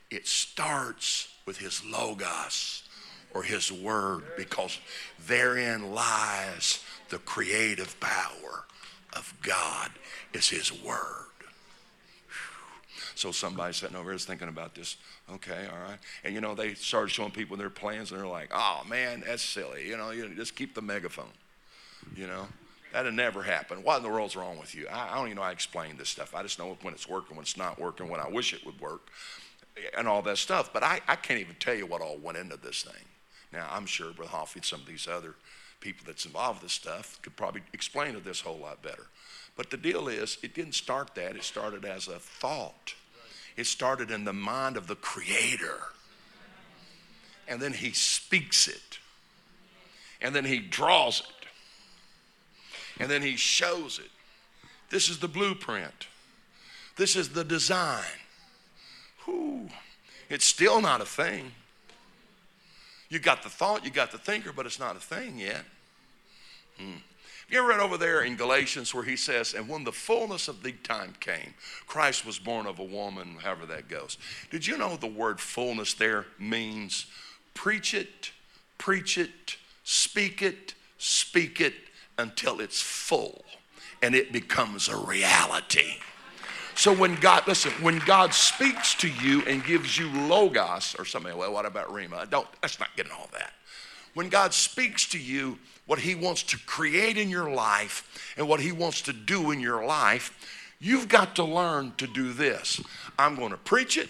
it 0.09 0.27
starts 0.27 1.29
with 1.45 1.57
his 1.57 1.83
logos 1.86 2.83
or 3.33 3.43
his 3.43 3.71
word 3.71 4.23
because 4.38 4.79
therein 5.27 5.93
lies 5.93 6.83
the 7.09 7.17
creative 7.19 7.99
power 7.99 8.65
of 9.13 9.33
God 9.41 9.91
is 10.33 10.49
his 10.49 10.71
word. 10.83 11.25
So 13.15 13.31
somebody 13.31 13.73
sitting 13.73 13.95
over 13.95 14.09
here 14.09 14.15
is 14.15 14.25
thinking 14.25 14.49
about 14.49 14.75
this. 14.75 14.97
Okay, 15.31 15.67
all 15.71 15.79
right. 15.79 15.97
And 16.23 16.33
you 16.33 16.41
know, 16.41 16.53
they 16.53 16.73
started 16.73 17.09
showing 17.09 17.31
people 17.31 17.55
their 17.55 17.69
plans 17.69 18.11
and 18.11 18.19
they're 18.19 18.27
like, 18.27 18.51
oh 18.53 18.81
man, 18.89 19.23
that's 19.25 19.41
silly. 19.41 19.88
You 19.88 19.95
know, 19.95 20.11
you 20.11 20.33
just 20.36 20.55
keep 20.55 20.75
the 20.75 20.81
megaphone. 20.81 21.31
You 22.15 22.27
know, 22.27 22.47
that'd 22.95 23.13
never 23.13 23.43
happen. 23.43 23.83
What 23.83 23.97
in 23.97 24.03
the 24.03 24.09
world's 24.09 24.37
wrong 24.37 24.57
with 24.57 24.73
you? 24.73 24.87
I, 24.87 25.11
I 25.11 25.15
don't 25.15 25.25
even 25.25 25.35
know 25.35 25.41
how 25.41 25.49
to 25.49 25.53
explain 25.53 25.97
this 25.97 26.07
stuff. 26.07 26.33
I 26.33 26.41
just 26.43 26.57
know 26.57 26.77
when 26.81 26.93
it's 26.93 27.09
working, 27.09 27.35
when 27.35 27.43
it's 27.43 27.57
not 27.57 27.77
working, 27.77 28.07
when 28.07 28.21
I 28.21 28.29
wish 28.29 28.53
it 28.53 28.65
would 28.65 28.79
work, 28.79 29.09
and 29.97 30.07
all 30.07 30.21
that 30.21 30.37
stuff. 30.37 30.71
But 30.71 30.81
I, 30.81 31.01
I 31.05 31.17
can't 31.17 31.41
even 31.41 31.57
tell 31.59 31.75
you 31.75 31.85
what 31.85 32.01
all 32.01 32.17
went 32.17 32.37
into 32.37 32.55
this 32.55 32.83
thing. 32.83 33.03
Now, 33.51 33.67
I'm 33.69 33.85
sure 33.85 34.13
Brother 34.13 34.31
Hoffy 34.31 34.59
and 34.59 34.65
some 34.65 34.79
of 34.79 34.85
these 34.85 35.09
other 35.09 35.35
people 35.81 36.05
that's 36.07 36.25
involved 36.25 36.61
with 36.61 36.71
this 36.71 36.73
stuff 36.73 37.19
could 37.21 37.35
probably 37.35 37.63
explain 37.73 38.17
this 38.23 38.39
whole 38.39 38.59
lot 38.59 38.81
better. 38.81 39.07
But 39.57 39.71
the 39.71 39.77
deal 39.77 40.07
is, 40.07 40.37
it 40.41 40.55
didn't 40.55 40.75
start 40.75 41.15
that. 41.15 41.35
It 41.35 41.43
started 41.43 41.83
as 41.83 42.07
a 42.07 42.17
thought. 42.17 42.93
It 43.57 43.65
started 43.65 44.09
in 44.09 44.23
the 44.23 44.31
mind 44.31 44.77
of 44.77 44.87
the 44.87 44.95
Creator. 44.95 45.79
And 47.45 47.61
then 47.61 47.73
He 47.73 47.91
speaks 47.91 48.69
it. 48.69 48.99
And 50.21 50.33
then 50.33 50.45
He 50.45 50.59
draws 50.59 51.19
it. 51.19 51.44
And 52.99 53.09
then 53.09 53.21
He 53.21 53.35
shows 53.35 53.99
it. 53.99 54.11
This 54.89 55.09
is 55.09 55.19
the 55.19 55.27
blueprint. 55.27 56.07
This 56.95 57.15
is 57.15 57.29
the 57.29 57.43
design. 57.43 58.03
Whew. 59.25 59.69
It's 60.29 60.45
still 60.45 60.81
not 60.81 61.01
a 61.01 61.05
thing. 61.05 61.51
You 63.09 63.19
got 63.19 63.43
the 63.43 63.49
thought, 63.49 63.85
you 63.85 63.91
got 63.91 64.11
the 64.11 64.17
thinker, 64.17 64.51
but 64.51 64.65
it's 64.65 64.79
not 64.79 64.95
a 64.95 64.99
thing 64.99 65.37
yet. 65.37 65.63
Hmm. 66.77 66.97
You 67.49 67.59
ever 67.59 67.67
read 67.67 67.79
over 67.79 67.97
there 67.97 68.23
in 68.23 68.35
Galatians 68.35 68.93
where 68.93 69.03
he 69.03 69.15
says, 69.15 69.53
And 69.53 69.69
when 69.69 69.83
the 69.83 69.91
fullness 69.91 70.47
of 70.47 70.63
the 70.63 70.71
time 70.71 71.13
came, 71.19 71.53
Christ 71.85 72.25
was 72.25 72.39
born 72.39 72.65
of 72.65 72.79
a 72.79 72.83
woman, 72.83 73.37
however 73.41 73.67
that 73.67 73.87
goes. 73.87 74.17
Did 74.49 74.65
you 74.65 74.77
know 74.77 74.95
the 74.95 75.05
word 75.05 75.39
fullness 75.39 75.93
there 75.93 76.25
means 76.39 77.05
preach 77.53 77.93
it, 77.93 78.31
preach 78.79 79.17
it, 79.19 79.57
speak 79.83 80.41
it, 80.41 80.73
speak 80.97 81.61
it 81.61 81.73
until 82.18 82.59
it's 82.59 82.82
full 82.82 83.43
and 84.01 84.16
it 84.16 84.32
becomes 84.32 84.88
a 84.88 84.97
reality? 84.97 85.95
So 86.76 86.93
when 86.93 87.16
God, 87.16 87.47
listen, 87.47 87.72
when 87.82 87.99
God 87.99 88.34
speaks 88.34 88.95
to 88.95 89.09
you 89.09 89.41
and 89.43 89.63
gives 89.63 89.97
you 89.97 90.09
logos 90.09 90.95
or 90.99 91.05
something, 91.05 91.36
well, 91.36 91.53
what 91.53 91.66
about 91.66 91.88
Rhema? 91.88 92.30
Don't, 92.30 92.47
let's 92.61 92.80
not 92.80 92.89
getting 92.97 93.13
all 93.13 93.30
that. 93.32 93.53
When 94.13 94.28
God 94.28 94.53
speaks 94.53 95.07
to 95.09 95.20
you, 95.20 95.57
what 95.88 95.99
He 95.99 96.16
wants 96.16 96.43
to 96.43 96.57
create 96.66 97.18
in 97.18 97.30
your 97.30 97.49
life 97.49 98.34
and 98.38 98.47
what 98.47 98.59
He 98.59 98.74
wants 98.74 99.01
to 99.03 99.13
do 99.13 99.51
in 99.51 99.61
your 99.61 99.86
life, 99.86 100.34
you've 100.80 101.07
got 101.07 101.36
to 101.38 101.43
learn 101.43 101.93
to 101.97 102.07
do 102.07 102.34
this. 102.34 102.82
I'm 103.18 103.36
going 103.36 103.51
to 103.51 103.57
preach 103.57 103.97
it, 103.97 104.09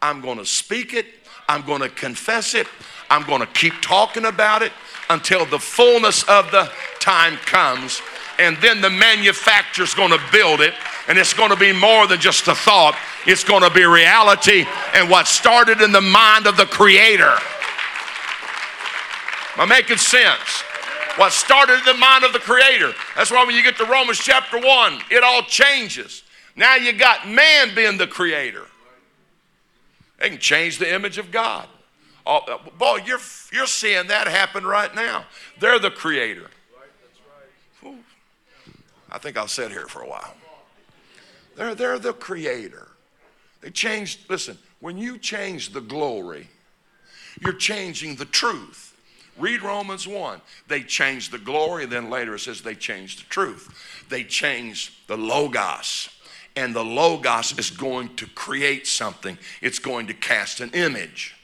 I'm 0.00 0.22
going 0.22 0.38
to 0.38 0.46
speak 0.46 0.94
it, 0.94 1.06
I'm 1.48 1.66
going 1.66 1.82
to 1.82 1.88
confess 1.90 2.54
it, 2.54 2.66
I'm 3.10 3.24
going 3.24 3.40
to 3.40 3.46
keep 3.46 3.74
talking 3.82 4.24
about 4.24 4.62
it 4.62 4.72
until 5.10 5.44
the 5.44 5.58
fullness 5.58 6.22
of 6.24 6.50
the 6.50 6.70
time 7.06 7.36
comes. 7.36 8.02
And 8.40 8.56
then 8.56 8.80
the 8.80 8.90
manufacturer's 8.90 9.94
going 9.94 10.10
to 10.10 10.20
build 10.32 10.60
it 10.60 10.74
and 11.08 11.16
it's 11.16 11.32
going 11.32 11.50
to 11.50 11.56
be 11.56 11.72
more 11.72 12.08
than 12.08 12.18
just 12.18 12.48
a 12.48 12.54
thought, 12.54 12.98
it's 13.26 13.44
going 13.44 13.62
to 13.62 13.70
be 13.70 13.84
reality 13.84 14.66
and 14.92 15.08
what 15.08 15.28
started 15.28 15.80
in 15.80 15.92
the 15.92 16.00
mind 16.00 16.48
of 16.48 16.56
the 16.56 16.66
Creator. 16.66 17.30
Am 19.54 19.60
I 19.60 19.66
making 19.66 19.98
sense? 19.98 20.64
What 21.14 21.32
started 21.32 21.78
in 21.78 21.84
the 21.84 21.94
mind 21.94 22.24
of 22.24 22.32
the 22.32 22.40
Creator. 22.40 22.92
That's 23.14 23.30
why 23.30 23.44
when 23.44 23.54
you 23.54 23.62
get 23.62 23.76
to 23.76 23.84
Romans 23.84 24.18
chapter 24.18 24.58
1, 24.58 25.00
it 25.10 25.22
all 25.22 25.42
changes. 25.42 26.24
Now 26.56 26.74
you 26.74 26.92
got 26.92 27.28
man 27.28 27.72
being 27.74 27.98
the 27.98 28.08
Creator. 28.08 28.64
They 30.18 30.30
can 30.30 30.38
change 30.38 30.78
the 30.78 30.92
image 30.92 31.18
of 31.18 31.30
God. 31.30 31.68
Oh, 32.26 32.38
uh, 32.38 32.70
boy, 32.76 33.02
you're, 33.06 33.20
you're 33.52 33.68
seeing 33.68 34.08
that 34.08 34.26
happen 34.26 34.66
right 34.66 34.92
now. 34.92 35.26
They're 35.60 35.78
the 35.78 35.92
Creator. 35.92 36.50
I 39.10 39.18
think 39.18 39.36
I'll 39.36 39.48
sit 39.48 39.70
here 39.70 39.86
for 39.86 40.02
a 40.02 40.08
while. 40.08 40.34
They're, 41.56 41.74
they're 41.74 41.98
the 41.98 42.12
creator. 42.12 42.88
They 43.60 43.70
changed, 43.70 44.28
listen, 44.28 44.58
when 44.80 44.98
you 44.98 45.18
change 45.18 45.72
the 45.72 45.80
glory, 45.80 46.48
you're 47.40 47.54
changing 47.54 48.16
the 48.16 48.24
truth. 48.24 48.94
Read 49.38 49.62
Romans 49.62 50.06
1. 50.06 50.40
They 50.68 50.82
changed 50.82 51.30
the 51.30 51.38
glory, 51.38 51.86
then 51.86 52.10
later 52.10 52.34
it 52.34 52.40
says 52.40 52.62
they 52.62 52.74
changed 52.74 53.20
the 53.20 53.28
truth. 53.28 54.04
They 54.08 54.24
changed 54.24 54.92
the 55.08 55.16
logos. 55.16 56.08
And 56.54 56.74
the 56.74 56.84
logos 56.84 57.58
is 57.58 57.70
going 57.70 58.16
to 58.16 58.26
create 58.26 58.86
something, 58.86 59.38
it's 59.60 59.78
going 59.78 60.06
to 60.06 60.14
cast 60.14 60.60
an 60.60 60.70
image. 60.70 61.34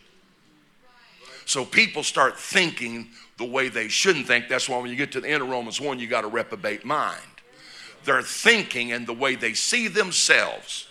So 1.44 1.64
people 1.64 2.02
start 2.02 2.38
thinking 2.38 3.08
the 3.36 3.44
way 3.44 3.68
they 3.68 3.88
shouldn't 3.88 4.26
think. 4.26 4.48
That's 4.48 4.68
why 4.68 4.78
when 4.78 4.90
you 4.90 4.96
get 4.96 5.12
to 5.12 5.20
the 5.20 5.28
end 5.28 5.42
of 5.42 5.50
Romans 5.50 5.80
1, 5.80 5.98
you 5.98 6.06
got 6.06 6.24
a 6.24 6.28
reprobate 6.28 6.84
mind 6.84 7.20
their 8.04 8.22
thinking 8.22 8.92
and 8.92 9.06
the 9.06 9.12
way 9.12 9.34
they 9.34 9.54
see 9.54 9.88
themselves. 9.88 10.88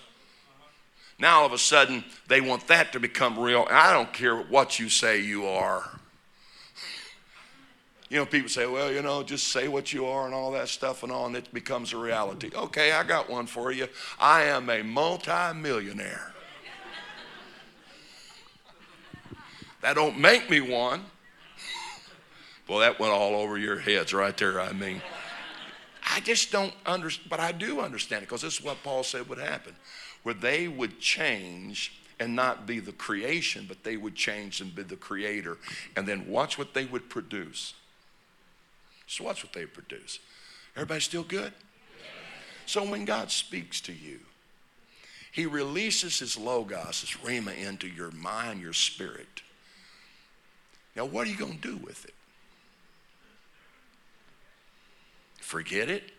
Now 1.20 1.41
all 1.41 1.45
of 1.45 1.53
a 1.53 1.57
sudden, 1.57 2.03
they 2.28 2.41
want 2.41 2.68
that 2.68 2.93
to 2.93 2.99
become 2.99 3.38
real. 3.38 3.66
And 3.68 3.76
I 3.76 3.93
don't 3.93 4.12
care 4.12 4.36
what 4.36 4.80
you 4.80 4.89
say 4.89 5.22
you 5.22 5.45
are. 5.45 5.99
You 8.09 8.18
know, 8.18 8.26
people 8.26 8.49
say, 8.49 8.66
well, 8.68 8.91
you 8.91 9.01
know, 9.01 9.24
just 9.24 9.47
say 9.49 9.70
what 9.70 9.93
you 9.93 10.05
are 10.05 10.26
and 10.26 10.34
all 10.34 10.51
that 10.51 10.68
stuff 10.68 11.03
and 11.03 11.12
all, 11.12 11.28
and 11.28 11.36
it 11.36 11.53
becomes 11.53 11.93
a 11.93 11.97
reality. 11.97 12.49
Okay, 12.53 12.91
I 12.91 13.03
got 13.03 13.30
one 13.30 13.45
for 13.45 13.72
you. 13.72 13.88
I 14.20 14.43
am 14.43 14.70
a 14.70 14.84
multi-millionaire. 14.84 16.34
That 19.82 19.95
don't 19.95 20.20
make 20.20 20.49
me 20.49 20.59
one. 20.59 21.05
Well, 22.68 22.80
that 22.80 22.99
went 22.99 23.14
all 23.14 23.36
over 23.36 23.57
your 23.57 23.80
heads 23.80 24.14
right 24.14 24.36
there, 24.36 24.59
I 24.59 24.74
mean. 24.74 25.01
I 26.03 26.19
just 26.19 26.51
don't 26.51 26.73
understand, 26.85 27.29
but 27.29 27.39
I 27.39 27.51
do 27.51 27.79
understand 27.79 28.23
it 28.23 28.27
because 28.27 28.41
this 28.41 28.59
is 28.59 28.63
what 28.63 28.83
Paul 28.83 29.03
said 29.03 29.29
would 29.29 29.37
happen, 29.39 29.75
where 30.23 30.35
they 30.35 30.67
would 30.67 30.99
change 30.99 31.93
and 32.19 32.35
not 32.35 32.67
be 32.67 32.79
the 32.79 32.91
creation, 32.91 33.65
but 33.67 33.83
they 33.83 33.97
would 33.97 34.15
change 34.15 34.61
and 34.61 34.73
be 34.75 34.83
the 34.83 34.95
creator. 34.95 35.57
And 35.95 36.07
then 36.07 36.27
watch 36.27 36.57
what 36.57 36.73
they 36.73 36.85
would 36.85 37.09
produce. 37.09 37.73
So 39.07 39.23
watch 39.23 39.43
what 39.43 39.53
they 39.53 39.65
produce. 39.65 40.19
Everybody 40.75 41.01
still 41.01 41.23
good? 41.23 41.51
So 42.65 42.83
when 42.83 43.05
God 43.05 43.31
speaks 43.31 43.81
to 43.81 43.93
you, 43.93 44.19
He 45.31 45.45
releases 45.45 46.19
his 46.19 46.37
logos, 46.37 47.01
his 47.01 47.17
rhema, 47.21 47.57
into 47.57 47.87
your 47.87 48.11
mind, 48.11 48.61
your 48.61 48.73
spirit. 48.73 49.41
Now, 50.95 51.05
what 51.05 51.25
are 51.25 51.29
you 51.29 51.37
going 51.37 51.57
to 51.57 51.67
do 51.67 51.77
with 51.77 52.05
it? 52.05 52.13
Forget 55.51 55.89
it? 55.89 56.13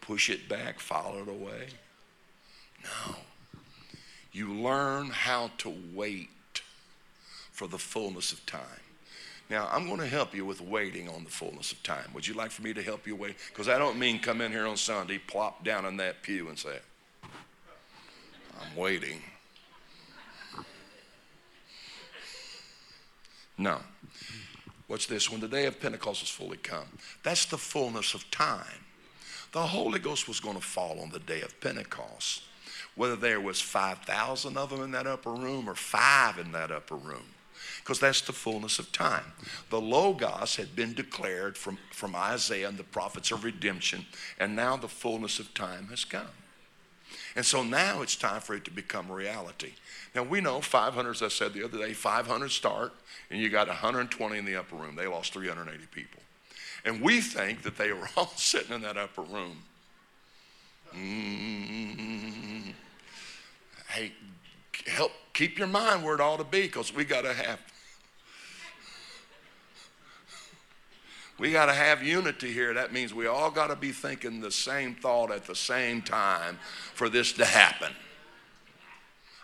Push 0.00 0.28
it 0.28 0.48
back, 0.48 0.80
file 0.80 1.18
it 1.22 1.30
away? 1.30 1.68
No. 2.82 3.14
You 4.32 4.52
learn 4.52 5.10
how 5.10 5.52
to 5.58 5.72
wait 5.94 6.62
for 7.52 7.68
the 7.68 7.78
fullness 7.78 8.32
of 8.32 8.44
time. 8.44 8.60
Now, 9.48 9.68
I'm 9.70 9.86
going 9.86 10.00
to 10.00 10.08
help 10.08 10.34
you 10.34 10.44
with 10.44 10.60
waiting 10.60 11.08
on 11.08 11.22
the 11.22 11.30
fullness 11.30 11.70
of 11.70 11.80
time. 11.84 12.10
Would 12.12 12.26
you 12.26 12.34
like 12.34 12.50
for 12.50 12.62
me 12.62 12.74
to 12.74 12.82
help 12.82 13.06
you 13.06 13.14
wait? 13.14 13.36
Because 13.50 13.68
I 13.68 13.78
don't 13.78 14.00
mean 14.00 14.18
come 14.18 14.40
in 14.40 14.50
here 14.50 14.66
on 14.66 14.76
Sunday, 14.76 15.18
plop 15.18 15.62
down 15.62 15.84
in 15.84 15.96
that 15.98 16.22
pew, 16.22 16.48
and 16.48 16.58
say, 16.58 16.80
I'm 17.22 18.76
waiting. 18.76 19.20
No. 23.56 23.78
What's 24.92 25.06
this? 25.06 25.30
When 25.30 25.40
the 25.40 25.48
day 25.48 25.64
of 25.64 25.80
Pentecost 25.80 26.20
was 26.20 26.28
fully 26.28 26.58
come, 26.58 26.84
that's 27.22 27.46
the 27.46 27.56
fullness 27.56 28.12
of 28.12 28.30
time. 28.30 28.84
The 29.52 29.62
Holy 29.62 29.98
Ghost 29.98 30.28
was 30.28 30.38
going 30.38 30.56
to 30.56 30.62
fall 30.62 31.00
on 31.00 31.08
the 31.08 31.18
day 31.18 31.40
of 31.40 31.58
Pentecost, 31.62 32.42
whether 32.94 33.16
there 33.16 33.40
was 33.40 33.58
5,000 33.58 34.58
of 34.58 34.68
them 34.68 34.82
in 34.82 34.90
that 34.90 35.06
upper 35.06 35.30
room 35.30 35.66
or 35.66 35.74
five 35.74 36.38
in 36.38 36.52
that 36.52 36.70
upper 36.70 36.96
room 36.96 37.24
because 37.78 38.00
that's 38.00 38.20
the 38.20 38.34
fullness 38.34 38.78
of 38.78 38.92
time. 38.92 39.32
The 39.70 39.80
Logos 39.80 40.56
had 40.56 40.76
been 40.76 40.92
declared 40.92 41.56
from, 41.56 41.78
from 41.90 42.14
Isaiah 42.14 42.68
and 42.68 42.76
the 42.76 42.84
prophets 42.84 43.30
of 43.30 43.44
redemption, 43.44 44.04
and 44.38 44.54
now 44.54 44.76
the 44.76 44.88
fullness 44.88 45.38
of 45.38 45.54
time 45.54 45.86
has 45.86 46.04
come. 46.04 46.28
And 47.34 47.44
so 47.44 47.62
now 47.62 48.02
it's 48.02 48.16
time 48.16 48.40
for 48.40 48.54
it 48.54 48.64
to 48.66 48.70
become 48.70 49.10
reality. 49.10 49.72
Now 50.14 50.22
we 50.22 50.40
know 50.40 50.60
500, 50.60 51.10
as 51.10 51.22
I 51.22 51.28
said 51.28 51.54
the 51.54 51.64
other 51.64 51.78
day, 51.78 51.94
500 51.94 52.50
start, 52.50 52.92
and 53.30 53.40
you 53.40 53.48
got 53.48 53.68
120 53.68 54.38
in 54.38 54.44
the 54.44 54.56
upper 54.56 54.76
room. 54.76 54.96
They 54.96 55.06
lost 55.06 55.32
380 55.32 55.86
people. 55.90 56.20
And 56.84 57.00
we 57.00 57.20
think 57.20 57.62
that 57.62 57.78
they 57.78 57.92
were 57.92 58.08
all 58.16 58.32
sitting 58.36 58.74
in 58.74 58.82
that 58.82 58.96
upper 58.96 59.22
room. 59.22 59.58
Mm-hmm. 60.94 62.70
Hey, 63.88 64.12
help 64.86 65.12
keep 65.32 65.58
your 65.58 65.68
mind 65.68 66.04
where 66.04 66.14
it 66.14 66.20
ought 66.20 66.38
to 66.38 66.44
be 66.44 66.62
because 66.62 66.94
we 66.94 67.04
got 67.04 67.22
to 67.22 67.32
have 67.32 67.58
we 71.42 71.50
got 71.50 71.66
to 71.66 71.72
have 71.72 72.04
unity 72.04 72.52
here. 72.52 72.72
That 72.72 72.92
means 72.92 73.12
we 73.12 73.26
all 73.26 73.50
got 73.50 73.66
to 73.66 73.74
be 73.74 73.90
thinking 73.90 74.40
the 74.40 74.52
same 74.52 74.94
thought 74.94 75.32
at 75.32 75.44
the 75.44 75.56
same 75.56 76.00
time 76.00 76.56
for 76.94 77.08
this 77.08 77.32
to 77.32 77.44
happen. 77.44 77.92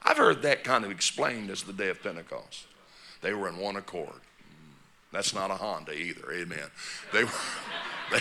I've 0.05 0.17
heard 0.17 0.43
that 0.43 0.63
kind 0.63 0.85
of 0.85 0.93
explained 0.93 1.51
as 1.51 1.65
the 1.65 1.73
day 1.73 1.89
of 1.89 2.01
Pentecost. 2.01 2.67
They 3.21 3.35
were 3.35 3.49
in 3.49 3.59
one 3.59 3.75
accord. 3.75 4.11
Mm, 4.13 4.77
that's 5.11 5.35
not 5.35 5.51
a 5.51 5.55
Honda 5.55 5.93
either. 5.93 6.33
Amen. 6.33 6.71
They 7.13 7.25
were, 7.25 7.31
they, 8.13 8.21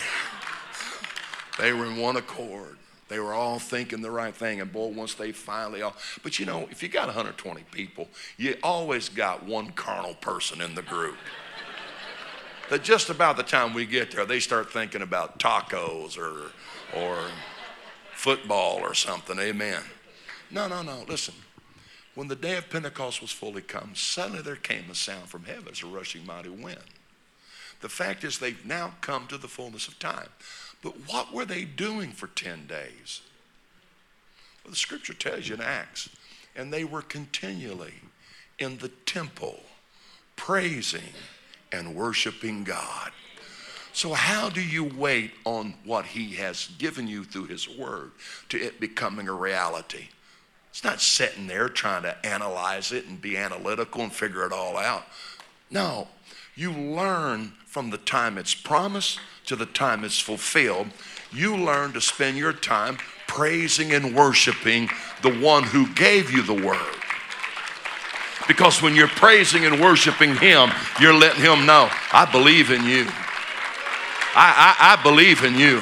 they 1.60 1.72
were 1.72 1.86
in 1.86 1.98
one 1.98 2.16
accord. 2.16 2.78
They 3.06 3.20
were 3.20 3.32
all 3.32 3.60
thinking 3.60 4.02
the 4.02 4.10
right 4.10 4.34
thing. 4.34 4.60
And 4.60 4.72
boy, 4.72 4.88
once 4.88 5.14
they 5.14 5.30
finally 5.30 5.82
all, 5.82 5.94
but 6.24 6.40
you 6.40 6.46
know, 6.46 6.66
if 6.72 6.82
you 6.82 6.88
got 6.88 7.06
120 7.06 7.62
people, 7.70 8.08
you 8.38 8.56
always 8.60 9.08
got 9.08 9.46
one 9.46 9.70
carnal 9.70 10.14
person 10.14 10.60
in 10.60 10.74
the 10.74 10.82
group 10.82 11.16
that 12.70 12.82
just 12.82 13.10
about 13.10 13.36
the 13.36 13.42
time 13.42 13.74
we 13.74 13.86
get 13.86 14.10
there, 14.10 14.26
they 14.26 14.40
start 14.40 14.72
thinking 14.72 15.02
about 15.02 15.38
tacos 15.38 16.18
or, 16.18 16.52
or 16.96 17.18
football 18.12 18.80
or 18.80 18.94
something. 18.94 19.38
Amen. 19.38 19.82
No, 20.50 20.68
no, 20.68 20.82
no. 20.82 21.04
Listen. 21.08 21.34
When 22.14 22.26
the 22.26 22.34
day 22.34 22.56
of 22.56 22.68
Pentecost 22.68 23.22
was 23.22 23.30
fully 23.30 23.62
come, 23.62 23.92
suddenly 23.94 24.42
there 24.42 24.56
came 24.56 24.90
a 24.90 24.94
sound 24.96 25.28
from 25.28 25.44
heaven 25.44 25.68
as 25.70 25.84
a 25.84 25.86
rushing 25.86 26.26
mighty 26.26 26.48
wind. 26.48 26.82
The 27.80 27.88
fact 27.88 28.24
is, 28.24 28.38
they've 28.38 28.66
now 28.66 28.94
come 29.00 29.28
to 29.28 29.38
the 29.38 29.46
fullness 29.46 29.86
of 29.86 30.00
time. 30.00 30.28
But 30.82 30.94
what 31.06 31.32
were 31.32 31.44
they 31.44 31.64
doing 31.64 32.10
for 32.10 32.26
10 32.26 32.66
days? 32.66 33.20
Well, 34.64 34.72
the 34.72 34.76
scripture 34.76 35.14
tells 35.14 35.48
you 35.48 35.54
in 35.54 35.60
Acts, 35.60 36.08
and 36.56 36.72
they 36.72 36.82
were 36.82 37.02
continually 37.02 37.94
in 38.58 38.78
the 38.78 38.88
temple 38.88 39.60
praising 40.34 41.14
and 41.72 41.94
worshiping 41.94 42.64
God. 42.64 43.10
So, 43.92 44.12
how 44.12 44.48
do 44.48 44.62
you 44.62 44.84
wait 44.84 45.32
on 45.44 45.74
what 45.84 46.06
He 46.06 46.34
has 46.34 46.68
given 46.78 47.08
you 47.08 47.24
through 47.24 47.46
His 47.46 47.68
Word 47.68 48.12
to 48.48 48.58
it 48.58 48.80
becoming 48.80 49.28
a 49.28 49.32
reality? 49.32 50.08
It's 50.70 50.84
not 50.84 51.00
sitting 51.00 51.46
there 51.46 51.68
trying 51.68 52.02
to 52.02 52.26
analyze 52.26 52.92
it 52.92 53.06
and 53.06 53.20
be 53.20 53.36
analytical 53.36 54.02
and 54.02 54.12
figure 54.12 54.46
it 54.46 54.52
all 54.52 54.76
out. 54.76 55.04
No, 55.70 56.08
you 56.54 56.72
learn 56.72 57.52
from 57.66 57.90
the 57.90 57.98
time 57.98 58.38
it's 58.38 58.54
promised 58.54 59.18
to 59.46 59.56
the 59.56 59.66
time 59.66 60.04
it's 60.04 60.20
fulfilled. 60.20 60.88
You 61.32 61.56
learn 61.56 61.92
to 61.94 62.00
spend 62.00 62.36
your 62.36 62.52
time 62.52 62.98
praising 63.26 63.92
and 63.92 64.14
worshiping 64.14 64.90
the 65.22 65.36
one 65.38 65.62
who 65.62 65.92
gave 65.94 66.30
you 66.30 66.42
the 66.42 66.54
word. 66.54 66.96
Because 68.48 68.82
when 68.82 68.96
you're 68.96 69.06
praising 69.06 69.66
and 69.66 69.80
worshiping 69.80 70.34
Him, 70.34 70.70
you're 71.00 71.14
letting 71.14 71.42
Him 71.42 71.66
know, 71.66 71.88
I 72.12 72.26
believe 72.30 72.70
in 72.70 72.84
you. 72.84 73.06
I, 74.34 74.76
I, 74.78 74.98
I 74.98 75.02
believe 75.02 75.44
in 75.44 75.54
you. 75.54 75.80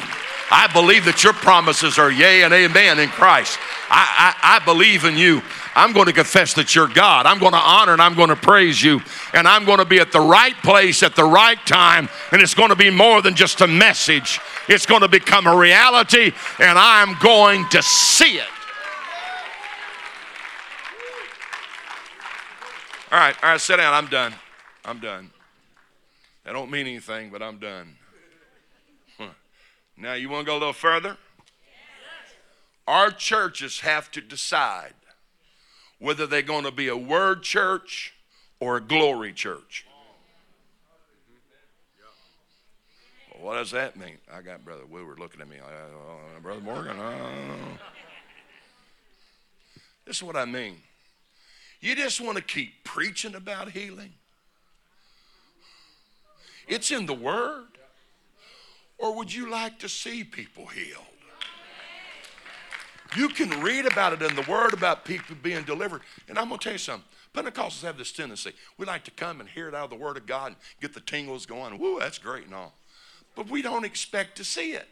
I 0.50 0.68
believe 0.72 1.04
that 1.06 1.24
your 1.24 1.32
promises 1.32 1.98
are 1.98 2.10
yea 2.10 2.42
and 2.42 2.52
amen 2.54 2.98
in 2.98 3.08
Christ. 3.08 3.58
I, 3.90 4.34
I, 4.42 4.56
I 4.56 4.64
believe 4.64 5.04
in 5.04 5.16
you. 5.16 5.42
I'm 5.74 5.92
going 5.92 6.06
to 6.06 6.12
confess 6.12 6.54
that 6.54 6.74
you're 6.74 6.88
God. 6.88 7.26
I'm 7.26 7.38
going 7.38 7.52
to 7.52 7.58
honor 7.58 7.92
and 7.92 8.00
I'm 8.00 8.14
going 8.14 8.30
to 8.30 8.36
praise 8.36 8.82
you. 8.82 9.00
And 9.34 9.46
I'm 9.46 9.64
going 9.64 9.78
to 9.78 9.84
be 9.84 9.98
at 9.98 10.10
the 10.10 10.20
right 10.20 10.54
place 10.62 11.02
at 11.02 11.14
the 11.14 11.24
right 11.24 11.58
time. 11.66 12.08
And 12.32 12.40
it's 12.40 12.54
going 12.54 12.70
to 12.70 12.76
be 12.76 12.90
more 12.90 13.20
than 13.20 13.34
just 13.34 13.60
a 13.60 13.66
message, 13.66 14.40
it's 14.68 14.86
going 14.86 15.02
to 15.02 15.08
become 15.08 15.46
a 15.46 15.56
reality. 15.56 16.32
And 16.60 16.78
I'm 16.78 17.16
going 17.20 17.68
to 17.70 17.82
see 17.82 18.38
it. 18.38 18.48
All 23.16 23.22
right, 23.22 23.36
all 23.42 23.48
right, 23.48 23.58
sit 23.58 23.78
down. 23.78 23.94
I'm 23.94 24.08
done. 24.08 24.34
I'm 24.84 25.00
done. 25.00 25.30
I 26.44 26.52
don't 26.52 26.70
mean 26.70 26.86
anything, 26.86 27.30
but 27.30 27.42
I'm 27.42 27.56
done. 27.56 27.96
Now, 29.96 30.12
you 30.12 30.28
want 30.28 30.44
to 30.44 30.50
go 30.50 30.52
a 30.52 30.58
little 30.58 30.74
further? 30.74 31.16
Our 32.86 33.10
churches 33.10 33.80
have 33.80 34.10
to 34.10 34.20
decide 34.20 34.92
whether 35.98 36.26
they're 36.26 36.42
going 36.42 36.64
to 36.64 36.70
be 36.70 36.88
a 36.88 36.96
word 36.96 37.42
church 37.42 38.12
or 38.60 38.76
a 38.76 38.82
glory 38.82 39.32
church. 39.32 39.86
Well, 43.32 43.46
what 43.46 43.54
does 43.54 43.70
that 43.70 43.96
mean? 43.96 44.18
I 44.30 44.42
got 44.42 44.62
Brother 44.62 44.84
Woodward 44.84 45.18
looking 45.18 45.40
at 45.40 45.48
me. 45.48 45.56
Uh, 45.56 46.40
Brother 46.42 46.60
Morgan. 46.60 47.00
Uh. 47.00 47.16
This 50.04 50.16
is 50.16 50.22
what 50.22 50.36
I 50.36 50.44
mean. 50.44 50.76
You 51.86 51.94
just 51.94 52.20
want 52.20 52.36
to 52.36 52.42
keep 52.42 52.82
preaching 52.82 53.36
about 53.36 53.70
healing? 53.70 54.12
It's 56.66 56.90
in 56.90 57.06
the 57.06 57.14
Word. 57.14 57.78
Or 58.98 59.14
would 59.14 59.32
you 59.32 59.48
like 59.48 59.78
to 59.78 59.88
see 59.88 60.24
people 60.24 60.66
healed? 60.66 61.04
You 63.16 63.28
can 63.28 63.62
read 63.62 63.86
about 63.86 64.14
it 64.14 64.20
in 64.20 64.34
the 64.34 64.42
Word 64.50 64.72
about 64.72 65.04
people 65.04 65.36
being 65.40 65.62
delivered. 65.62 66.00
And 66.28 66.40
I'm 66.40 66.48
going 66.48 66.58
to 66.58 66.64
tell 66.64 66.72
you 66.72 66.78
something. 66.80 67.08
Pentecostals 67.32 67.82
have 67.82 67.96
this 67.96 68.10
tendency. 68.10 68.50
We 68.78 68.84
like 68.84 69.04
to 69.04 69.12
come 69.12 69.38
and 69.38 69.48
hear 69.48 69.68
it 69.68 69.74
out 69.76 69.84
of 69.84 69.90
the 69.90 70.04
Word 70.04 70.16
of 70.16 70.26
God 70.26 70.48
and 70.48 70.56
get 70.80 70.92
the 70.92 71.00
tingles 71.00 71.46
going. 71.46 71.78
Woo, 71.78 72.00
that's 72.00 72.18
great 72.18 72.46
and 72.46 72.54
all. 72.54 72.74
But 73.36 73.48
we 73.48 73.62
don't 73.62 73.84
expect 73.84 74.36
to 74.38 74.44
see 74.44 74.72
it. 74.72 74.88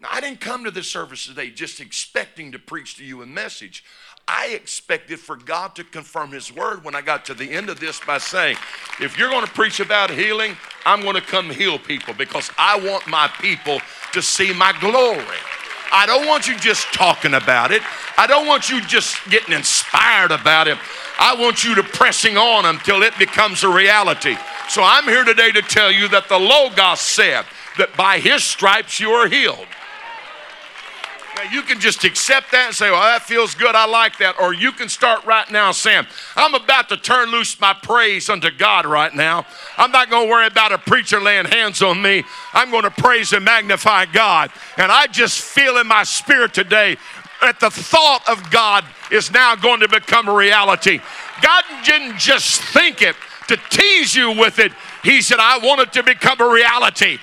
Now, 0.00 0.10
I 0.12 0.20
didn't 0.20 0.40
come 0.40 0.62
to 0.64 0.70
this 0.70 0.88
service 0.88 1.26
today 1.26 1.50
just 1.50 1.80
expecting 1.80 2.52
to 2.52 2.58
preach 2.58 2.96
to 2.98 3.04
you 3.04 3.22
a 3.22 3.26
message. 3.26 3.82
I 4.28 4.48
expected 4.48 5.20
for 5.20 5.36
God 5.36 5.76
to 5.76 5.84
confirm 5.84 6.32
His 6.32 6.52
word 6.52 6.84
when 6.84 6.94
I 6.94 7.00
got 7.00 7.24
to 7.26 7.34
the 7.34 7.50
end 7.50 7.70
of 7.70 7.78
this 7.78 8.00
by 8.00 8.18
saying, 8.18 8.56
if 9.00 9.18
you're 9.18 9.30
going 9.30 9.46
to 9.46 9.52
preach 9.52 9.78
about 9.78 10.10
healing, 10.10 10.56
I'm 10.84 11.02
going 11.02 11.14
to 11.14 11.20
come 11.20 11.48
heal 11.48 11.78
people 11.78 12.12
because 12.14 12.50
I 12.58 12.78
want 12.78 13.06
my 13.06 13.28
people 13.40 13.80
to 14.12 14.22
see 14.22 14.52
my 14.52 14.72
glory. 14.80 15.38
I 15.92 16.06
don't 16.06 16.26
want 16.26 16.48
you 16.48 16.56
just 16.58 16.92
talking 16.92 17.34
about 17.34 17.70
it. 17.70 17.82
I 18.18 18.26
don't 18.26 18.46
want 18.46 18.68
you 18.68 18.80
just 18.82 19.16
getting 19.30 19.54
inspired 19.54 20.32
about 20.32 20.66
it. 20.66 20.78
I 21.18 21.34
want 21.34 21.64
you 21.64 21.74
to 21.76 21.82
pressing 21.82 22.36
on 22.36 22.66
until 22.66 23.02
it 23.02 23.16
becomes 23.18 23.62
a 23.62 23.68
reality. 23.68 24.36
So 24.68 24.82
I'm 24.82 25.04
here 25.04 25.24
today 25.24 25.52
to 25.52 25.62
tell 25.62 25.92
you 25.92 26.08
that 26.08 26.28
the 26.28 26.38
Logos 26.38 27.00
said 27.00 27.44
that 27.78 27.96
by 27.96 28.18
his 28.18 28.42
stripes 28.42 28.98
you 28.98 29.10
are 29.10 29.28
healed. 29.28 29.66
Now, 31.36 31.42
you 31.52 31.60
can 31.60 31.78
just 31.80 32.02
accept 32.04 32.50
that 32.52 32.68
and 32.68 32.74
say, 32.74 32.90
well, 32.90 33.02
that 33.02 33.20
feels 33.20 33.54
good. 33.54 33.74
I 33.74 33.84
like 33.84 34.16
that. 34.18 34.40
Or 34.40 34.54
you 34.54 34.72
can 34.72 34.88
start 34.88 35.22
right 35.26 35.48
now 35.50 35.70
saying, 35.70 36.06
I'm 36.34 36.54
about 36.54 36.88
to 36.88 36.96
turn 36.96 37.30
loose 37.30 37.60
my 37.60 37.74
praise 37.74 38.30
unto 38.30 38.50
God 38.50 38.86
right 38.86 39.14
now. 39.14 39.44
I'm 39.76 39.92
not 39.92 40.08
going 40.08 40.28
to 40.28 40.30
worry 40.30 40.46
about 40.46 40.72
a 40.72 40.78
preacher 40.78 41.20
laying 41.20 41.44
hands 41.44 41.82
on 41.82 42.00
me. 42.00 42.24
I'm 42.54 42.70
going 42.70 42.84
to 42.84 42.90
praise 42.90 43.34
and 43.34 43.44
magnify 43.44 44.06
God. 44.06 44.50
And 44.78 44.90
I 44.90 45.08
just 45.08 45.42
feel 45.42 45.76
in 45.76 45.86
my 45.86 46.04
spirit 46.04 46.54
today 46.54 46.96
that 47.42 47.60
the 47.60 47.70
thought 47.70 48.26
of 48.26 48.50
God 48.50 48.86
is 49.10 49.30
now 49.30 49.54
going 49.54 49.80
to 49.80 49.88
become 49.88 50.28
a 50.28 50.34
reality. 50.34 51.00
God 51.42 51.64
didn't 51.84 52.16
just 52.16 52.62
think 52.62 53.02
it 53.02 53.14
to 53.48 53.58
tease 53.68 54.14
you 54.14 54.32
with 54.32 54.58
it, 54.58 54.72
He 55.02 55.20
said, 55.20 55.38
I 55.38 55.58
want 55.58 55.82
it 55.82 55.92
to 55.92 56.02
become 56.02 56.40
a 56.40 56.48
reality. 56.48 57.18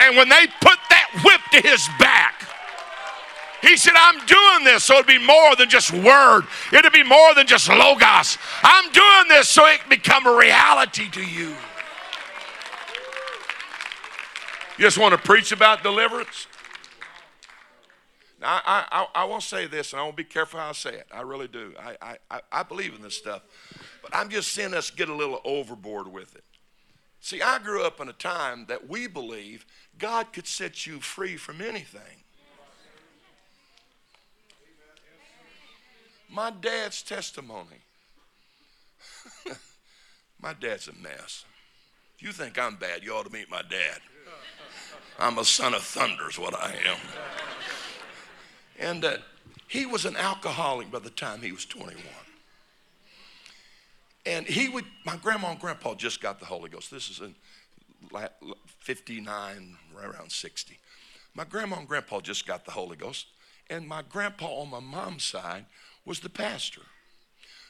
And 0.00 0.16
when 0.16 0.28
they 0.28 0.46
put 0.60 0.78
that 0.90 0.93
whip 1.22 1.40
to 1.52 1.60
his 1.60 1.88
back, 1.98 2.46
he 3.62 3.76
said, 3.76 3.94
I'm 3.96 4.24
doing 4.26 4.64
this 4.64 4.84
so 4.84 4.94
it'd 4.94 5.06
be 5.06 5.18
more 5.18 5.56
than 5.56 5.70
just 5.70 5.90
word. 5.92 6.42
It'd 6.72 6.92
be 6.92 7.02
more 7.02 7.34
than 7.34 7.46
just 7.46 7.68
logos. 7.68 8.36
I'm 8.62 8.92
doing 8.92 9.28
this 9.28 9.48
so 9.48 9.66
it 9.66 9.80
can 9.80 9.88
become 9.88 10.26
a 10.26 10.36
reality 10.36 11.08
to 11.10 11.24
you. 11.24 11.54
You 14.76 14.84
just 14.84 14.98
want 14.98 15.12
to 15.12 15.18
preach 15.18 15.52
about 15.52 15.82
deliverance? 15.82 16.46
Now, 18.40 18.60
I, 18.66 18.84
I, 18.90 19.22
I 19.22 19.24
won't 19.24 19.44
say 19.44 19.66
this, 19.66 19.92
and 19.92 20.00
I 20.00 20.02
want 20.02 20.18
to 20.18 20.22
be 20.22 20.28
careful 20.28 20.60
how 20.60 20.68
I 20.68 20.72
say 20.72 20.94
it. 20.94 21.06
I 21.10 21.22
really 21.22 21.48
do. 21.48 21.72
I, 21.80 22.18
I, 22.30 22.40
I 22.52 22.62
believe 22.64 22.94
in 22.94 23.00
this 23.00 23.16
stuff. 23.16 23.42
But 24.02 24.14
I'm 24.14 24.28
just 24.28 24.52
seeing 24.52 24.74
us 24.74 24.90
get 24.90 25.08
a 25.08 25.14
little 25.14 25.40
overboard 25.44 26.08
with 26.08 26.34
it. 26.34 26.44
See, 27.20 27.40
I 27.40 27.58
grew 27.60 27.82
up 27.82 28.00
in 28.00 28.08
a 28.10 28.12
time 28.12 28.66
that 28.68 28.86
we 28.86 29.06
believe 29.06 29.64
God 29.98 30.32
could 30.32 30.46
set 30.46 30.86
you 30.86 31.00
free 31.00 31.36
from 31.36 31.60
anything. 31.60 32.24
My 36.28 36.50
dad's 36.50 37.02
testimony. 37.02 37.82
my 40.42 40.52
dad's 40.52 40.88
a 40.88 40.92
mess. 40.94 41.44
If 42.16 42.22
you 42.22 42.32
think 42.32 42.58
I'm 42.58 42.76
bad, 42.76 43.04
you 43.04 43.12
ought 43.14 43.26
to 43.26 43.32
meet 43.32 43.50
my 43.50 43.62
dad. 43.62 44.00
I'm 45.18 45.38
a 45.38 45.44
son 45.44 45.74
of 45.74 45.82
thunder, 45.82 46.28
is 46.28 46.38
what 46.38 46.54
I 46.54 46.72
am. 46.86 46.96
And 48.80 49.04
uh, 49.04 49.18
he 49.68 49.86
was 49.86 50.04
an 50.04 50.16
alcoholic 50.16 50.90
by 50.90 50.98
the 50.98 51.10
time 51.10 51.40
he 51.40 51.52
was 51.52 51.64
21. 51.64 52.02
And 54.26 54.46
he 54.46 54.68
would, 54.68 54.86
my 55.04 55.16
grandma 55.16 55.50
and 55.50 55.60
grandpa 55.60 55.94
just 55.94 56.20
got 56.20 56.40
the 56.40 56.46
Holy 56.46 56.70
Ghost. 56.70 56.90
This 56.90 57.10
is 57.10 57.20
in 57.20 57.34
59, 58.78 59.76
right 59.94 60.06
around 60.06 60.32
60. 60.32 60.78
My 61.34 61.44
grandma 61.44 61.78
and 61.78 61.88
grandpa 61.88 62.20
just 62.20 62.46
got 62.46 62.64
the 62.64 62.70
Holy 62.70 62.96
Ghost. 62.96 63.26
And 63.70 63.88
my 63.88 64.02
grandpa 64.02 64.46
on 64.46 64.70
my 64.70 64.80
mom's 64.80 65.24
side 65.24 65.66
was 66.04 66.20
the 66.20 66.28
pastor. 66.28 66.82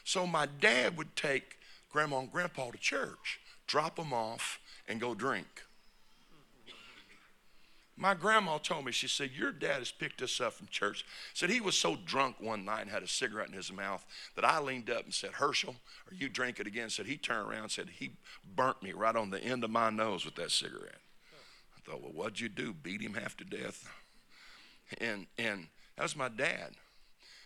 So 0.03 0.27
my 0.27 0.45
dad 0.45 0.97
would 0.97 1.15
take 1.15 1.57
grandma 1.91 2.19
and 2.19 2.31
grandpa 2.31 2.71
to 2.71 2.77
church, 2.77 3.39
drop 3.65 3.95
them 3.95 4.13
off, 4.13 4.59
and 4.87 4.99
go 4.99 5.15
drink. 5.15 5.64
My 7.97 8.13
grandma 8.13 8.57
told 8.57 8.85
me, 8.85 8.91
she 8.91 9.07
said, 9.07 9.31
Your 9.31 9.51
dad 9.51 9.79
has 9.79 9.91
picked 9.91 10.21
us 10.21 10.41
up 10.41 10.53
from 10.53 10.67
church. 10.67 11.05
Said 11.33 11.49
he 11.49 11.61
was 11.61 11.77
so 11.77 11.95
drunk 12.05 12.35
one 12.39 12.65
night 12.65 12.81
and 12.81 12.89
had 12.91 13.03
a 13.03 13.07
cigarette 13.07 13.47
in 13.47 13.53
his 13.53 13.71
mouth 13.71 14.05
that 14.35 14.43
I 14.43 14.59
leaned 14.59 14.89
up 14.89 15.05
and 15.05 15.13
said, 15.13 15.31
Herschel, 15.31 15.75
are 16.11 16.15
you 16.15 16.27
drink 16.27 16.59
it 16.59 16.67
again? 16.67 16.89
Said 16.89 17.05
he 17.05 17.15
turned 17.15 17.49
around 17.49 17.63
and 17.63 17.71
said, 17.71 17.89
He 17.89 18.11
burnt 18.55 18.83
me 18.83 18.91
right 18.91 19.15
on 19.15 19.29
the 19.29 19.41
end 19.41 19.63
of 19.63 19.69
my 19.69 19.89
nose 19.89 20.25
with 20.25 20.35
that 20.35 20.51
cigarette. 20.51 20.99
I 21.77 21.89
thought, 21.89 22.01
Well, 22.01 22.11
what'd 22.11 22.39
you 22.41 22.49
do? 22.49 22.73
Beat 22.73 23.01
him 23.01 23.13
half 23.13 23.37
to 23.37 23.45
death? 23.45 23.89
And 24.99 25.27
and 25.37 25.67
that 25.95 26.03
was 26.03 26.17
my 26.17 26.29
dad. 26.29 26.71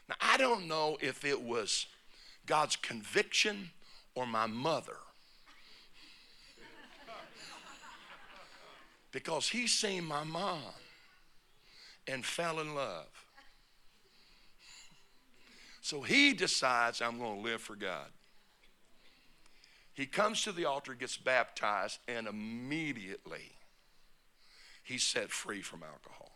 Now 0.08 0.16
I 0.20 0.38
don't 0.38 0.68
know 0.68 0.98
if 1.00 1.24
it 1.24 1.42
was 1.42 1.86
God's 2.48 2.76
conviction 2.76 3.70
or 4.16 4.26
my 4.26 4.48
mother 4.48 4.98
because 9.12 9.50
he 9.50 9.68
seen 9.68 10.04
my 10.04 10.24
mom 10.24 10.62
and 12.08 12.26
fell 12.26 12.60
in 12.60 12.76
love. 12.76 13.08
So 15.82 16.02
he 16.02 16.34
decides 16.34 17.02
I'm 17.02 17.18
going 17.18 17.38
to 17.38 17.42
live 17.42 17.62
for 17.62 17.76
God. 17.76 18.08
He 19.94 20.06
comes 20.06 20.44
to 20.44 20.52
the 20.52 20.66
altar, 20.66 20.94
gets 20.94 21.18
baptized, 21.18 22.00
and 22.08 22.28
immediately 22.28 23.52
he's 24.84 25.04
set 25.04 25.30
free 25.30 25.62
from 25.62 25.84
alcohol. 25.84 26.32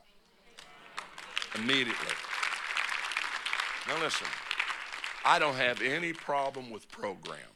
Immediately. 1.56 2.16
Now 3.88 4.02
listen, 4.02 4.28
I 5.24 5.40
don't 5.40 5.56
have 5.56 5.82
any 5.82 6.14
problem 6.14 6.72
with 6.72 6.90
programs. 6.90 7.53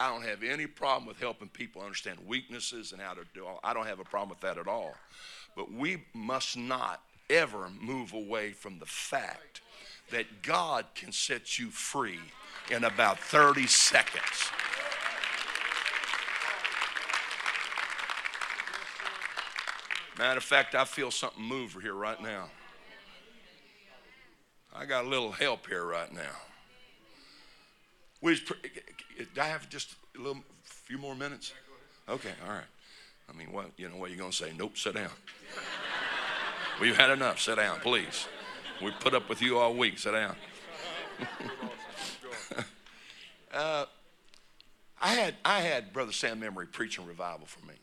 I 0.00 0.12
don't 0.12 0.22
have 0.24 0.42
any 0.44 0.66
problem 0.66 1.06
with 1.06 1.18
helping 1.18 1.48
people 1.48 1.82
understand 1.82 2.18
weaknesses 2.26 2.92
and 2.92 3.00
how 3.00 3.14
to 3.14 3.22
do 3.34 3.44
all. 3.44 3.58
I 3.64 3.74
don't 3.74 3.86
have 3.86 3.98
a 3.98 4.04
problem 4.04 4.30
with 4.30 4.40
that 4.40 4.58
at 4.58 4.68
all. 4.68 4.94
But 5.56 5.72
we 5.72 6.04
must 6.14 6.56
not 6.56 7.02
ever 7.28 7.68
move 7.80 8.12
away 8.12 8.52
from 8.52 8.78
the 8.78 8.86
fact 8.86 9.60
that 10.10 10.42
God 10.42 10.86
can 10.94 11.10
set 11.12 11.58
you 11.58 11.70
free 11.70 12.20
in 12.70 12.84
about 12.84 13.18
30 13.18 13.66
seconds. 13.66 14.50
Matter 20.16 20.38
of 20.38 20.44
fact, 20.44 20.74
I 20.74 20.84
feel 20.84 21.10
something 21.10 21.42
move 21.42 21.76
here 21.80 21.94
right 21.94 22.20
now. 22.20 22.50
I 24.74 24.84
got 24.84 25.04
a 25.04 25.08
little 25.08 25.32
help 25.32 25.66
here 25.66 25.84
right 25.84 26.12
now. 26.12 26.36
We, 29.18 29.26
I 29.40 29.46
have 29.46 29.68
just 29.68 29.96
a 30.16 30.20
little 30.20 30.42
few 30.62 30.98
more 30.98 31.14
minutes? 31.14 31.52
Okay, 32.08 32.32
all 32.46 32.52
right. 32.52 32.64
I 33.28 33.36
mean, 33.36 33.52
what 33.52 33.66
you 33.76 33.88
know? 33.88 33.96
What 33.96 34.10
are 34.10 34.14
you 34.14 34.18
to 34.30 34.32
say? 34.32 34.52
Nope, 34.56 34.78
sit 34.78 34.94
down. 34.94 35.10
We've 36.80 36.96
had 36.96 37.10
enough. 37.10 37.40
Sit 37.40 37.56
down, 37.56 37.80
please. 37.80 38.26
We 38.82 38.92
put 38.92 39.14
up 39.14 39.28
with 39.28 39.42
you 39.42 39.58
all 39.58 39.74
week. 39.74 39.98
Sit 39.98 40.12
down. 40.12 40.36
uh, 43.52 43.84
I 45.00 45.08
had 45.14 45.34
I 45.44 45.60
had 45.60 45.92
Brother 45.92 46.12
Sam 46.12 46.42
Emery 46.42 46.66
preaching 46.66 47.06
revival 47.06 47.46
for 47.46 47.66
me, 47.66 47.74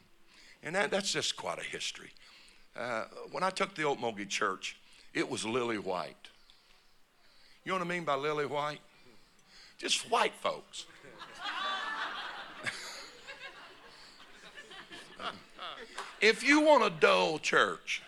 and 0.63 0.75
that, 0.75 0.89
that's 0.89 1.11
just 1.11 1.35
quite 1.35 1.59
a 1.59 1.63
history. 1.63 2.11
Uh, 2.75 3.05
when 3.31 3.43
I 3.43 3.49
took 3.49 3.75
the 3.75 3.83
Okmulgee 3.83 4.27
Church, 4.29 4.77
it 5.13 5.29
was 5.29 5.45
lily 5.45 5.77
white. 5.77 6.15
You 7.63 7.71
know 7.71 7.79
what 7.79 7.85
I 7.85 7.89
mean 7.89 8.03
by 8.03 8.15
lily 8.15 8.45
white? 8.45 8.79
Just 9.77 10.09
white 10.09 10.33
folks. 10.41 10.85
If 16.21 16.43
you 16.43 16.61
want 16.61 16.83
a 16.83 16.89
dull 16.89 17.39
church, 17.39 18.01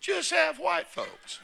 just 0.00 0.30
have 0.30 0.58
white 0.58 0.86
folks. 0.86 1.40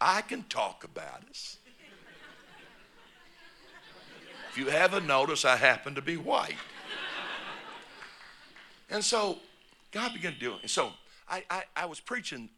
I 0.00 0.20
can 0.22 0.42
talk 0.44 0.84
about 0.84 1.22
us. 1.30 1.58
If 4.50 4.58
you 4.58 4.66
haven't 4.66 5.06
noticed, 5.06 5.44
I 5.44 5.56
happen 5.56 5.94
to 5.94 6.02
be 6.02 6.16
white. 6.16 6.56
And 8.90 9.02
so 9.02 9.38
God 9.90 10.12
began 10.12 10.34
to 10.34 10.38
do 10.38 10.54
it. 10.62 10.68
so 10.68 10.90
I, 11.28 11.42
I, 11.50 11.62
I 11.74 11.86
was 11.86 12.00
preaching 12.00 12.50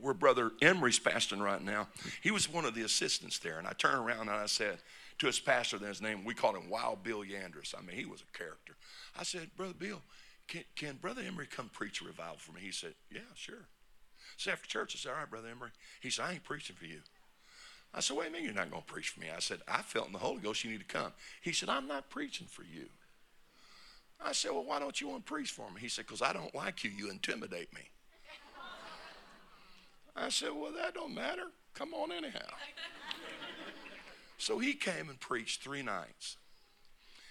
where 0.00 0.14
Brother 0.14 0.50
Emery's 0.60 1.00
pastoring 1.00 1.40
right 1.40 1.62
now. 1.62 1.88
He 2.22 2.30
was 2.30 2.52
one 2.52 2.64
of 2.64 2.74
the 2.74 2.82
assistants 2.82 3.38
there. 3.38 3.58
And 3.58 3.66
I 3.66 3.72
turned 3.72 4.06
around 4.06 4.28
and 4.28 4.30
I 4.30 4.46
said 4.46 4.78
to 5.20 5.26
his 5.26 5.38
pastor, 5.38 5.78
then 5.78 5.90
his 5.90 6.00
name, 6.00 6.24
we 6.24 6.34
called 6.34 6.56
him 6.56 6.70
Wild 6.70 7.02
Bill 7.02 7.20
Yanders. 7.20 7.74
I 7.78 7.82
mean, 7.82 7.96
he 7.96 8.06
was 8.06 8.22
a 8.22 8.36
character. 8.36 8.74
I 9.18 9.22
said, 9.22 9.50
Brother 9.54 9.74
Bill, 9.74 10.00
can, 10.48 10.64
can 10.74 10.96
Brother 10.96 11.22
Emery 11.26 11.46
come 11.46 11.68
preach 11.72 12.00
a 12.00 12.06
revival 12.06 12.38
for 12.38 12.52
me? 12.52 12.62
He 12.62 12.72
said, 12.72 12.94
Yeah, 13.12 13.20
sure. 13.34 13.68
So 14.38 14.50
after 14.50 14.66
church, 14.66 14.96
I 14.96 14.98
said, 14.98 15.12
All 15.12 15.18
right, 15.18 15.30
Brother 15.30 15.48
Emery. 15.48 15.70
He 16.00 16.08
said, 16.08 16.24
I 16.24 16.32
ain't 16.32 16.44
preaching 16.44 16.74
for 16.74 16.86
you. 16.86 17.00
I 17.92 18.00
said, 18.00 18.16
Wait 18.16 18.28
a 18.28 18.30
minute, 18.30 18.46
you're 18.46 18.54
not 18.54 18.70
going 18.70 18.82
to 18.82 18.92
preach 18.92 19.10
for 19.10 19.20
me. 19.20 19.26
I 19.34 19.40
said, 19.40 19.60
I 19.68 19.82
felt 19.82 20.06
in 20.06 20.12
the 20.12 20.18
Holy 20.18 20.40
Ghost 20.40 20.64
you 20.64 20.70
need 20.70 20.80
to 20.80 20.86
come. 20.86 21.12
He 21.42 21.52
said, 21.52 21.68
I'm 21.68 21.86
not 21.86 22.08
preaching 22.08 22.46
for 22.46 22.62
you. 22.62 22.86
I 24.24 24.32
said, 24.32 24.52
Well, 24.52 24.64
why 24.64 24.78
don't 24.78 24.98
you 25.00 25.08
want 25.08 25.26
to 25.26 25.32
preach 25.32 25.50
for 25.50 25.70
me? 25.70 25.82
He 25.82 25.88
said, 25.88 26.06
Because 26.06 26.22
I 26.22 26.32
don't 26.32 26.54
like 26.54 26.82
you. 26.82 26.90
You 26.90 27.10
intimidate 27.10 27.72
me. 27.74 27.82
I 30.16 30.30
said, 30.30 30.50
Well, 30.54 30.72
that 30.72 30.94
don't 30.94 31.14
matter. 31.14 31.48
Come 31.74 31.92
on, 31.94 32.10
anyhow. 32.10 32.40
So 34.40 34.58
he 34.58 34.72
came 34.74 35.08
and 35.08 35.20
preached 35.20 35.62
three 35.62 35.82
nights. 35.82 36.36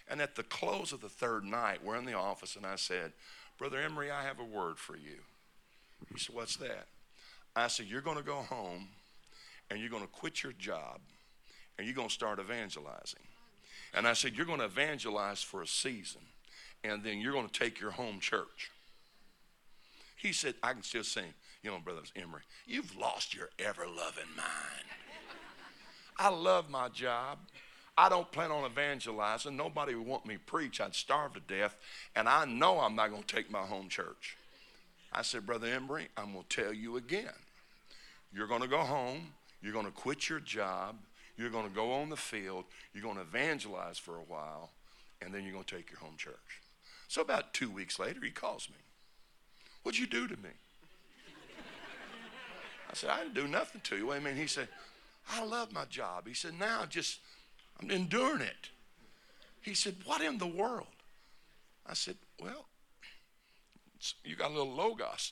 And 0.10 0.22
at 0.22 0.36
the 0.36 0.43
close 0.43 0.91
of 0.91 1.01
the 1.01 1.10
third 1.10 1.43
night, 1.43 1.84
we're 1.84 1.97
in 1.97 2.05
the 2.05 2.14
office, 2.14 2.55
and 2.55 2.66
I 2.66 2.76
said, 2.76 3.14
Brother 3.57 3.80
Emery, 3.80 4.10
I 4.10 4.24
have 4.24 4.39
a 4.39 4.43
word 4.43 4.78
for 4.78 4.95
you. 4.95 5.20
He 6.14 6.20
said, 6.20 6.36
What's 6.36 6.55
that? 6.57 6.88
I 7.55 7.68
said, 7.68 7.88
You're 7.88 8.01
going 8.01 8.18
to 8.18 8.24
go 8.24 8.38
home 8.38 8.88
and 9.70 9.80
you're 9.80 9.89
going 9.89 10.03
to 10.03 10.07
quit 10.07 10.41
your 10.43 10.53
job 10.53 10.99
and 11.78 11.86
you're 11.86 11.95
going 11.95 12.07
to 12.07 12.14
start 12.14 12.39
evangelizing. 12.39 13.20
And 13.93 14.07
I 14.07 14.14
said, 14.14 14.34
You're 14.36 14.45
going 14.45 14.60
to 14.60 14.66
evangelize 14.66 15.41
for 15.41 15.62
a 15.62 15.68
season 15.68 16.22
and 16.84 17.03
then 17.03 17.20
you're 17.20 17.34
going 17.34 17.49
to 17.49 17.60
take 17.60 17.80
your 17.80 17.91
home 17.91 18.20
church. 18.20 18.72
He 20.16 20.32
said, 20.34 20.55
I 20.64 20.74
can 20.74 20.84
still 20.84 21.03
sing. 21.03 21.34
You 21.64 21.72
know, 21.72 21.80
Brother 21.84 22.01
Emery, 22.16 22.41
you've 22.66 22.95
lost 22.97 23.34
your 23.34 23.49
ever 23.60 23.86
loving 23.86 24.36
mind. 24.36 25.09
I 26.20 26.30
love 26.30 26.70
my 26.70 26.89
job. 26.89 27.39
I 27.97 28.09
don't 28.09 28.32
plan 28.32 28.51
on 28.51 28.70
evangelizing. 28.70 29.57
Nobody 29.57 29.95
would 29.95 30.05
want 30.05 30.26
me 30.26 30.36
to 30.36 30.39
preach. 30.39 30.80
I'd 30.80 30.93
starve 30.93 31.34
to 31.34 31.39
death. 31.39 31.76
And 32.15 32.30
I 32.30 32.45
know 32.45 32.80
I'm 32.80 32.95
not 32.95 33.09
going 33.09 33.24
to 33.24 33.36
take 33.36 33.49
my 33.49 33.61
home 33.61 33.89
church. 33.89 34.38
I 35.11 35.22
said, 35.22 35.45
Brother 35.45 35.67
Emery, 35.67 36.09
I'm 36.15 36.34
going 36.34 36.45
to 36.47 36.63
tell 36.63 36.74
you 36.74 36.97
again. 36.97 37.34
You're 38.34 38.47
going 38.47 38.61
to 38.61 38.67
go 38.67 38.80
home. 38.80 39.34
You're 39.61 39.74
going 39.74 39.86
to 39.86 39.91
quit 39.91 40.30
your 40.30 40.39
job. 40.39 40.97
You're 41.38 41.49
going 41.49 41.67
to 41.67 41.74
go 41.74 41.93
on 41.93 42.09
the 42.09 42.17
field. 42.17 42.65
You're 42.93 43.03
going 43.03 43.15
to 43.15 43.22
evangelize 43.22 43.97
for 43.97 44.15
a 44.17 44.24
while. 44.28 44.72
And 45.22 45.34
then 45.34 45.43
you're 45.43 45.53
going 45.53 45.65
to 45.65 45.76
take 45.76 45.89
your 45.89 45.99
home 45.99 46.15
church. 46.17 46.61
So 47.07 47.22
about 47.22 47.53
two 47.53 47.70
weeks 47.70 47.97
later, 47.97 48.20
he 48.24 48.30
calls 48.30 48.70
me. 48.70 48.78
What'd 49.84 49.99
you 49.99 50.07
do 50.07 50.28
to 50.28 50.38
me? 50.38 50.49
I 52.89 52.93
said, 52.93 53.09
I 53.09 53.20
didn't 53.20 53.36
do 53.36 53.47
nothing 53.47 53.82
to 53.86 53.97
you. 53.97 54.07
Wait 54.07 54.17
a 54.17 54.22
minute. 54.22 54.39
He 54.39 54.47
said, 54.47 54.67
I 55.30 55.45
love 55.45 55.71
my 55.71 55.86
job. 55.86 56.27
He 56.27 56.34
said, 56.34 56.59
now 56.59 56.86
just, 56.86 57.19
I'm 57.82 57.91
enduring 57.91 58.41
it. 58.41 58.69
He 59.61 59.73
said, 59.73 59.95
what 60.05 60.21
in 60.21 60.38
the 60.38 60.47
world? 60.47 60.88
I 61.86 61.93
said, 61.93 62.15
well, 62.41 62.65
you 64.23 64.36
got 64.36 64.51
a 64.51 64.53
little 64.53 64.73
logos. 64.73 65.32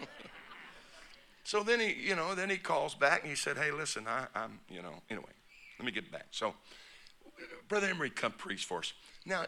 so 1.44 1.62
then 1.62 1.80
he, 1.80 1.92
you 1.92 2.14
know, 2.14 2.34
then 2.34 2.50
he 2.50 2.56
calls 2.56 2.94
back 2.94 3.22
and 3.22 3.30
he 3.30 3.36
said, 3.36 3.56
hey, 3.56 3.70
listen, 3.70 4.06
I, 4.06 4.26
I'm, 4.34 4.60
you 4.68 4.82
know, 4.82 4.94
anyway, 5.10 5.30
let 5.78 5.86
me 5.86 5.92
get 5.92 6.10
back. 6.12 6.26
So 6.30 6.54
Brother 7.68 7.88
Emery 7.88 8.10
come 8.10 8.32
preach 8.32 8.64
for 8.64 8.78
us. 8.80 8.92
Now, 9.24 9.46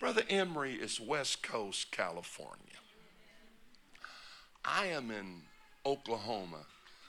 Brother 0.00 0.22
Emery 0.28 0.74
is 0.74 1.00
West 1.00 1.42
Coast, 1.42 1.92
California. 1.92 2.58
I 4.64 4.86
am 4.86 5.10
in 5.10 5.42
Oklahoma. 5.86 6.66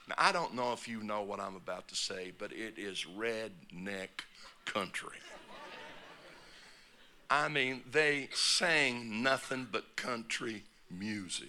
Now, 0.08 0.14
I 0.18 0.32
don't 0.32 0.54
know 0.54 0.72
if 0.72 0.86
you 0.86 1.02
know 1.02 1.22
what 1.22 1.40
I'm 1.40 1.56
about 1.56 1.88
to 1.88 1.96
say, 1.96 2.32
but 2.36 2.52
it 2.52 2.74
is 2.76 3.06
redneck 3.16 4.08
country. 4.66 5.18
I 7.30 7.48
mean, 7.48 7.82
they 7.90 8.28
sang 8.34 9.22
nothing 9.22 9.66
but 9.70 9.96
country 9.96 10.62
music. 10.90 11.48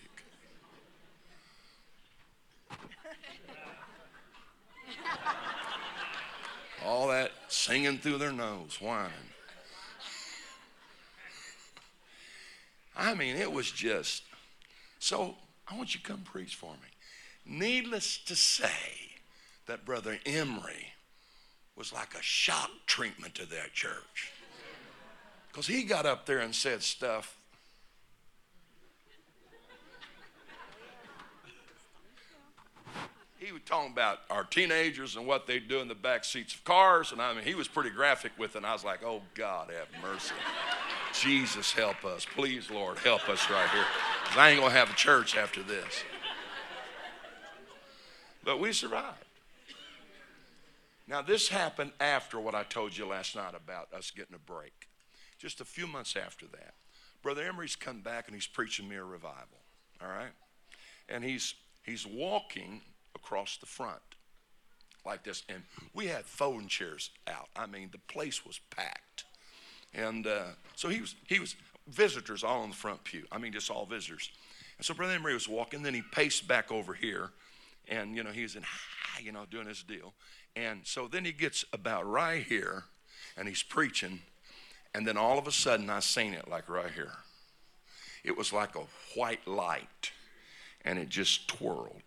All 6.86 7.08
that 7.10 7.32
singing 7.48 7.98
through 7.98 8.20
their 8.20 8.32
nose, 8.32 8.80
whining. 8.80 9.12
I 12.96 13.14
mean, 13.14 13.36
it 13.36 13.52
was 13.52 13.70
just 13.72 14.24
so. 15.00 15.36
I 15.68 15.76
want 15.76 15.94
you 15.94 16.00
to 16.00 16.08
come 16.08 16.22
preach 16.22 16.56
for 16.56 16.72
me. 16.74 16.90
Needless 17.46 18.18
to 18.26 18.36
say, 18.36 19.06
that 19.66 19.86
Brother 19.86 20.20
Emery 20.26 20.94
was 21.76 21.92
like 21.92 22.14
a 22.14 22.22
shock 22.22 22.70
treatment 22.86 23.36
to 23.36 23.46
that 23.48 23.74
church. 23.74 24.32
Because 25.48 25.68
he 25.68 25.84
got 25.84 26.06
up 26.06 26.26
there 26.26 26.40
and 26.40 26.54
said 26.54 26.84
stuff. 26.84 27.38
He 33.38 33.52
was 33.52 33.62
talking 33.66 33.92
about 33.92 34.20
our 34.32 34.44
teenagers 34.44 35.16
and 35.16 35.28
what 35.28 35.46
they 35.46 35.60
do 35.60 35.80
in 35.80 35.88
the 35.88 35.96
back 35.96 36.24
seats 36.26 36.56
of 36.56 36.64
cars. 36.64 37.12
And 37.12 37.22
I 37.22 37.34
mean, 37.34 37.44
he 37.44 37.54
was 37.54 37.68
pretty 37.68 37.92
graphic 37.92 38.32
with 38.40 38.56
it. 38.56 38.60
And 38.60 38.66
I 38.66 38.74
was 38.74 38.84
like, 38.84 39.04
oh, 39.04 39.22
God, 39.36 39.70
have 39.70 39.88
mercy. 40.02 40.34
Jesus, 41.14 41.72
help 41.72 42.04
us. 42.06 42.26
Please, 42.26 42.72
Lord, 42.72 42.98
help 43.00 43.30
us 43.30 43.50
right 43.50 43.70
here. 43.70 43.86
Because 44.24 44.38
I 44.38 44.50
ain't 44.50 44.60
going 44.60 44.72
to 44.72 44.78
have 44.78 44.90
a 44.90 44.96
church 44.96 45.38
after 45.38 45.62
this. 45.62 46.04
But 48.46 48.60
we 48.60 48.72
survived. 48.72 49.26
Now, 51.08 51.22
this 51.22 51.50
happened 51.50 51.92
after 52.00 52.40
what 52.40 52.56
I 52.56 52.64
told 52.64 52.96
you 52.96 53.08
last 53.08 53.36
night 53.36 53.54
about 53.56 53.94
us 53.94 54.12
getting 54.12 54.36
a 54.36 54.40
break. 54.40 54.88
Just 55.38 55.62
a 55.62 55.66
few 55.66 55.88
months 55.88 56.16
after 56.16 56.46
that, 56.48 56.76
Brother 57.22 57.44
Emery's 57.44 57.76
come 57.76 58.02
back 58.02 58.28
and 58.28 58.36
he's 58.36 58.48
preaching 58.48 58.88
me 58.88 58.96
a 58.96 59.04
revival. 59.04 59.60
All 60.02 60.08
right? 60.08 60.32
And 61.10 61.24
he's 61.24 61.56
he's 61.84 62.06
walking 62.06 62.82
across 63.16 63.58
the 63.58 63.66
front 63.66 64.02
like 65.06 65.24
this. 65.24 65.44
And 65.50 65.62
we 65.94 66.08
had 66.08 66.26
phone 66.26 66.68
chairs 66.68 67.12
out. 67.28 67.50
I 67.56 67.68
mean, 67.68 67.90
the 67.92 68.14
place 68.14 68.46
was 68.46 68.60
packed. 68.76 69.26
And 69.94 70.26
uh, 70.26 70.46
so 70.76 70.90
he 70.90 71.02
was 71.02 71.16
he 71.28 71.40
was 71.40 71.56
visitors 71.88 72.44
all 72.44 72.64
in 72.64 72.72
the 72.72 72.76
front 72.76 73.04
pew. 73.04 73.26
I 73.32 73.38
mean, 73.38 73.54
just 73.54 73.70
all 73.70 73.86
visitors. 73.86 74.32
And 74.78 74.86
so 74.86 74.94
Brother 74.94 75.14
Emery 75.14 75.34
was 75.34 75.48
walking, 75.48 75.84
then 75.84 75.94
he 75.94 76.02
paced 76.02 76.48
back 76.48 76.72
over 76.72 76.94
here 76.94 77.30
and 77.88 78.16
you 78.16 78.24
know 78.24 78.32
he's 78.32 78.56
in 78.56 78.64
high, 78.64 79.22
you 79.22 79.32
know, 79.32 79.46
doing 79.50 79.68
his 79.68 79.84
deal. 79.84 80.14
And 80.56 80.82
so 80.84 81.08
then 81.08 81.26
he 81.26 81.32
gets 81.32 81.66
about 81.74 82.10
right 82.10 82.44
here, 82.44 82.84
and 83.38 83.48
he's 83.48 83.64
preaching, 83.64 84.20
and 84.94 85.06
then 85.06 85.18
all 85.18 85.38
of 85.38 85.48
a 85.48 85.52
sudden 85.52 85.90
I 85.90 86.00
seen 86.00 86.34
it 86.34 86.48
like 86.48 86.70
right 86.70 86.92
here. 86.92 87.12
It 88.24 88.38
was 88.38 88.54
like 88.54 88.76
a 88.76 88.86
white 89.16 89.48
light, 89.48 90.12
and 90.84 90.98
it 90.98 91.10
just 91.10 91.48
twirled. 91.48 92.02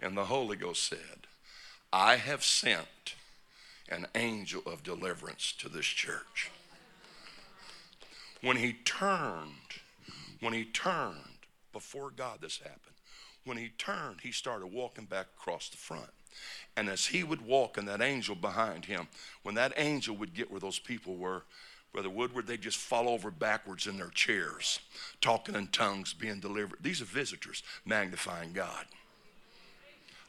And 0.00 0.16
the 0.16 0.24
Holy 0.24 0.56
Ghost 0.56 0.82
said, 0.88 1.26
I 1.92 2.16
have 2.16 2.42
sent 2.42 3.14
an 3.88 4.06
angel 4.14 4.62
of 4.66 4.82
deliverance 4.82 5.54
to 5.58 5.68
this 5.68 5.86
church. 5.86 6.50
When 8.40 8.56
he 8.56 8.72
turned, 8.72 9.80
when 10.40 10.52
he 10.54 10.64
turned 10.64 11.46
before 11.72 12.10
God, 12.10 12.38
this 12.40 12.58
happened 12.58 12.93
when 13.44 13.56
he 13.56 13.70
turned, 13.78 14.20
he 14.22 14.32
started 14.32 14.66
walking 14.66 15.04
back 15.04 15.26
across 15.38 15.68
the 15.68 15.76
front. 15.76 16.10
And 16.76 16.88
as 16.88 17.06
he 17.06 17.22
would 17.22 17.42
walk 17.42 17.78
and 17.78 17.86
that 17.88 18.02
angel 18.02 18.34
behind 18.34 18.86
him, 18.86 19.08
when 19.42 19.54
that 19.54 19.72
angel 19.76 20.16
would 20.16 20.34
get 20.34 20.50
where 20.50 20.60
those 20.60 20.78
people 20.78 21.16
were, 21.16 21.44
Brother 21.92 22.10
Woodward, 22.10 22.48
they 22.48 22.56
just 22.56 22.78
fall 22.78 23.08
over 23.08 23.30
backwards 23.30 23.86
in 23.86 23.96
their 23.96 24.08
chairs, 24.08 24.80
talking 25.20 25.54
in 25.54 25.68
tongues, 25.68 26.12
being 26.12 26.40
delivered. 26.40 26.80
These 26.82 27.00
are 27.00 27.06
visitors 27.06 27.62
magnifying 27.84 28.52
God. 28.52 28.86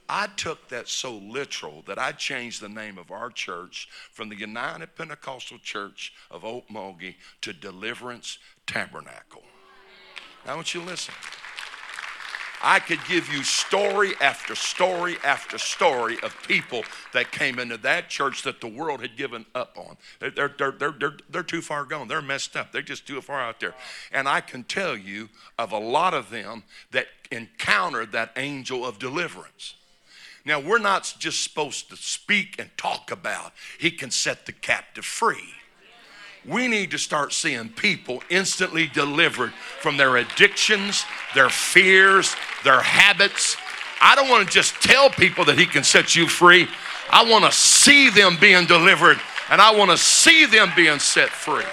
I 0.08 0.28
took 0.28 0.68
that 0.70 0.88
so 0.88 1.16
literal 1.16 1.84
that 1.88 1.98
I 1.98 2.12
changed 2.12 2.62
the 2.62 2.70
name 2.70 3.00
of 3.00 3.10
our 3.10 3.32
church 3.32 3.90
from 4.12 4.30
the 4.30 4.36
United 4.36 4.96
Pentecostal 4.96 5.58
Church 5.58 6.14
of 6.30 6.44
Okmulgee 6.44 7.16
to 7.42 7.54
Deliverance 7.54 8.38
Tabernacle. 8.68 9.44
Now, 10.46 10.54
I 10.54 10.56
want 10.56 10.76
you 10.76 10.82
to 10.82 10.86
listen. 10.86 11.16
I 12.68 12.80
could 12.80 13.00
give 13.08 13.32
you 13.32 13.44
story 13.44 14.14
after 14.20 14.56
story 14.56 15.18
after 15.24 15.60
story 15.60 16.18
of 16.24 16.36
people 16.48 16.84
that 17.14 17.32
came 17.32 17.60
into 17.60 17.78
that 17.78 18.10
church 18.10 18.42
that 18.42 18.60
the 18.60 18.68
world 18.68 19.02
had 19.02 19.16
given 19.16 19.46
up 19.54 19.78
on. 19.78 19.98
They're, 20.20 20.32
they're, 20.32 20.72
they're, 20.72 20.92
they're, 20.92 21.18
they're 21.30 21.44
too 21.44 21.62
far 21.62 21.86
gone. 21.86 22.08
They're 22.08 22.24
messed 22.24 22.56
up. 22.56 22.72
They're 22.72 22.82
just 22.82 23.06
too 23.06 23.22
far 23.22 23.40
out 23.40 23.60
there. 23.60 23.76
And 24.12 24.28
I 24.28 24.42
can 24.42 24.64
tell 24.64 24.98
you 24.98 25.30
of 25.60 25.74
a 25.74 25.78
lot 25.78 26.16
of 26.16 26.32
them 26.32 26.64
that 26.90 27.06
encountered 27.32 28.14
that 28.14 28.32
angel 28.36 28.84
of 28.84 28.98
deliverance. 28.98 29.76
Now, 30.44 30.60
we're 30.60 30.80
not 30.80 31.14
just 31.20 31.44
supposed 31.44 31.92
to 31.92 31.96
speak 31.96 32.56
and 32.58 32.72
talk 32.78 33.12
about, 33.12 33.54
He 33.80 33.92
can 33.92 34.10
set 34.10 34.48
the 34.48 34.52
captive 34.52 35.06
free 35.06 35.54
we 36.48 36.68
need 36.68 36.92
to 36.92 36.98
start 36.98 37.34
seeing 37.34 37.70
people 37.70 38.22
instantly 38.30 38.88
delivered 38.88 39.52
from 39.54 39.98
their 39.98 40.18
addictions, 40.18 41.04
their 41.34 41.50
fears, 41.50 42.36
their 42.64 42.82
habits. 42.82 43.58
I 44.00 44.16
don't 44.16 44.30
want 44.30 44.48
to 44.48 44.54
just 44.54 44.76
tell 44.76 45.10
people 45.10 45.46
that 45.46 45.58
He 45.58 45.66
can 45.66 45.84
set 45.84 46.16
you 46.16 46.28
free. 46.28 46.68
I 47.10 47.30
want 47.30 47.46
to 47.46 47.52
see 47.52 48.10
them 48.10 48.38
being 48.40 48.66
delivered 48.66 49.20
and 49.50 49.62
I 49.62 49.76
want 49.76 49.92
to 49.92 49.98
see 49.98 50.46
them 50.46 50.72
being 50.76 51.00
set 51.00 51.30
free. 51.30 51.64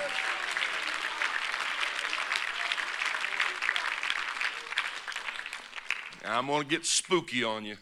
Now, 6.24 6.38
I'm 6.38 6.46
going 6.46 6.62
to 6.62 6.68
get 6.68 6.86
spooky 6.86 7.44
on 7.44 7.64
you. 7.64 7.76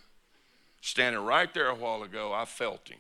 Standing 0.80 1.22
right 1.22 1.52
there 1.52 1.68
a 1.68 1.74
while 1.74 2.02
ago, 2.02 2.32
I 2.32 2.46
felt 2.46 2.88
him. 2.88 2.98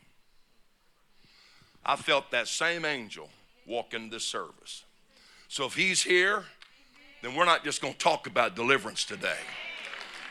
I 1.84 1.96
felt 1.96 2.30
that 2.30 2.46
same 2.46 2.84
angel 2.84 3.30
walk 3.70 3.94
into 3.94 4.10
this 4.10 4.26
service. 4.26 4.84
So 5.46 5.64
if 5.64 5.74
he's 5.74 6.02
here, 6.02 6.42
then 7.22 7.36
we're 7.36 7.44
not 7.44 7.62
just 7.62 7.80
going 7.80 7.94
to 7.94 7.98
talk 7.98 8.26
about 8.26 8.56
deliverance 8.56 9.04
today. 9.04 9.38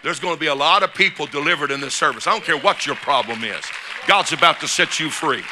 There's 0.04 0.20
going 0.20 0.34
to 0.34 0.40
be 0.40 0.48
a 0.48 0.56
lot 0.56 0.84
of 0.84 0.94
people 0.94 1.26
delivered 1.26 1.72
in 1.72 1.80
this 1.80 1.94
service. 1.94 2.28
I 2.28 2.32
don't 2.32 2.44
care 2.44 2.58
what 2.58 2.86
your 2.86 2.98
problem 2.98 3.46
is. 3.46 3.64
God's 4.08 4.34
about 4.34 4.60
to 4.60 4.68
set 4.68 5.00
you 5.00 5.10
free. 5.10 5.44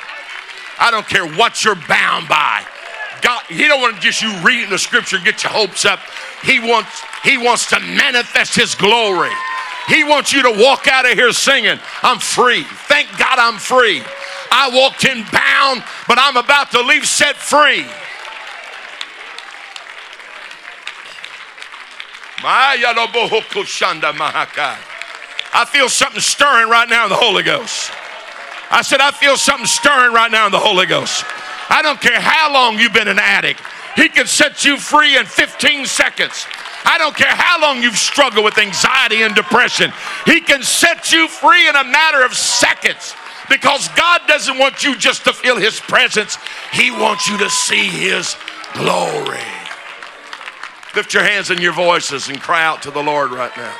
I 0.79 0.91
don't 0.91 1.07
care 1.07 1.25
what 1.25 1.63
you're 1.63 1.79
bound 1.87 2.27
by. 2.27 2.65
God, 3.21 3.43
He 3.47 3.67
don't 3.67 3.81
want 3.81 3.95
to 3.95 4.01
just 4.01 4.21
you 4.21 4.37
reading 4.43 4.69
the 4.69 4.77
scripture 4.77 5.15
and 5.15 5.25
get 5.25 5.43
your 5.43 5.53
hopes 5.53 5.85
up. 5.85 5.99
He 6.43 6.59
wants, 6.59 7.01
He 7.23 7.37
wants 7.37 7.67
to 7.69 7.79
manifest 7.79 8.55
His 8.55 8.75
glory. 8.75 9.31
He 9.87 10.03
wants 10.03 10.33
you 10.33 10.43
to 10.43 10.51
walk 10.61 10.87
out 10.87 11.05
of 11.05 11.13
here 11.13 11.31
singing, 11.31 11.79
I'm 12.03 12.19
free. 12.19 12.63
Thank 12.63 13.09
God 13.17 13.39
I'm 13.39 13.57
free. 13.57 14.03
I 14.51 14.69
walked 14.73 15.05
in 15.05 15.23
bound, 15.31 15.83
but 16.07 16.17
I'm 16.19 16.37
about 16.37 16.71
to 16.71 16.81
leave 16.81 17.05
set 17.05 17.35
free. 17.35 17.85
I 25.53 25.65
feel 25.65 25.89
something 25.89 26.21
stirring 26.21 26.69
right 26.69 26.87
now 26.87 27.05
in 27.05 27.09
the 27.09 27.15
Holy 27.15 27.43
Ghost. 27.43 27.91
I 28.69 28.81
said, 28.81 28.99
I 28.99 29.11
feel 29.11 29.37
something 29.37 29.65
stirring 29.65 30.13
right 30.13 30.31
now 30.31 30.45
in 30.45 30.51
the 30.51 30.59
Holy 30.59 30.85
Ghost. 30.85 31.25
I 31.69 31.81
don't 31.81 31.99
care 31.99 32.19
how 32.19 32.53
long 32.53 32.77
you've 32.77 32.93
been 32.93 33.07
an 33.07 33.19
addict, 33.19 33.61
He 33.95 34.09
can 34.09 34.27
set 34.27 34.63
you 34.65 34.77
free 34.77 35.17
in 35.17 35.25
15 35.25 35.85
seconds. 35.85 36.45
I 36.85 36.97
don't 36.97 37.15
care 37.15 37.33
how 37.33 37.61
long 37.61 37.81
you've 37.81 37.97
struggled 37.97 38.45
with 38.45 38.57
anxiety 38.57 39.23
and 39.23 39.33
depression, 39.33 39.91
He 40.25 40.39
can 40.41 40.61
set 40.63 41.11
you 41.11 41.27
free 41.27 41.67
in 41.67 41.75
a 41.75 41.83
matter 41.83 42.23
of 42.23 42.33
seconds 42.33 43.15
because 43.49 43.87
God 43.89 44.21
doesn't 44.27 44.57
want 44.57 44.83
you 44.83 44.97
just 44.97 45.23
to 45.25 45.33
feel 45.33 45.57
His 45.57 45.79
presence, 45.79 46.37
He 46.73 46.91
wants 46.91 47.27
you 47.27 47.37
to 47.37 47.49
see 47.49 47.87
His 47.87 48.35
glory. 48.73 49.39
Lift 50.95 51.13
your 51.13 51.23
hands 51.23 51.49
and 51.49 51.59
your 51.59 51.73
voices 51.73 52.29
and 52.29 52.41
cry 52.41 52.63
out 52.63 52.81
to 52.83 52.91
the 52.91 53.03
Lord 53.03 53.31
right 53.31 53.55
now. 53.55 53.75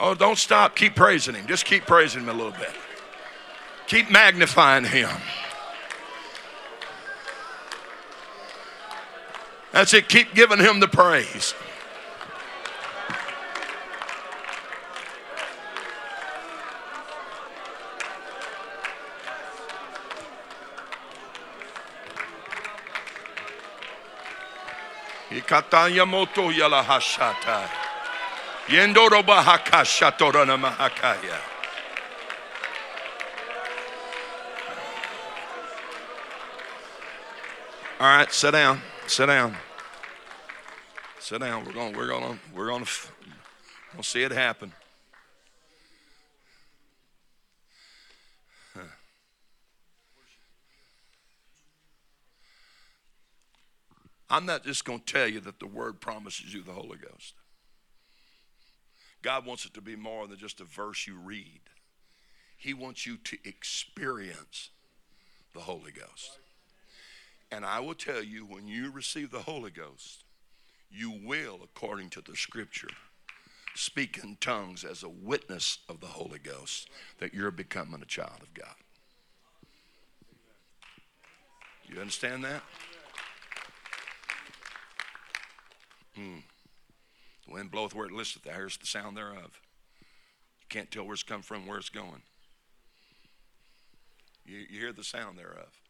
Oh, 0.00 0.14
don't 0.14 0.38
stop. 0.38 0.76
Keep 0.76 0.94
praising 0.94 1.34
Him. 1.34 1.46
Just 1.46 1.64
keep 1.64 1.84
praising 1.84 2.22
Him 2.22 2.28
a 2.28 2.32
little 2.32 2.52
bit. 2.52 2.72
Keep 3.88 4.10
magnifying 4.10 4.84
Him. 4.84 5.10
That's 9.72 9.92
it. 9.94 10.08
Keep 10.08 10.34
giving 10.34 10.58
Him 10.58 10.80
the 10.80 10.88
praise. 10.88 11.54
Ikatanya 25.30 26.08
moto 26.08 26.50
yala 26.50 26.82
hashatai. 26.82 27.87
All 37.98 38.06
right, 38.06 38.30
sit 38.30 38.50
down. 38.50 38.82
Sit 39.06 39.26
down. 39.26 39.56
Sit 41.18 41.40
down. 41.40 41.64
We're 41.64 41.72
going. 41.72 41.96
We're 41.96 42.08
going. 42.08 42.38
We're 42.54 42.66
going 42.66 42.84
to. 42.84 42.90
We'll 43.94 44.02
see 44.02 44.22
it 44.22 44.32
happen. 44.32 44.72
I'm 54.30 54.44
not 54.44 54.62
just 54.62 54.84
going 54.84 54.98
to 55.00 55.04
tell 55.06 55.26
you 55.26 55.40
that 55.40 55.58
the 55.58 55.66
Word 55.66 56.00
promises 56.00 56.52
you 56.52 56.62
the 56.62 56.72
Holy 56.72 56.98
Ghost. 56.98 57.32
God 59.22 59.44
wants 59.46 59.64
it 59.64 59.74
to 59.74 59.80
be 59.80 59.96
more 59.96 60.26
than 60.26 60.38
just 60.38 60.60
a 60.60 60.64
verse 60.64 61.06
you 61.06 61.16
read. 61.16 61.60
He 62.56 62.74
wants 62.74 63.06
you 63.06 63.16
to 63.16 63.38
experience 63.44 64.70
the 65.54 65.60
Holy 65.60 65.92
Ghost. 65.92 66.38
And 67.50 67.64
I 67.64 67.80
will 67.80 67.94
tell 67.94 68.22
you, 68.22 68.44
when 68.44 68.66
you 68.66 68.90
receive 68.90 69.30
the 69.30 69.40
Holy 69.40 69.70
Ghost, 69.70 70.24
you 70.90 71.10
will, 71.24 71.60
according 71.62 72.10
to 72.10 72.20
the 72.20 72.36
scripture, 72.36 72.88
speak 73.74 74.18
in 74.22 74.36
tongues 74.40 74.84
as 74.84 75.02
a 75.02 75.08
witness 75.08 75.78
of 75.88 76.00
the 76.00 76.06
Holy 76.06 76.38
Ghost 76.38 76.88
that 77.18 77.32
you're 77.32 77.50
becoming 77.50 78.02
a 78.02 78.06
child 78.06 78.42
of 78.42 78.52
God. 78.54 78.74
You 81.86 82.00
understand 82.00 82.44
that? 82.44 82.62
Hmm. 86.14 86.38
The 87.48 87.54
wind 87.54 87.70
bloweth 87.70 87.94
where 87.94 88.06
it 88.06 88.12
listeth, 88.12 88.42
thou 88.42 88.52
hearest 88.52 88.80
the 88.80 88.86
sound 88.86 89.16
thereof. 89.16 89.60
You 90.60 90.66
can't 90.68 90.90
tell 90.90 91.04
where 91.04 91.14
it's 91.14 91.22
come 91.22 91.40
from, 91.40 91.66
where 91.66 91.78
it's 91.78 91.88
going. 91.88 92.22
You, 94.44 94.58
you 94.70 94.80
hear 94.80 94.92
the 94.92 95.04
sound 95.04 95.38
thereof. 95.38 95.80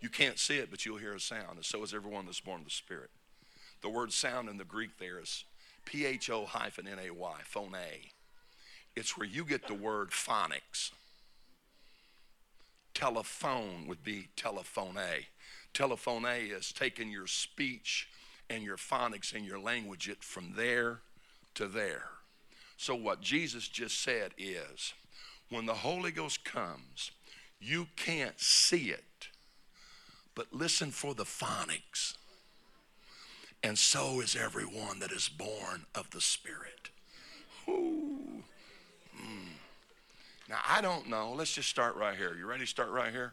You 0.00 0.08
can't 0.08 0.38
see 0.38 0.58
it, 0.58 0.70
but 0.70 0.84
you'll 0.84 0.98
hear 0.98 1.14
a 1.14 1.20
sound, 1.20 1.56
and 1.56 1.64
so 1.64 1.82
is 1.82 1.94
everyone 1.94 2.26
that's 2.26 2.40
born 2.40 2.60
of 2.60 2.64
the 2.64 2.70
Spirit. 2.70 3.10
The 3.80 3.88
word 3.88 4.12
sound 4.12 4.48
in 4.48 4.58
the 4.58 4.64
Greek 4.64 4.98
there 4.98 5.20
is 5.20 5.44
P 5.84 6.04
H 6.04 6.30
O 6.30 6.46
hyphen 6.46 6.88
N 6.88 6.98
A 6.98 7.10
Y, 7.10 7.36
phone 7.44 7.74
A. 7.74 8.10
It's 8.96 9.16
where 9.16 9.26
you 9.26 9.44
get 9.44 9.68
the 9.68 9.74
word 9.74 10.10
phonics. 10.10 10.90
Telephone 12.92 13.86
would 13.86 14.02
be 14.02 14.28
telephone 14.34 14.96
A. 14.96 15.26
Telephone 15.72 16.24
A 16.24 16.38
is 16.46 16.72
taking 16.72 17.10
your 17.10 17.28
speech 17.28 18.08
and 18.50 18.62
your 18.62 18.76
phonics 18.76 19.34
and 19.34 19.44
your 19.44 19.58
language 19.58 20.08
it 20.08 20.22
from 20.22 20.54
there 20.56 21.00
to 21.54 21.66
there. 21.66 22.04
So, 22.76 22.94
what 22.94 23.20
Jesus 23.20 23.68
just 23.68 24.02
said 24.02 24.32
is 24.38 24.94
when 25.50 25.66
the 25.66 25.74
Holy 25.74 26.12
Ghost 26.12 26.44
comes, 26.44 27.10
you 27.60 27.88
can't 27.96 28.40
see 28.40 28.90
it, 28.90 29.28
but 30.34 30.52
listen 30.52 30.90
for 30.90 31.14
the 31.14 31.24
phonics. 31.24 32.14
And 33.62 33.76
so 33.76 34.20
is 34.20 34.36
everyone 34.36 35.00
that 35.00 35.10
is 35.10 35.28
born 35.28 35.86
of 35.94 36.10
the 36.10 36.20
Spirit. 36.20 36.90
Ooh. 37.68 38.44
Mm. 39.16 39.48
Now, 40.48 40.58
I 40.66 40.80
don't 40.80 41.08
know. 41.08 41.34
Let's 41.36 41.52
just 41.52 41.68
start 41.68 41.96
right 41.96 42.16
here. 42.16 42.36
You 42.38 42.46
ready 42.46 42.60
to 42.60 42.66
start 42.66 42.90
right 42.90 43.12
here? 43.12 43.32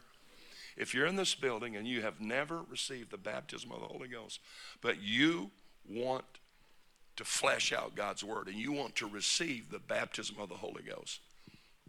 If 0.76 0.94
you're 0.94 1.06
in 1.06 1.16
this 1.16 1.34
building 1.34 1.76
and 1.76 1.86
you 1.86 2.02
have 2.02 2.20
never 2.20 2.60
received 2.68 3.10
the 3.10 3.16
baptism 3.16 3.72
of 3.72 3.80
the 3.80 3.86
Holy 3.86 4.08
Ghost, 4.08 4.40
but 4.82 5.02
you 5.02 5.50
want 5.88 6.24
to 7.16 7.24
flesh 7.24 7.72
out 7.72 7.94
God's 7.94 8.22
word 8.22 8.48
and 8.48 8.56
you 8.56 8.72
want 8.72 8.94
to 8.96 9.06
receive 9.06 9.70
the 9.70 9.78
baptism 9.78 10.36
of 10.38 10.48
the 10.48 10.54
Holy 10.56 10.82
Ghost, 10.82 11.20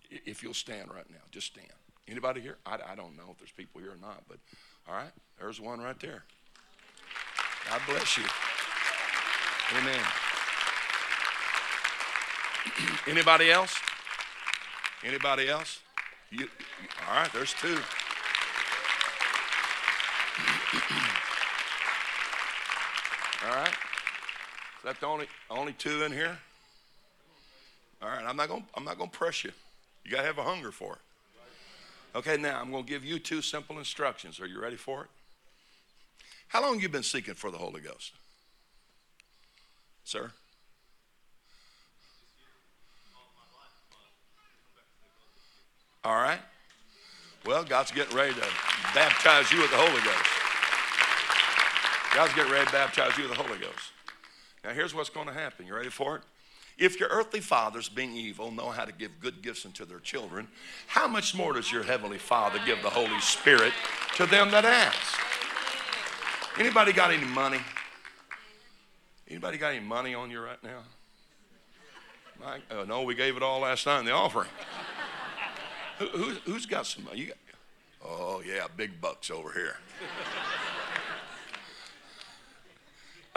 if 0.09 0.41
you'll 0.41 0.53
stand 0.53 0.89
right 0.89 1.09
now, 1.09 1.17
just 1.31 1.47
stand. 1.47 1.67
Anybody 2.07 2.39
here? 2.39 2.57
I, 2.65 2.75
I 2.91 2.95
don't 2.95 3.17
know 3.17 3.25
if 3.31 3.37
there's 3.37 3.51
people 3.51 3.81
here 3.81 3.91
or 3.91 3.97
not, 4.01 4.23
but 4.29 4.37
all 4.87 4.95
right, 4.95 5.11
there's 5.39 5.59
one 5.59 5.81
right 5.81 5.99
there. 5.99 6.23
God 7.69 7.81
bless 7.89 8.17
you. 8.17 8.23
Amen. 9.77 10.03
Anybody 13.07 13.51
else? 13.51 13.77
Anybody 15.03 15.49
else? 15.49 15.81
You, 16.31 16.47
all 17.09 17.19
right, 17.19 17.31
there's 17.33 17.53
two. 17.53 17.77
All 23.47 23.55
right. 23.55 23.67
Is 23.69 24.83
that 24.83 24.99
the 24.99 25.05
only 25.05 25.27
only 25.49 25.73
two 25.73 26.03
in 26.03 26.11
here? 26.11 26.37
All 28.01 28.09
right. 28.09 28.25
I'm 28.25 28.35
not 28.35 28.49
gonna 28.49 28.65
I'm 28.75 28.83
not 28.83 28.97
gonna 28.97 29.09
press 29.09 29.43
you. 29.43 29.51
You 30.03 30.11
gotta 30.11 30.27
have 30.27 30.37
a 30.37 30.43
hunger 30.43 30.71
for 30.71 30.93
it. 30.93 32.17
Okay. 32.17 32.35
Now 32.37 32.59
I'm 32.59 32.71
gonna 32.71 32.83
give 32.83 33.05
you 33.05 33.19
two 33.19 33.41
simple 33.41 33.79
instructions. 33.79 34.41
Are 34.41 34.47
you 34.47 34.59
ready 34.59 34.75
for 34.75 35.03
it? 35.03 35.09
How 36.49 36.61
long 36.61 36.79
you 36.79 36.89
been 36.89 37.03
seeking 37.03 37.35
for 37.35 37.51
the 37.51 37.57
Holy 37.57 37.81
Ghost, 37.81 38.13
sir? 40.03 40.31
All 46.03 46.15
right. 46.15 46.39
Well, 47.45 47.63
God's 47.63 47.91
getting 47.91 48.15
ready 48.15 48.33
to 48.33 48.47
baptize 48.93 49.51
you 49.51 49.61
with 49.61 49.71
the 49.71 49.77
Holy 49.77 50.01
Ghost. 50.01 50.36
God's 52.17 52.33
getting 52.33 52.51
ready 52.51 52.65
to 52.65 52.71
baptize 52.71 53.15
you 53.15 53.29
with 53.29 53.37
the 53.37 53.43
Holy 53.43 53.59
Ghost. 53.59 53.91
Now, 54.63 54.71
here's 54.71 54.91
what's 54.91 55.11
going 55.11 55.27
to 55.27 55.33
happen. 55.33 55.67
You 55.67 55.75
ready 55.75 55.89
for 55.89 56.15
it? 56.15 56.23
If 56.75 56.99
your 56.99 57.09
earthly 57.09 57.41
fathers, 57.41 57.89
being 57.89 58.15
evil, 58.15 58.49
know 58.49 58.71
how 58.71 58.85
to 58.85 58.91
give 58.91 59.19
good 59.19 59.43
gifts 59.43 59.67
unto 59.67 59.85
their 59.85 59.99
children, 59.99 60.47
how 60.87 61.07
much 61.07 61.35
more 61.35 61.53
does 61.53 61.71
your 61.71 61.83
heavenly 61.83 62.17
Father 62.17 62.57
give 62.65 62.81
the 62.81 62.89
Holy 62.89 63.19
Spirit 63.19 63.71
to 64.15 64.25
them 64.25 64.49
that 64.49 64.65
ask? 64.65 65.19
Anybody 66.57 66.91
got 66.91 67.11
any 67.11 67.23
money? 67.23 67.59
Anybody 69.29 69.59
got 69.59 69.75
any 69.75 69.85
money 69.85 70.15
on 70.15 70.31
you 70.31 70.41
right 70.41 70.63
now? 70.63 70.79
Mike? 72.43 72.63
Oh, 72.71 72.83
no, 72.83 73.03
we 73.03 73.13
gave 73.13 73.37
it 73.37 73.43
all 73.43 73.59
last 73.59 73.85
night 73.85 73.99
in 73.99 74.05
the 74.05 74.11
offering. 74.11 74.49
Who, 75.99 76.07
who, 76.07 76.53
has 76.53 76.65
got 76.65 76.87
some 76.87 77.03
money? 77.03 77.25
Got, 77.25 77.37
oh, 78.03 78.41
yeah, 78.43 78.65
big 78.75 78.99
bucks 78.99 79.29
over 79.29 79.51
here. 79.51 79.77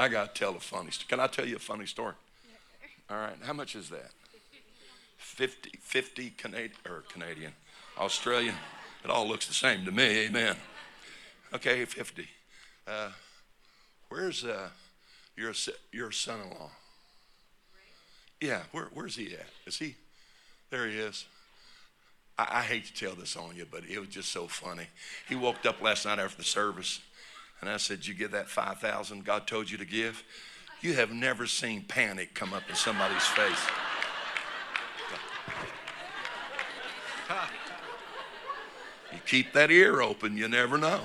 I 0.01 0.09
got 0.09 0.35
to 0.35 0.39
tell 0.39 0.57
a 0.57 0.61
funny 0.61 0.91
story. 0.91 1.07
Can 1.09 1.21
I 1.21 1.27
tell 1.27 1.47
you 1.47 1.57
a 1.57 1.61
funny 1.61 1.87
story? 1.87 2.15
All 3.11 3.19
right. 3.19 3.37
How 3.43 3.53
much 3.53 3.77
is 3.77 3.91
that? 3.91 4.11
50, 5.19 5.79
50 5.81 6.31
Canadian, 6.31 6.73
or 6.89 7.05
Canadian, 7.13 7.53
Australian. 7.99 8.55
It 9.05 9.11
all 9.11 9.29
looks 9.29 9.47
the 9.47 9.55
same 9.55 9.85
to 9.85 9.93
me. 9.93 10.27
Amen. 10.27 10.57
Okay, 11.53 11.85
50. 11.85 12.27
Uh, 12.87 13.11
where's, 14.09 14.45
uh, 14.45 14.69
Your, 15.37 15.53
your 15.93 16.11
son 16.13 16.41
in 16.41 16.51
law. 16.51 16.71
Yeah, 18.41 18.61
where, 18.73 18.89
where's 18.95 19.17
he 19.17 19.35
at? 19.35 19.47
Is 19.67 19.79
he? 19.79 19.97
There 20.71 20.87
he 20.87 20.97
is. 20.97 21.27
I, 22.39 22.61
I 22.61 22.63
hate 22.63 22.87
to 22.87 22.95
tell 22.95 23.15
this 23.15 23.37
on 23.37 23.55
you, 23.55 23.67
but 23.71 23.83
it 23.85 23.99
was 23.99 24.09
just 24.09 24.31
so 24.31 24.47
funny. 24.47 24.87
He 25.29 25.35
woke 25.35 25.67
up 25.67 25.83
last 25.83 26.07
night 26.07 26.19
after 26.19 26.39
the 26.39 26.45
service, 26.45 27.01
and 27.61 27.69
I 27.69 27.77
said, 27.77 28.07
You 28.07 28.15
give 28.15 28.31
that 28.33 28.49
5000 28.49 29.25
God 29.25 29.47
told 29.47 29.71
you 29.71 29.79
to 29.79 29.85
give? 29.85 30.23
You 30.81 30.95
have 30.95 31.11
never 31.13 31.47
seen 31.47 31.83
panic 31.83 32.35
come 32.35 32.55
up 32.55 32.63
in 32.69 32.75
somebody's 32.75 33.27
face. 33.27 33.67
You 39.13 39.19
keep 39.27 39.53
that 39.53 39.71
ear 39.71 40.01
open, 40.01 40.37
you 40.37 40.49
never 40.49 40.79
know. 40.79 41.01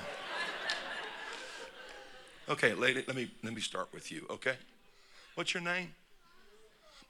Okay, 2.48 2.74
lady, 2.74 3.04
let 3.06 3.16
me 3.16 3.28
let 3.42 3.52
me 3.52 3.60
start 3.60 3.88
with 3.92 4.12
you, 4.12 4.24
okay? 4.30 4.54
What's 5.34 5.52
your 5.52 5.62
name? 5.62 5.92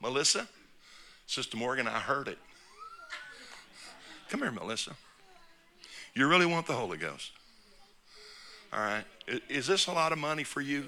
Melissa? 0.01 0.47
Sister 1.27 1.57
Morgan, 1.57 1.87
I 1.87 1.99
heard 1.99 2.27
it. 2.27 2.37
Come 4.29 4.41
here, 4.41 4.51
Melissa. 4.51 4.91
You 6.13 6.27
really 6.27 6.45
want 6.45 6.65
the 6.65 6.73
Holy 6.73 6.97
Ghost? 6.97 7.31
All 8.73 8.79
right. 8.79 9.03
Is 9.49 9.67
this 9.67 9.87
a 9.87 9.91
lot 9.91 10.11
of 10.11 10.17
money 10.17 10.43
for 10.43 10.61
you? 10.61 10.85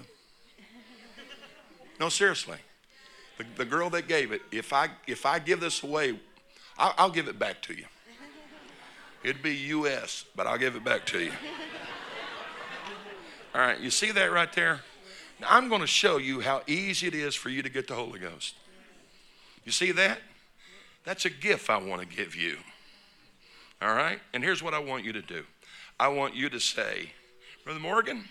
No, 1.99 2.09
seriously. 2.09 2.57
The, 3.37 3.45
the 3.57 3.65
girl 3.65 3.89
that 3.91 4.07
gave 4.07 4.31
it, 4.31 4.41
if 4.51 4.73
I 4.73 4.89
if 5.07 5.25
I 5.25 5.39
give 5.39 5.59
this 5.59 5.83
away, 5.83 6.17
I'll, 6.77 6.93
I'll 6.97 7.09
give 7.09 7.27
it 7.27 7.37
back 7.37 7.61
to 7.63 7.73
you. 7.73 7.85
It'd 9.23 9.43
be 9.43 9.55
U.S., 9.55 10.23
but 10.35 10.47
I'll 10.47 10.57
give 10.57 10.75
it 10.75 10.83
back 10.83 11.05
to 11.07 11.19
you. 11.19 11.31
All 13.53 13.61
right, 13.61 13.79
you 13.79 13.89
see 13.89 14.11
that 14.11 14.31
right 14.31 14.51
there? 14.53 14.81
Now, 15.41 15.47
I'm 15.49 15.67
going 15.67 15.81
to 15.81 15.87
show 15.87 16.17
you 16.17 16.39
how 16.39 16.61
easy 16.67 17.07
it 17.07 17.15
is 17.15 17.35
for 17.35 17.49
you 17.49 17.61
to 17.61 17.69
get 17.69 17.87
the 17.87 17.95
Holy 17.95 18.19
Ghost. 18.19 18.55
You 19.65 19.71
see 19.71 19.91
that? 19.93 20.19
That's 21.03 21.25
a 21.25 21.29
gift 21.29 21.69
I 21.69 21.77
want 21.77 22.01
to 22.01 22.07
give 22.07 22.35
you. 22.35 22.57
All 23.81 23.93
right? 23.93 24.19
And 24.33 24.43
here's 24.43 24.61
what 24.61 24.73
I 24.73 24.79
want 24.79 25.03
you 25.03 25.13
to 25.13 25.21
do 25.21 25.43
I 25.99 26.07
want 26.07 26.35
you 26.35 26.49
to 26.49 26.59
say, 26.59 27.11
Brother 27.69 27.81
Morgan, 27.81 28.23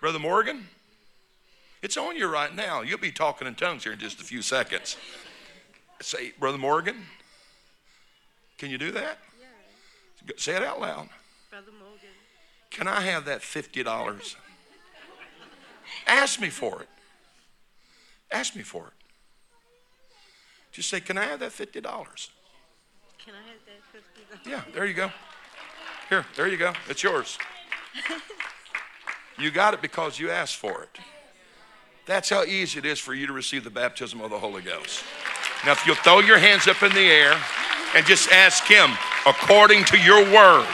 Brother 0.00 0.18
Morgan, 0.18 0.66
it's 1.80 1.96
on 1.96 2.16
you 2.16 2.26
right 2.26 2.52
now. 2.52 2.80
You'll 2.82 2.98
be 2.98 3.12
talking 3.12 3.46
in 3.46 3.54
tongues 3.54 3.84
here 3.84 3.92
in 3.92 4.00
just 4.00 4.20
a 4.20 4.24
few 4.24 4.42
seconds. 4.42 4.96
Say, 6.00 6.32
Brother 6.40 6.58
Morgan, 6.58 6.96
can 8.58 8.68
you 8.70 8.78
do 8.78 8.90
that? 8.90 9.18
Yeah. 9.40 10.32
Say 10.38 10.56
it 10.56 10.64
out 10.64 10.80
loud. 10.80 11.08
Brother 11.50 11.70
Morgan. 11.78 12.08
Can 12.70 12.88
I 12.88 13.00
have 13.02 13.26
that 13.26 13.42
$50? 13.42 14.34
Ask 16.08 16.40
me 16.40 16.48
for 16.48 16.82
it. 16.82 16.88
Ask 18.32 18.56
me 18.56 18.62
for 18.62 18.88
it. 18.88 18.92
Just 20.72 20.88
say, 20.88 20.98
Can 21.00 21.16
I 21.16 21.26
have 21.26 21.38
that 21.38 21.52
$50? 21.52 21.70
Can 21.70 23.34
I 23.34 23.46
have 23.46 23.60
that 23.66 24.44
$50? 24.44 24.50
Yeah, 24.50 24.62
there 24.74 24.84
you 24.84 24.94
go. 24.94 25.12
Here, 26.12 26.26
there 26.36 26.46
you 26.46 26.58
go. 26.58 26.74
It's 26.90 27.02
yours. 27.02 27.38
you 29.38 29.50
got 29.50 29.72
it 29.72 29.80
because 29.80 30.18
you 30.18 30.28
asked 30.28 30.56
for 30.56 30.82
it. 30.82 30.90
That's 32.04 32.28
how 32.28 32.44
easy 32.44 32.80
it 32.80 32.84
is 32.84 32.98
for 32.98 33.14
you 33.14 33.26
to 33.26 33.32
receive 33.32 33.64
the 33.64 33.70
baptism 33.70 34.20
of 34.20 34.28
the 34.28 34.38
Holy 34.38 34.60
Ghost. 34.60 35.04
Now, 35.64 35.72
if 35.72 35.86
you'll 35.86 35.96
throw 35.96 36.20
your 36.20 36.36
hands 36.36 36.68
up 36.68 36.82
in 36.82 36.92
the 36.92 37.00
air, 37.00 37.34
and 37.94 38.04
just 38.04 38.30
ask 38.30 38.64
Him 38.64 38.90
according 39.24 39.84
to 39.86 39.96
your 39.96 40.22
word. 40.30 40.68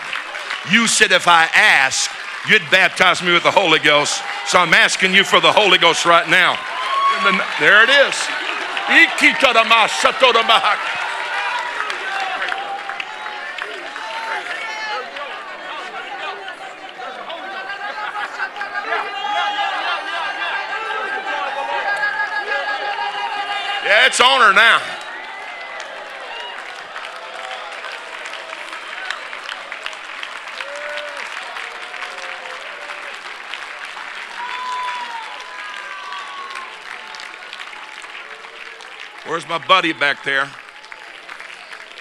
You 0.72 0.88
said, 0.88 1.12
if 1.12 1.28
I 1.28 1.44
ask, 1.54 2.10
you'd 2.48 2.68
baptize 2.72 3.22
me 3.22 3.32
with 3.32 3.44
the 3.44 3.52
Holy 3.52 3.78
Ghost. 3.78 4.20
So 4.48 4.58
I'm 4.58 4.74
asking 4.74 5.14
you 5.14 5.22
for 5.22 5.38
the 5.38 5.52
Holy 5.52 5.78
Ghost 5.78 6.04
right 6.04 6.28
now. 6.28 6.58
The, 7.22 7.44
there 7.60 7.84
it 7.84 7.90
is. 7.90 8.16
It's 24.08 24.20
on 24.20 24.40
her 24.40 24.54
now. 24.54 24.80
Where's 39.26 39.46
my 39.46 39.58
buddy 39.58 39.92
back 39.92 40.24
there? 40.24 40.48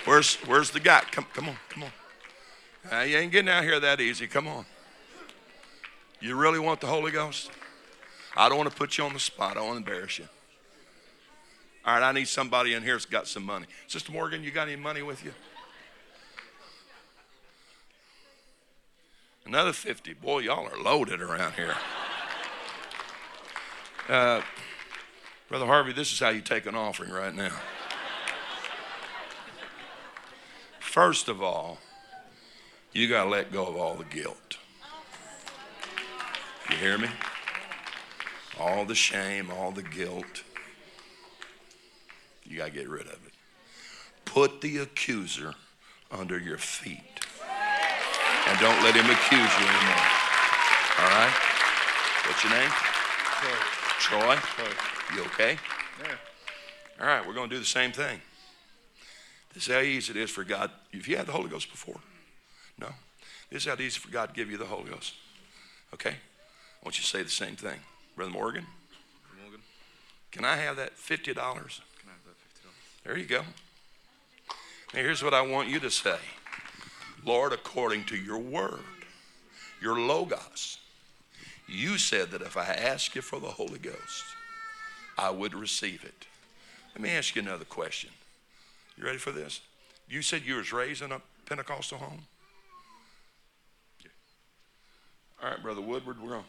Where's 0.06 0.36
where's 0.46 0.72
the 0.72 0.80
guy? 0.80 1.02
Come 1.12 1.26
come 1.34 1.50
on, 1.50 1.58
come 1.68 1.84
on. 1.84 1.92
Uh, 2.90 3.04
you 3.04 3.18
ain't 3.18 3.34
getting 3.34 3.50
out 3.50 3.66
here 3.66 3.82
that 3.82 4.00
easy. 4.00 4.28
Come 4.28 4.48
on. 4.48 4.66
You 6.22 6.38
really 6.38 6.60
want 6.60 6.80
the 6.80 6.88
Holy 6.88 7.12
Ghost? 7.12 7.52
I 8.38 8.48
don't 8.48 8.58
want 8.58 8.72
to 8.72 8.76
put 8.78 8.98
you 8.98 9.04
on 9.04 9.12
the 9.12 9.20
spot. 9.20 9.58
I 9.58 9.62
want 9.62 9.86
to 9.86 9.92
embarrass 9.92 10.20
you. 10.20 10.30
All 11.88 11.94
right, 11.94 12.04
I 12.04 12.12
need 12.12 12.28
somebody 12.28 12.74
in 12.74 12.84
here 12.84 12.96
that's 12.96 13.06
got 13.06 13.30
some 13.30 13.44
money. 13.44 13.66
Sister 13.88 14.12
Morgan, 14.12 14.44
you 14.44 14.52
got 14.52 14.68
any 14.68 14.76
money 14.76 15.02
with 15.02 15.24
you? 15.24 15.32
Another 19.46 19.72
50. 19.72 20.14
Boy, 20.16 20.40
y'all 20.40 20.68
are 20.68 20.78
loaded 20.78 21.22
around 21.22 21.54
here. 21.54 21.74
Uh, 24.10 24.42
Brother 25.48 25.66
Harvey, 25.66 25.94
this 25.94 26.12
is 26.12 26.20
how 26.20 26.28
you 26.28 26.42
take 26.42 26.66
an 26.66 26.76
offering 26.76 27.10
right 27.10 27.34
now. 27.34 27.56
First 30.82 31.30
of 31.30 31.42
all, 31.42 31.78
you 32.92 33.08
got 33.08 33.24
to 33.24 33.30
let 33.30 33.54
go 33.54 33.66
of 33.66 33.78
all 33.78 33.96
the 33.96 34.04
guilt. 34.04 34.58
You 36.70 36.76
hear 36.76 36.98
me? 36.98 37.08
All 38.60 38.84
the 38.84 38.96
shame, 38.96 39.50
all 39.50 39.72
the 39.72 39.84
guilt. 39.84 40.44
You 42.48 42.58
got 42.58 42.66
to 42.66 42.72
get 42.72 42.90
rid 42.90 43.08
of 43.08 43.14
it. 43.26 43.34
Put 44.26 44.62
the 44.62 44.78
accuser 44.80 45.54
under 46.12 46.40
your 46.40 46.58
feet. 46.58 47.02
And 48.48 48.60
don't 48.60 48.82
let 48.84 48.96
him 48.96 49.06
accuse 49.06 49.60
you 49.60 49.68
anymore. 49.68 50.08
All 51.00 51.10
right? 51.10 51.34
What's 52.26 52.44
your 52.44 52.54
name? 52.54 52.70
Troy. 54.00 54.36
Troy. 54.36 54.36
Troy. 54.36 55.16
You 55.16 55.22
okay? 55.26 55.58
Yeah. 56.04 56.16
All 57.00 57.08
right, 57.08 57.26
we're 57.26 57.34
going 57.34 57.50
to 57.50 57.56
do 57.56 57.60
the 57.60 57.66
same 57.66 57.92
thing. 57.92 58.22
This 59.54 59.68
is 59.68 59.74
how 59.74 59.82
easy 59.82 60.12
it 60.12 60.18
is 60.18 60.30
for 60.30 60.44
God. 60.44 60.72
If 60.92 61.08
you 61.08 61.18
had 61.18 61.26
the 61.26 61.32
Holy 61.32 61.50
Ghost 61.50 61.70
before? 61.72 62.00
No. 62.80 62.90
This 63.50 63.64
is 63.66 63.70
how 63.70 63.76
easy 63.76 64.00
for 64.00 64.10
God 64.10 64.30
to 64.30 64.34
give 64.34 64.52
you 64.52 64.58
the 64.58 64.66
Holy 64.66 64.90
Ghost. 64.90 65.14
Okay? 65.94 66.12
I 66.12 66.86
want 66.86 66.98
you 66.98 67.04
to 67.04 67.10
say 67.10 67.24
the 67.24 67.30
same 67.30 67.56
thing. 67.56 67.80
Brother 68.16 68.32
Morgan? 68.32 68.66
Morgan. 69.42 69.62
Can 70.32 70.46
I 70.46 70.58
have 70.58 70.76
that 70.78 70.98
$50? 70.98 71.24
Can 71.24 71.36
I 71.36 71.36
have 71.36 71.46
that 71.46 72.38
$50? 72.38 72.70
There 73.08 73.18
you 73.18 73.26
go. 73.26 73.40
Now, 74.94 75.00
here's 75.00 75.24
what 75.24 75.34
I 75.34 75.40
want 75.40 75.70
you 75.70 75.80
to 75.80 75.90
say 75.90 76.18
Lord, 77.26 77.54
according 77.54 78.04
to 78.06 78.18
your 78.18 78.38
word, 78.38 78.82
your 79.82 79.98
Logos, 79.98 80.78
you 81.70 81.98
said 81.98 82.32
that 82.32 82.42
if 82.42 82.58
I 82.58 82.66
ask 82.66 83.16
you 83.16 83.22
for 83.22 83.40
the 83.40 83.48
Holy 83.48 83.80
Ghost, 83.80 84.26
I 85.18 85.30
would 85.30 85.54
receive 85.54 86.04
it. 86.04 86.28
Let 86.94 87.02
me 87.02 87.12
ask 87.12 87.34
you 87.34 87.42
another 87.42 87.64
question. 87.64 88.10
You 88.98 89.06
ready 89.06 89.20
for 89.20 89.32
this? 89.32 89.62
You 90.10 90.22
said 90.22 90.42
you 90.46 90.56
was 90.56 90.74
raised 90.74 91.02
in 91.02 91.14
a 91.14 91.22
Pentecostal 91.46 92.00
home? 92.00 92.24
Yeah. 94.04 94.10
All 95.42 95.50
right, 95.52 95.64
Brother 95.64 95.82
Woodward, 95.82 96.22
we're 96.22 96.36
on. 96.36 96.44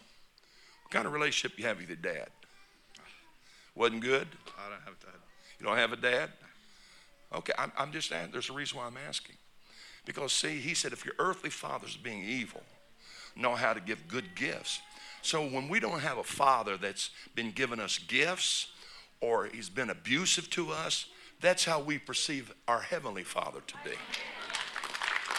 What 0.83 0.91
kind 0.91 1.07
of 1.07 1.13
relationship 1.13 1.57
you 1.57 1.67
have 1.67 1.79
with 1.79 1.89
your 1.89 1.97
dad? 1.97 2.31
Wasn't 3.77 4.01
good? 4.01 4.27
I 4.59 4.69
don't 4.69 4.81
have 4.81 4.95
a 5.01 5.05
dad. 5.07 5.21
You 5.61 5.67
don't 5.67 5.77
have 5.77 5.93
a 5.93 5.97
dad? 5.97 6.31
Okay, 7.35 7.53
I'm, 7.59 7.73
I'm 7.79 7.93
just 7.93 8.13
asking. 8.13 8.33
There's 8.33 8.51
a 8.51 8.55
reason 8.55 8.79
why 8.79 8.87
I'm 8.87 8.97
asking. 9.09 9.37
Because, 10.05 10.33
see, 10.33 10.59
he 10.59 10.75
said 10.75 10.93
if 10.93 11.05
your 11.05 11.15
earthly 11.19 11.51
father's 11.51 11.97
being 11.97 12.25
evil, 12.25 12.63
know 13.37 13.55
how 13.55 13.75
to 13.75 13.81
give 13.81 14.09
good 14.09 14.35
gifts. 14.35 14.81
So 15.23 15.47
when 15.47 15.69
we 15.69 15.81
don't 15.81 16.01
have 16.01 16.19
a 16.19 16.25
father 16.25 16.77
that's 16.77 17.11
been 17.35 17.51
giving 17.51 17.81
us 17.81 17.99
gifts 17.99 18.69
or 19.21 19.47
he's 19.47 19.69
been 19.69 19.91
abusive 19.91 20.49
to 20.51 20.71
us, 20.71 21.07
that's 21.41 21.65
how 21.65 21.81
we 21.81 21.99
perceive 21.99 22.53
our 22.67 22.81
heavenly 22.81 23.25
father 23.25 23.61
to 23.67 23.75
be. 23.85 23.97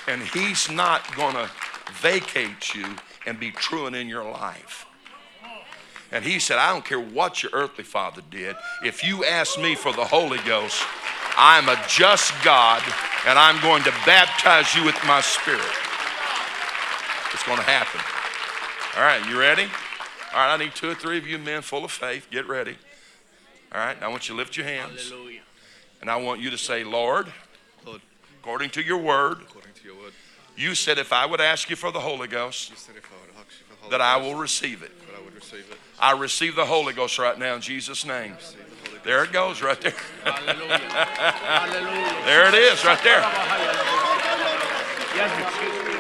And 0.08 0.22
he's 0.22 0.70
not 0.70 1.16
going 1.16 1.36
to 1.36 1.50
vacate 2.02 2.74
you 2.76 2.86
and 3.26 3.40
be 3.40 3.52
truant 3.52 3.96
in 3.96 4.08
your 4.08 4.24
life. 4.24 4.86
And 6.12 6.26
he 6.26 6.40
said, 6.40 6.58
I 6.58 6.72
don't 6.72 6.84
care 6.84 7.00
what 7.00 7.44
your 7.44 7.52
earthly 7.54 7.84
father 7.84 8.22
did. 8.32 8.56
If 8.84 9.04
you 9.04 9.24
ask 9.26 9.60
me 9.60 9.76
for 9.76 9.94
the 9.94 10.06
Holy 10.06 10.40
Ghost, 10.40 10.82
I'm 11.42 11.70
a 11.70 11.82
just 11.88 12.34
God 12.44 12.84
and 13.26 13.40
I'm 13.40 13.62
going 13.62 13.82
to 13.84 13.92
baptize 14.06 14.76
you 14.76 14.84
with 14.84 15.00
my 15.08 15.22
spirit. 15.22 15.62
It's 17.34 17.44
going 17.44 17.58
to 17.58 17.64
happen. 17.64 18.02
All 18.98 19.04
right, 19.04 19.26
you 19.26 19.40
ready? 19.40 19.64
All 20.34 20.42
right, 20.42 20.54
I 20.54 20.58
need 20.58 20.76
two 20.76 20.90
or 20.90 20.96
three 20.96 21.18
of 21.18 21.26
you 21.26 21.38
men 21.38 21.62
full 21.62 21.86
of 21.86 21.92
faith. 21.92 22.28
Get 22.30 22.46
ready. 22.46 22.76
All 23.74 23.80
right, 23.80 23.96
I 24.04 24.10
want 24.10 24.28
you 24.28 24.36
to 24.36 24.38
lift 24.38 24.58
your 24.58 24.66
hands. 24.66 25.10
Hallelujah. 25.10 25.40
And 26.02 26.10
I 26.10 26.18
want 26.18 26.42
you 26.42 26.50
to 26.50 26.58
say, 26.58 26.84
Lord, 26.84 27.32
Lord, 27.86 28.02
according 28.42 28.72
to 28.72 28.82
your 28.82 28.98
word, 28.98 29.38
according 29.42 29.72
to 29.76 29.84
your 29.86 29.96
word, 29.96 30.12
you 30.58 30.76
said 30.76 30.98
if 30.98 31.14
I 31.14 31.26
would 31.26 31.40
ask 31.40 31.70
you 31.70 31.78
for 31.78 31.90
the 31.90 32.02
Holy 32.02 32.28
Ghost, 32.28 32.70
you 32.70 32.76
said 32.76 32.98
if 32.98 33.06
I 33.06 33.16
would 33.22 33.40
ask 33.40 33.58
you 33.62 33.66
for 33.74 33.82
Holy 33.82 33.92
that 33.92 34.02
I 34.02 34.18
will 34.18 34.36
receive 34.36 34.84
it. 34.84 34.92
I 35.18 35.24
would 35.24 35.36
receive 35.36 35.72
it. 35.72 35.78
I 36.02 36.12
receive 36.20 36.58
the 36.58 36.66
Holy 36.66 36.92
Ghost 36.92 37.18
right 37.18 37.40
now 37.40 37.56
in 37.56 37.62
Jesus' 37.62 38.06
name. 38.06 38.36
Receive 39.00 39.00
the 39.00 39.00
Holy 39.00 39.00
Ghost. 39.00 39.04
There 39.04 39.24
it 39.24 39.32
goes 39.32 39.62
right 39.62 39.82
there. 39.82 39.94
There 42.26 42.48
it 42.48 42.54
is 42.54 42.86
right 42.86 43.02
there. 43.04 43.22
Yes, 45.16 45.32
excuse 45.42 45.86
me. 45.86 45.96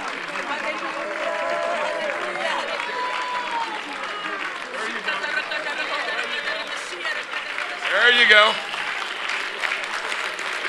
There 7.89 8.11
you 8.13 8.29
go. 8.29 8.53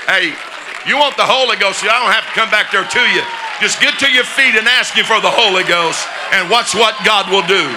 Hey, 0.06 0.32
you 0.88 0.96
want 0.96 1.16
the 1.16 1.26
Holy 1.26 1.56
Ghost? 1.56 1.84
I 1.84 2.00
don't 2.00 2.12
have 2.12 2.24
to 2.26 2.32
come 2.32 2.50
back 2.50 2.72
there 2.72 2.84
to 2.84 3.00
you. 3.12 3.22
Just 3.60 3.80
get 3.80 3.98
to 4.00 4.10
your 4.10 4.24
feet 4.24 4.56
and 4.56 4.66
ask 4.66 4.96
you 4.96 5.04
for 5.04 5.20
the 5.20 5.30
Holy 5.30 5.64
Ghost, 5.64 6.08
and 6.32 6.48
watch 6.48 6.74
what 6.74 6.96
God 7.04 7.28
will 7.30 7.44
do. 7.46 7.68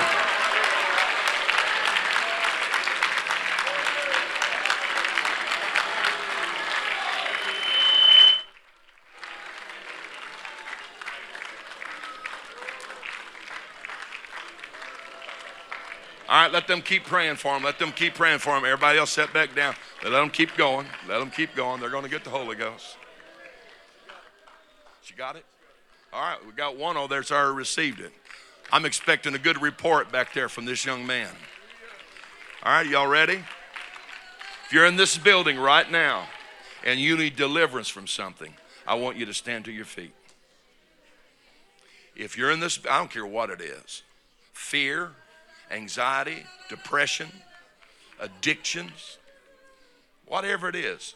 Right, 16.43 16.53
let 16.53 16.67
them 16.67 16.81
keep 16.81 17.05
praying 17.05 17.35
for 17.35 17.55
him. 17.55 17.63
Let 17.63 17.79
them 17.79 17.91
keep 17.91 18.15
praying 18.15 18.39
for 18.39 18.57
him. 18.57 18.65
Everybody 18.65 18.99
else 18.99 19.11
sit 19.11 19.33
back 19.33 19.55
down. 19.55 19.75
Let 20.03 20.11
them 20.11 20.29
keep 20.29 20.55
going. 20.55 20.87
Let 21.07 21.19
them 21.19 21.31
keep 21.31 21.55
going. 21.55 21.79
They're 21.79 21.89
going 21.89 22.03
to 22.03 22.09
get 22.09 22.23
the 22.23 22.29
Holy 22.29 22.55
Ghost. 22.55 22.97
She 25.01 25.13
got 25.13 25.35
it? 25.35 25.45
All 26.11 26.21
right, 26.21 26.45
we 26.45 26.51
got 26.51 26.77
one 26.77 26.95
over 26.95 27.07
there 27.07 27.37
already 27.37 27.57
received 27.57 27.99
it. 27.99 28.11
I'm 28.71 28.85
expecting 28.85 29.33
a 29.35 29.39
good 29.39 29.61
report 29.61 30.11
back 30.11 30.33
there 30.33 30.47
from 30.47 30.65
this 30.65 30.85
young 30.85 31.05
man. 31.05 31.29
All 32.63 32.71
right, 32.71 32.87
y'all 32.87 33.07
ready? 33.07 33.43
If 34.65 34.71
you're 34.71 34.85
in 34.85 34.95
this 34.95 35.17
building 35.17 35.57
right 35.57 35.89
now 35.91 36.27
and 36.85 36.99
you 36.99 37.17
need 37.17 37.35
deliverance 37.35 37.89
from 37.89 38.07
something, 38.07 38.53
I 38.87 38.95
want 38.95 39.17
you 39.17 39.25
to 39.25 39.33
stand 39.33 39.65
to 39.65 39.71
your 39.71 39.85
feet. 39.85 40.13
If 42.15 42.37
you're 42.37 42.51
in 42.51 42.59
this, 42.59 42.79
I 42.89 42.99
don't 42.99 43.11
care 43.11 43.25
what 43.25 43.49
it 43.49 43.61
is 43.61 44.03
fear, 44.53 45.11
anxiety, 45.73 46.45
depression, 46.69 47.29
addictions, 48.19 49.17
whatever 50.27 50.69
it 50.69 50.75
is, 50.75 51.15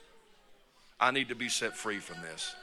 I 0.99 1.11
need 1.11 1.29
to 1.29 1.35
be 1.35 1.47
set 1.47 1.77
free 1.77 1.99
from 1.99 2.21
this. 2.21 2.55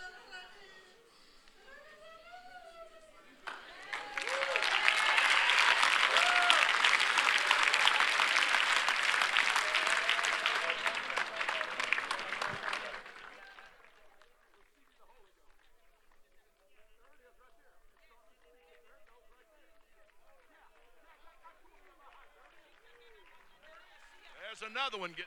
There's 24.60 24.70
another 24.84 25.00
one 25.00 25.12
get 25.16 25.24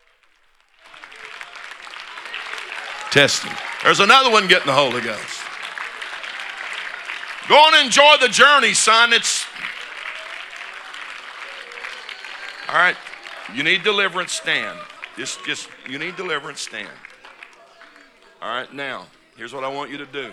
testing. 3.10 3.52
There's 3.84 4.00
another 4.00 4.30
one 4.30 4.48
getting 4.48 4.68
the 4.68 4.74
Holy 4.74 5.02
Ghost. 5.02 5.42
Go 7.50 7.56
on 7.56 7.74
and 7.74 7.86
enjoy 7.86 8.18
the 8.22 8.28
journey, 8.28 8.76
son. 8.76 9.14
It's 9.14 9.48
all 12.70 12.76
right. 12.76 12.96
You 13.56 13.64
need 13.64 13.82
deliverance, 13.82 14.34
stand. 14.34 14.78
Just, 15.18 15.44
just 15.44 15.70
you 15.90 15.98
need 15.98 16.16
deliverance, 16.18 16.62
stand. 16.62 16.90
All 18.44 18.54
right. 18.54 18.72
Now, 18.72 19.08
here's 19.38 19.56
what 19.56 19.64
I 19.64 19.70
want 19.70 19.90
you 19.90 19.98
to 19.98 20.06
do. 20.06 20.32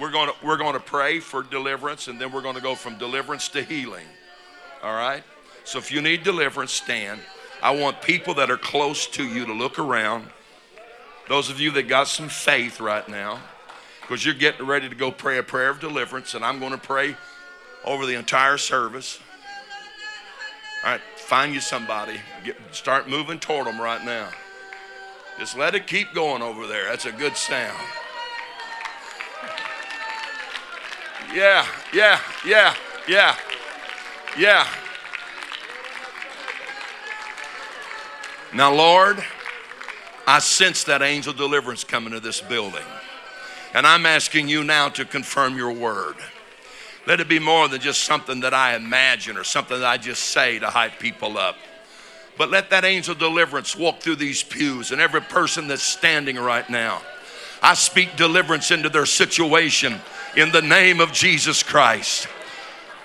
We're 0.00 0.12
going 0.12 0.30
to 0.30 0.34
we're 0.42 0.56
going 0.56 0.72
to 0.72 0.80
pray 0.80 1.20
for 1.20 1.42
deliverance, 1.42 2.08
and 2.08 2.18
then 2.18 2.32
we're 2.32 2.42
going 2.42 2.56
to 2.56 2.62
go 2.62 2.74
from 2.74 2.96
deliverance 2.96 3.50
to 3.50 3.62
healing. 3.62 4.06
All 4.82 4.94
right. 4.94 5.24
So 5.64 5.78
if 5.78 5.92
you 5.92 6.00
need 6.00 6.22
deliverance, 6.22 6.72
stand. 6.72 7.20
I 7.62 7.70
want 7.70 8.02
people 8.02 8.34
that 8.34 8.50
are 8.50 8.56
close 8.56 9.06
to 9.08 9.24
you 9.24 9.46
to 9.46 9.52
look 9.52 9.78
around. 9.78 10.28
Those 11.28 11.50
of 11.50 11.60
you 11.60 11.70
that 11.72 11.88
got 11.88 12.06
some 12.06 12.28
faith 12.28 12.80
right 12.80 13.08
now, 13.08 13.40
because 14.00 14.24
you're 14.24 14.34
getting 14.34 14.66
ready 14.66 14.88
to 14.88 14.94
go 14.94 15.10
pray 15.10 15.38
a 15.38 15.42
prayer 15.42 15.70
of 15.70 15.80
deliverance, 15.80 16.34
and 16.34 16.44
I'm 16.44 16.60
going 16.60 16.72
to 16.72 16.78
pray 16.78 17.16
over 17.84 18.06
the 18.06 18.14
entire 18.14 18.58
service. 18.58 19.18
All 20.84 20.92
right, 20.92 21.00
find 21.16 21.52
you 21.52 21.60
somebody. 21.60 22.20
Get, 22.44 22.56
start 22.70 23.08
moving 23.08 23.40
toward 23.40 23.66
them 23.66 23.80
right 23.80 24.04
now. 24.04 24.28
Just 25.38 25.56
let 25.56 25.74
it 25.74 25.86
keep 25.86 26.14
going 26.14 26.42
over 26.42 26.66
there. 26.66 26.88
That's 26.88 27.06
a 27.06 27.12
good 27.12 27.36
sound. 27.36 27.76
Yeah, 31.34 31.66
yeah, 31.92 32.20
yeah, 32.46 32.74
yeah, 33.08 33.36
yeah. 34.38 34.66
Now, 38.56 38.72
Lord, 38.72 39.22
I 40.26 40.38
sense 40.38 40.84
that 40.84 41.02
angel 41.02 41.34
deliverance 41.34 41.84
coming 41.84 42.14
to 42.14 42.20
this 42.20 42.40
building. 42.40 42.86
And 43.74 43.86
I'm 43.86 44.06
asking 44.06 44.48
you 44.48 44.64
now 44.64 44.88
to 44.88 45.04
confirm 45.04 45.58
your 45.58 45.72
word. 45.72 46.16
Let 47.06 47.20
it 47.20 47.28
be 47.28 47.38
more 47.38 47.68
than 47.68 47.82
just 47.82 48.04
something 48.04 48.40
that 48.40 48.54
I 48.54 48.74
imagine 48.74 49.36
or 49.36 49.44
something 49.44 49.78
that 49.78 49.86
I 49.86 49.98
just 49.98 50.24
say 50.28 50.58
to 50.58 50.68
hype 50.68 50.98
people 50.98 51.36
up. 51.36 51.56
But 52.38 52.50
let 52.50 52.70
that 52.70 52.86
angel 52.86 53.14
deliverance 53.14 53.76
walk 53.76 54.00
through 54.00 54.16
these 54.16 54.42
pews 54.42 54.90
and 54.90 55.02
every 55.02 55.20
person 55.20 55.68
that's 55.68 55.82
standing 55.82 56.36
right 56.36 56.68
now. 56.70 57.02
I 57.60 57.74
speak 57.74 58.16
deliverance 58.16 58.70
into 58.70 58.88
their 58.88 59.04
situation 59.04 60.00
in 60.34 60.50
the 60.50 60.62
name 60.62 61.00
of 61.00 61.12
Jesus 61.12 61.62
Christ. 61.62 62.26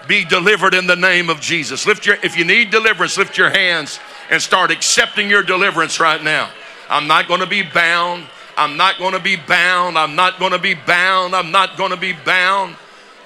Be 0.08 0.24
delivered 0.24 0.74
in 0.74 0.88
the 0.88 0.96
name 0.96 1.30
of 1.30 1.42
Jesus. 1.42 1.86
Lift 1.86 2.06
your 2.06 2.16
if 2.24 2.38
you 2.38 2.46
need 2.46 2.72
deliverance, 2.72 3.18
lift 3.18 3.38
your 3.38 3.50
hands 3.50 4.00
and 4.32 4.42
start 4.42 4.72
accepting 4.72 5.30
your 5.30 5.44
deliverance 5.44 6.00
right 6.00 6.24
now. 6.24 6.50
I'm 6.90 7.06
not 7.06 7.28
going 7.28 7.42
to 7.42 7.48
be 7.48 7.62
bound. 7.62 8.26
I'm 8.58 8.78
not 8.78 8.98
going 8.98 9.14
to 9.14 9.20
be 9.20 9.36
bound. 9.36 9.98
I'm 9.98 10.16
not 10.16 10.40
going 10.40 10.54
to 10.54 10.60
be 10.60 10.74
bound. 10.74 11.36
I'm 11.36 11.52
not 11.52 11.78
going 11.78 11.92
to 11.92 11.98
be 11.98 12.14
bound. 12.14 12.76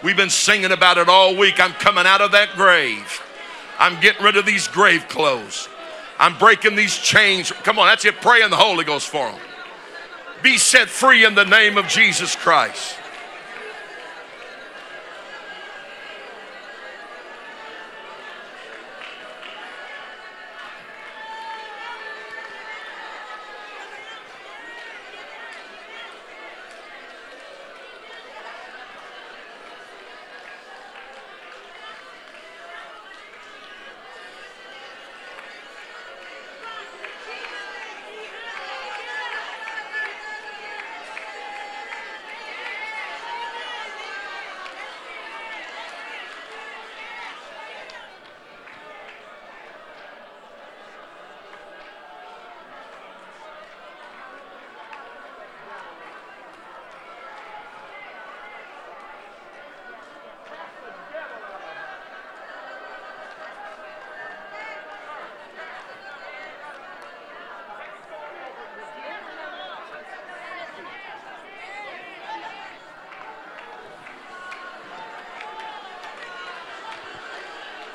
We've 0.04 0.18
been 0.18 0.30
singing 0.30 0.72
about 0.72 0.98
it 0.98 1.08
all 1.08 1.36
week. 1.36 1.60
I'm 1.60 1.74
coming 1.74 2.06
out 2.06 2.22
of 2.22 2.32
that 2.34 2.56
grave. 2.56 3.22
I'm 3.80 4.00
getting 4.02 4.24
rid 4.24 4.36
of 4.36 4.46
these 4.46 4.68
grave 4.68 5.08
clothes. 5.08 5.70
I'm 6.18 6.38
breaking 6.38 6.76
these 6.76 6.98
chains. 6.98 7.52
Come 7.52 7.78
on, 7.80 7.88
that's 7.88 8.06
it. 8.06 8.16
Pray 8.22 8.42
in 8.42 8.50
the 8.50 8.58
Holy 8.58 8.84
Ghost 8.84 9.08
for 9.08 9.30
them. 9.30 9.40
Be 10.42 10.58
set 10.58 10.90
free 10.90 11.26
in 11.26 11.36
the 11.36 11.46
name 11.46 11.78
of 11.78 11.88
Jesus 11.88 12.36
Christ. 12.36 12.96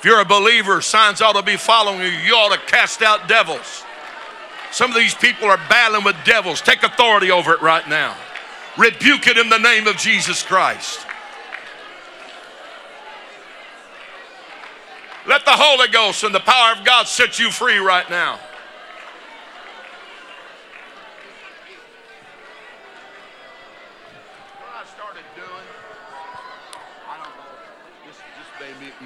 If 0.00 0.06
you're 0.06 0.22
a 0.22 0.24
believer, 0.24 0.80
signs 0.80 1.20
ought 1.20 1.34
to 1.34 1.42
be 1.42 1.58
following 1.58 2.00
you. 2.00 2.06
You 2.06 2.32
ought 2.32 2.54
to 2.54 2.66
cast 2.72 3.02
out 3.02 3.28
devils. 3.28 3.84
Some 4.72 4.90
of 4.90 4.96
these 4.96 5.14
people 5.14 5.46
are 5.48 5.60
battling 5.68 6.04
with 6.04 6.16
devils. 6.24 6.62
Take 6.62 6.82
authority 6.82 7.30
over 7.30 7.52
it 7.52 7.60
right 7.60 7.86
now. 7.86 8.16
Rebuke 8.78 9.26
it 9.26 9.36
in 9.36 9.50
the 9.50 9.58
name 9.58 9.86
of 9.86 9.98
Jesus 9.98 10.42
Christ. 10.42 11.04
Let 15.26 15.44
the 15.44 15.50
Holy 15.50 15.88
Ghost 15.88 16.24
and 16.24 16.34
the 16.34 16.40
power 16.40 16.72
of 16.78 16.82
God 16.82 17.06
set 17.06 17.38
you 17.38 17.50
free 17.50 17.76
right 17.76 18.08
now. 18.08 18.40
What 24.56 24.70
I 24.74 24.84
started 24.86 25.24
doing, 25.36 25.66
I 27.06 27.16
don't 27.18 27.36
know, 27.36 28.06
this, 28.06 28.16
this 28.16 28.48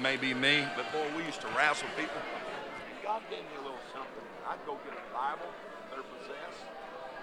may, 0.05 0.17
be, 0.21 0.37
me, 0.37 0.61
but 0.77 0.85
boy, 0.93 1.01
we 1.17 1.25
used 1.25 1.41
to 1.41 1.49
wrestle 1.57 1.89
people. 1.97 2.21
God 3.01 3.25
gave 3.25 3.41
me 3.41 3.57
a 3.57 3.63
little 3.65 3.81
something. 3.89 4.21
I'd 4.45 4.61
go 4.61 4.77
get 4.85 4.93
a 4.93 5.01
Bible 5.09 5.49
they're 5.89 6.05
possessed, 6.05 6.61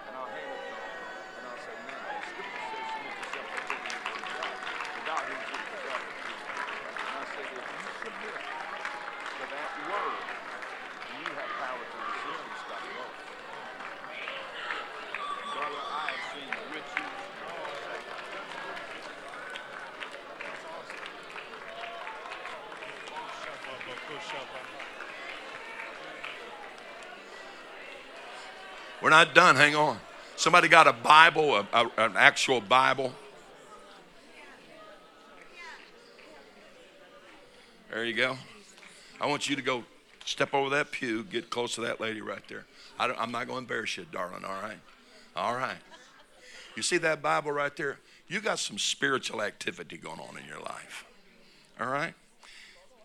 and 0.03 0.11
I'll 0.19 0.27
hand 0.27 0.51
it 0.51 0.59
to 0.67 0.75
them. 0.75 0.91
And 1.39 1.47
I'll 1.47 1.63
say, 1.63 1.71
man, 1.79 1.95
the 1.95 2.27
scripture 2.27 2.59
says 2.75 2.83
submit 2.91 3.15
yourself 3.23 3.47
to 3.55 3.71
the 3.71 3.87
word 3.87 4.19
of 4.19 4.35
God. 4.35 4.51
The 4.99 5.03
God 5.07 5.23
who 5.31 5.31
is 5.31 5.63
the 5.63 5.79
God. 5.79 6.03
And 6.03 7.07
I 7.07 7.25
said, 7.31 7.47
if 7.55 7.67
you 7.71 7.87
submit 8.03 8.35
to 8.35 9.43
that 9.47 9.71
word, 9.87 10.19
then 11.07 11.23
you 11.23 11.31
have 11.39 11.51
power 11.63 11.83
to 11.87 11.97
resist 12.03 12.43
and 12.43 12.59
stop 12.67 12.83
wrong. 12.99 13.15
Brother, 15.55 15.83
I 15.87 16.03
have 16.11 16.23
seen 16.35 16.51
riches. 16.67 17.15
That's 20.43 20.67
awesome. 20.67 21.13
We're 23.87 24.23
not 29.13 29.35
done. 29.35 29.55
Hang 29.55 29.75
on. 29.75 29.99
Somebody 30.37 30.67
got 30.67 30.87
a 30.87 30.93
Bible, 30.93 31.55
a, 31.55 31.67
a- 31.71 31.91
an 31.97 32.13
actual 32.17 32.59
Bible. 32.59 33.13
There 37.91 38.03
you 38.03 38.15
go. 38.15 38.35
I 39.21 39.27
want 39.27 39.47
you 39.47 39.55
to 39.55 39.61
go 39.61 39.83
step 40.25 40.55
over 40.55 40.71
that 40.71 40.89
pew, 40.89 41.23
get 41.25 41.51
close 41.51 41.75
to 41.75 41.81
that 41.81 42.01
lady 42.01 42.21
right 42.21 42.41
there. 42.47 42.65
I 42.97 43.05
I'm 43.11 43.31
not 43.31 43.45
going 43.45 43.57
to 43.57 43.71
embarrass 43.71 43.97
you, 43.97 44.07
darling. 44.11 44.43
All 44.43 44.59
right. 44.63 44.79
All 45.35 45.55
right. 45.55 45.77
You 46.75 46.81
see 46.81 46.97
that 46.97 47.21
Bible 47.21 47.51
right 47.51 47.75
there? 47.75 47.99
You 48.27 48.41
got 48.41 48.57
some 48.57 48.79
spiritual 48.79 49.43
activity 49.43 49.97
going 49.97 50.19
on 50.19 50.39
in 50.39 50.47
your 50.47 50.59
life. 50.59 51.05
All 51.79 51.85
right. 51.85 52.15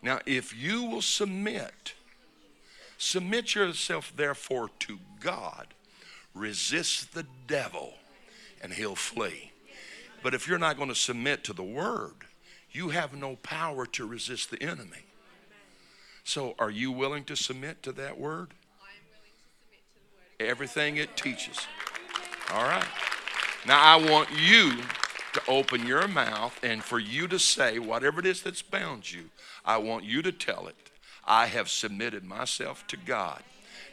Now, 0.01 0.21
if 0.25 0.57
you 0.57 0.85
will 0.85 1.03
submit, 1.03 1.93
submit 2.97 3.55
yourself 3.55 4.11
therefore 4.17 4.71
to 4.79 4.99
God 5.21 5.75
resist 6.39 7.15
the 7.15 7.27
devil 7.47 7.95
and 8.63 8.73
he'll 8.73 8.97
flee. 8.97 9.53
But 10.23 10.35
if 10.35 10.49
you're 10.49 10.59
not 10.59 10.77
going 10.77 10.89
to 10.89 10.95
submit 10.95 11.45
to 11.45 11.53
the 11.53 11.63
word, 11.63 12.15
you 12.71 12.91
have 12.91 13.15
no 13.15 13.37
power 13.37 13.87
to 13.87 14.07
resist 14.07 14.51
the 14.51 14.63
enemy. 14.63 15.05
So, 16.25 16.55
are 16.59 16.71
you 16.71 16.93
willing 16.93 17.25
to 17.25 17.37
submit 17.37 17.83
to 17.85 17.93
that 17.93 18.19
word? 18.19 18.53
Everything 20.39 20.99
it 20.99 21.17
teaches. 21.17 21.67
All 22.53 22.65
right. 22.65 22.85
Now, 23.67 23.81
I 23.81 23.97
want 23.97 24.29
you 24.39 24.77
to 25.33 25.43
open 25.49 25.87
your 25.87 26.07
mouth 26.07 26.59
and 26.63 26.83
for 26.83 26.99
you 26.99 27.29
to 27.29 27.39
say 27.39 27.79
whatever 27.79 28.21
it 28.21 28.27
is 28.27 28.43
that's 28.43 28.63
bound 28.63 29.11
you. 29.11 29.31
I 29.65 29.79
want 29.79 30.05
you 30.05 30.23
to 30.23 30.33
tell 30.33 30.67
it. 30.67 30.77
I 31.27 31.47
have 31.47 31.69
submitted 31.69 32.25
myself 32.25 32.87
to 32.89 32.97
God. 32.97 33.43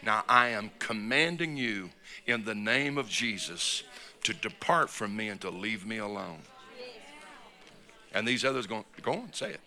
Now 0.05 0.23
I 0.29 0.49
am 0.49 0.69
commanding 0.77 1.57
you 1.57 1.89
in 2.27 2.45
the 2.45 2.53
name 2.53 2.97
of 2.97 3.09
Jesus 3.09 3.83
to 4.23 4.33
depart 4.33 4.89
from 4.89 5.15
me 5.15 5.29
and 5.29 5.41
to 5.41 5.49
leave 5.49 5.85
me 5.85 5.97
alone. 5.97 6.39
And 8.13 8.27
these 8.27 8.45
others 8.45 8.67
going, 8.67 8.85
go 9.01 9.13
on, 9.13 9.33
say 9.33 9.51
it. 9.51 9.59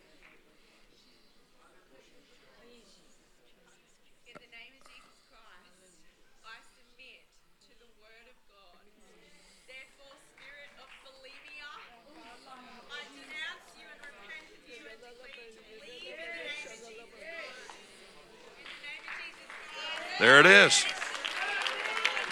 There 20.28 20.40
it 20.40 20.46
is. 20.46 20.84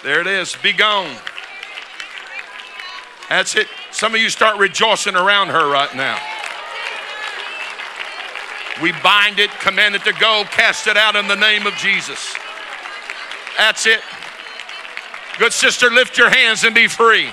There 0.03 0.21
it 0.21 0.27
is. 0.27 0.55
Be 0.57 0.71
gone. 0.71 1.15
That's 3.27 3.55
it. 3.55 3.65
Some 3.89 4.13
of 4.13 4.21
you 4.21 4.29
start 4.29 4.59
rejoicing 4.59 5.15
around 5.15 5.47
her 5.47 5.67
right 5.67 5.91
now. 5.95 6.19
We 8.83 8.91
bind 9.01 9.39
it, 9.39 9.49
command 9.61 9.95
it 9.95 10.03
to 10.03 10.13
go, 10.13 10.43
cast 10.51 10.85
it 10.85 10.95
out 10.95 11.15
in 11.15 11.27
the 11.27 11.35
name 11.35 11.65
of 11.65 11.73
Jesus. 11.73 12.35
That's 13.57 13.87
it. 13.87 14.01
Good 15.39 15.51
sister, 15.51 15.89
lift 15.89 16.19
your 16.19 16.29
hands 16.29 16.65
and 16.65 16.75
be 16.75 16.87
free. 16.87 17.31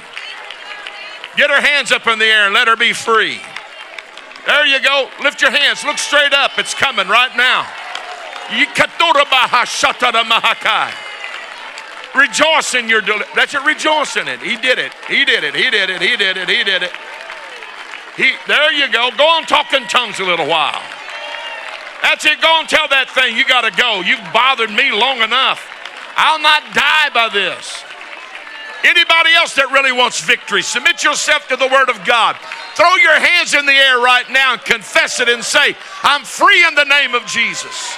Get 1.37 1.51
her 1.51 1.61
hands 1.61 1.93
up 1.93 2.07
in 2.07 2.19
the 2.19 2.25
air 2.25 2.47
and 2.47 2.55
let 2.55 2.69
her 2.69 2.77
be 2.77 2.95
free. 2.95 3.39
There 4.47 4.65
you 4.65 4.81
go. 4.81 5.11
Lift 5.23 5.43
your 5.43 5.51
hands. 5.51 5.85
Look 5.85 5.99
straight 5.99 6.33
up. 6.33 6.53
It's 6.57 6.73
coming 6.73 7.09
right 7.09 7.37
now. 7.37 7.67
Rejoice 12.15 12.75
in 12.75 12.89
your 12.89 13.01
deli- 13.01 13.27
That's 13.35 13.55
it. 13.55 13.63
Rejoice 13.65 14.17
in 14.17 14.29
it. 14.29 14.41
He 14.41 14.57
did 14.57 14.79
it. 14.79 14.93
He 15.09 15.25
did 15.25 15.43
it. 15.43 15.55
He 15.55 15.69
did 15.71 15.91
it. 15.91 16.01
He 16.01 16.17
did 16.17 16.37
it. 16.37 16.49
He 16.49 16.63
did 16.63 16.83
it. 16.83 16.93
He. 18.17 18.33
There 18.47 18.73
you 18.73 18.91
go. 18.93 19.11
Go 19.17 19.25
on, 19.25 19.45
talking 19.45 19.87
tongues 19.89 20.21
a 20.21 20.25
little 20.25 20.47
while. 20.47 20.81
That's 22.03 22.25
it. 22.25 22.41
Go 22.41 22.61
and 22.61 22.69
tell 22.69 22.87
that 22.89 23.11
thing 23.11 23.37
you 23.37 23.45
got 23.45 23.63
to 23.63 23.73
go. 23.73 24.03
You've 24.03 24.23
bothered 24.33 24.71
me 24.71 24.93
long 24.93 25.19
enough. 25.23 25.67
I'll 26.17 26.39
not 26.39 26.63
die 26.75 27.11
by 27.13 27.29
this. 27.33 27.83
Anybody 28.85 29.33
else 29.33 29.55
that 29.57 29.73
really 29.73 29.91
wants 29.91 30.21
victory, 30.21 30.63
submit 30.63 31.03
yourself 31.03 31.49
to 31.49 31.57
the 31.57 31.67
Word 31.67 31.89
of 31.89 32.05
God. 32.05 32.37
Throw 32.77 32.95
your 32.97 33.19
hands 33.19 33.55
in 33.55 33.65
the 33.65 33.73
air 33.73 33.99
right 33.99 34.29
now 34.29 34.53
and 34.53 34.63
confess 34.63 35.19
it 35.19 35.29
and 35.29 35.43
say, 35.43 35.75
I'm 36.03 36.23
free 36.23 36.65
in 36.67 36.75
the 36.75 36.85
name 36.85 37.15
of 37.15 37.25
Jesus. 37.25 37.97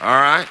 All 0.00 0.14
right. 0.14 0.46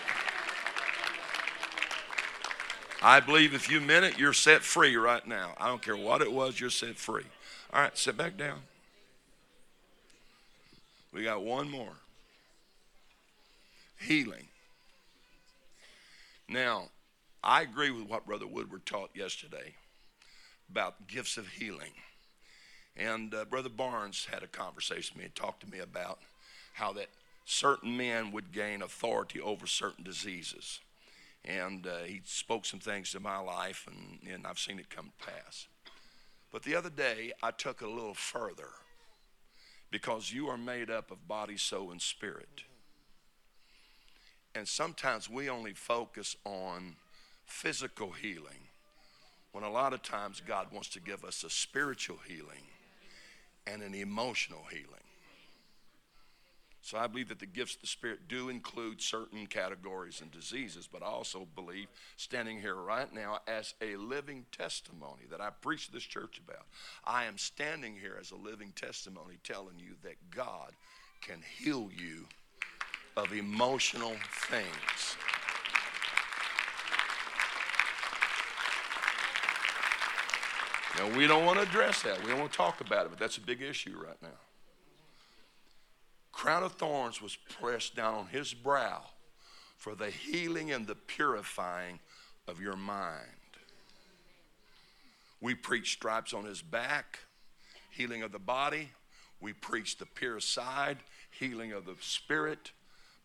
I 3.02 3.22
believe 3.22 3.53
if 3.53 3.72
you 3.72 3.80
meant 3.80 4.03
it, 4.03 4.19
you're 4.19 4.34
set 4.34 4.61
free 4.61 4.98
right 4.98 5.26
now. 5.26 5.53
I 5.57 5.68
don't 5.68 5.82
care 5.82 5.95
what 5.95 6.22
it 6.22 6.32
was, 6.32 6.60
you're 6.60 6.69
set 6.69 6.98
free. 6.98 7.24
All 7.72 7.82
right, 7.82 7.98
sit 7.98 8.18
back 8.18 8.36
down. 8.36 8.60
We 11.14 11.24
got 11.24 11.44
one 11.44 11.69
more 11.69 11.94
healing. 13.99 14.48
Now, 16.49 16.90
I 17.41 17.61
agree 17.61 17.91
with 17.91 18.10
what 18.10 18.26
Brother 18.26 18.48
Woodward 18.48 18.86
taught 18.86 19.11
yesterday 19.14 19.76
about 20.69 21.07
gifts 21.07 21.38
of 21.38 21.48
healing. 21.48 21.91
And 22.98 23.34
uh, 23.34 23.45
Brother 23.45 23.69
Barnes 23.69 24.28
had 24.30 24.44
a 24.44 24.48
conversation 24.48 25.14
with 25.15 25.19
me 25.19 25.26
and 25.26 25.36
talked 25.36 25.61
to 25.61 25.69
me 25.69 25.80
about 25.80 26.19
how 26.74 26.91
that 26.94 27.07
certain 27.49 27.95
men 27.95 28.34
would 28.34 28.52
gain 28.52 28.82
authority 28.82 29.40
over 29.40 29.65
certain 29.65 30.03
diseases. 30.03 30.82
And 31.45 31.88
uh, 31.88 31.99
he 32.06 32.22
spoke 32.26 32.65
some 32.65 32.82
things 32.82 33.11
to 33.11 33.22
my 33.22 33.38
life, 33.38 33.88
and, 33.88 34.19
and 34.32 34.45
I've 34.45 34.60
seen 34.60 34.80
it 34.80 34.90
come 34.90 35.11
to 35.18 35.26
pass. 35.26 35.68
But 36.52 36.64
the 36.64 36.76
other 36.76 36.90
day, 36.90 37.32
I 37.41 37.52
took 37.52 37.82
it 37.82 37.88
a 37.88 37.91
little 37.91 38.14
further 38.14 38.69
because 39.90 40.34
you 40.34 40.49
are 40.49 40.57
made 40.57 40.91
up 40.91 41.10
of 41.10 41.26
body, 41.26 41.56
soul, 41.56 41.91
and 41.91 42.02
spirit. 42.02 42.64
And 44.53 44.68
sometimes 44.68 45.30
we 45.30 45.49
only 45.49 45.74
focus 45.74 46.36
on 46.44 46.98
physical 47.45 48.11
healing 48.11 48.68
when 49.53 49.64
a 49.64 49.72
lot 49.72 49.94
of 49.94 50.03
times 50.03 50.41
God 50.45 50.68
wants 50.74 50.90
to 50.90 50.99
give 50.99 51.24
us 51.24 51.45
a 51.45 51.49
spiritual 51.49 52.19
healing 52.28 52.68
and 53.65 53.82
an 53.82 53.94
emotional 53.94 54.65
healing. 54.69 55.06
So 56.88 56.97
I 56.97 57.07
believe 57.07 57.27
that 57.27 57.39
the 57.39 57.45
gifts 57.45 57.76
of 57.76 57.81
the 57.81 57.88
Spirit 57.88 58.30
do 58.30 58.47
include 58.47 59.01
certain 59.01 59.45
categories 59.45 60.22
and 60.22 60.31
diseases, 60.31 60.88
but 60.89 61.03
I 61.03 61.07
also 61.07 61.45
believe, 61.53 61.88
standing 62.15 62.61
here 62.61 62.76
right 62.76 63.14
now 63.14 63.39
as 63.45 63.73
a 63.81 63.97
living 63.97 64.45
testimony 64.53 65.23
that 65.30 65.41
I 65.41 65.49
preach 65.49 65.91
this 65.91 66.03
church 66.03 66.39
about, 66.47 66.65
I 67.03 67.26
am 67.26 67.38
standing 67.38 67.97
here 67.97 68.18
as 68.18 68.31
a 68.31 68.38
living 68.38 68.72
testimony 68.73 69.38
telling 69.43 69.77
you 69.80 69.95
that 70.03 70.15
God 70.34 70.72
can 71.19 71.41
heal 71.59 71.89
you 71.93 72.26
of 73.18 73.34
emotional 73.34 74.15
things. 74.47 75.18
Now, 80.97 81.18
we 81.18 81.27
don't 81.27 81.43
want 81.43 81.57
to 81.57 81.64
address 81.64 82.01
that. 82.03 82.23
We 82.23 82.30
don't 82.30 82.39
want 82.39 82.53
to 82.53 82.57
talk 82.57 82.80
about 82.80 83.07
it, 83.07 83.09
but 83.09 83.19
that's 83.19 83.35
a 83.35 83.41
big 83.41 83.61
issue 83.61 84.01
right 84.01 84.15
now. 84.22 84.47
Crown 86.38 86.61
of 86.61 86.73
thorns 86.73 87.19
was 87.19 87.35
pressed 87.35 87.95
down 87.95 88.14
on 88.14 88.27
his 88.27 88.53
brow 88.53 89.01
for 89.76 89.95
the 89.95 90.11
healing 90.11 90.72
and 90.72 90.85
the 90.85 90.93
purifying 90.93 91.97
of 92.47 92.61
your 92.61 92.76
mind. 92.76 93.26
We 95.41 95.55
preach 95.55 95.93
stripes 95.93 96.35
on 96.35 96.45
his 96.45 96.61
back, 96.61 97.18
healing 97.89 98.22
of 98.22 98.31
the 98.31 98.38
body. 98.38 98.91
We 99.41 99.53
preach 99.53 99.97
the 99.97 100.05
pure 100.05 100.39
side, 100.39 100.99
healing 101.31 101.72
of 101.72 101.85
the 101.88 101.95
spirit. 102.01 102.72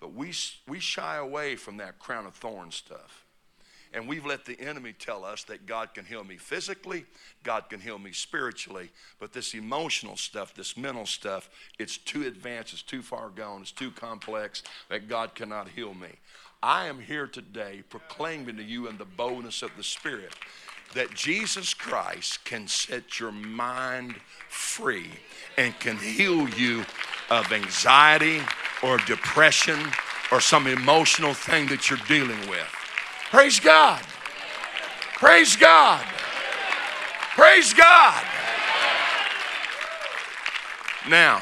But 0.01 0.15
we, 0.15 0.33
we 0.67 0.81
shy 0.81 1.17
away 1.17 1.57
from 1.57 1.77
that 1.77 1.99
crown 1.99 2.25
of 2.25 2.35
thorns 2.35 2.77
stuff. 2.77 3.22
And 3.95 4.09
we've 4.09 4.25
let 4.25 4.45
the 4.47 4.59
enemy 4.59 4.95
tell 4.99 5.25
us 5.25 5.45
that 5.45 5.67
God 5.67 5.93
can 5.93 6.05
heal 6.05 6.25
me 6.25 6.37
physically, 6.39 7.05
God 7.43 7.69
can 7.69 7.79
heal 7.79 7.99
me 7.99 8.13
spiritually, 8.13 8.91
but 9.21 9.33
this 9.33 9.55
emotional 9.55 10.17
stuff, 10.17 10.55
this 10.55 10.77
mental 10.77 11.05
stuff, 11.05 11.51
it's 11.79 11.99
too 11.99 12.27
advanced, 12.27 12.73
it's 12.73 12.83
too 12.83 13.03
far 13.03 13.29
gone, 13.29 13.61
it's 13.61 13.71
too 13.71 13.91
complex 13.91 14.63
that 14.89 15.09
God 15.09 15.35
cannot 15.35 15.69
heal 15.69 15.93
me. 15.93 16.09
I 16.63 16.87
am 16.87 17.01
here 17.01 17.27
today 17.27 17.83
proclaiming 17.91 18.57
to 18.57 18.63
you 18.63 18.89
in 18.89 18.97
the 18.97 19.05
boldness 19.05 19.63
of 19.63 19.73
the 19.77 19.83
Spirit 19.83 20.33
that 20.95 21.15
Jesus 21.15 21.75
Christ 21.75 22.45
can 22.45 22.69
set 22.69 23.19
your 23.19 23.33
mind 23.33 24.15
free 24.49 25.11
and 25.57 25.79
can 25.81 25.97
heal 25.97 26.49
you 26.51 26.85
of 27.31 27.51
anxiety 27.53 28.41
or 28.83 28.99
depression 28.99 29.79
or 30.31 30.41
some 30.41 30.67
emotional 30.67 31.35
thing 31.35 31.67
that 31.69 31.89
you're 31.89 31.99
dealing 32.09 32.49
with. 32.49 32.82
Praise 33.33 33.61
God. 33.61 33.99
Praise 35.15 35.57
God. 35.57 36.05
Praise 37.35 37.73
God. 37.73 38.25
Now, 41.09 41.41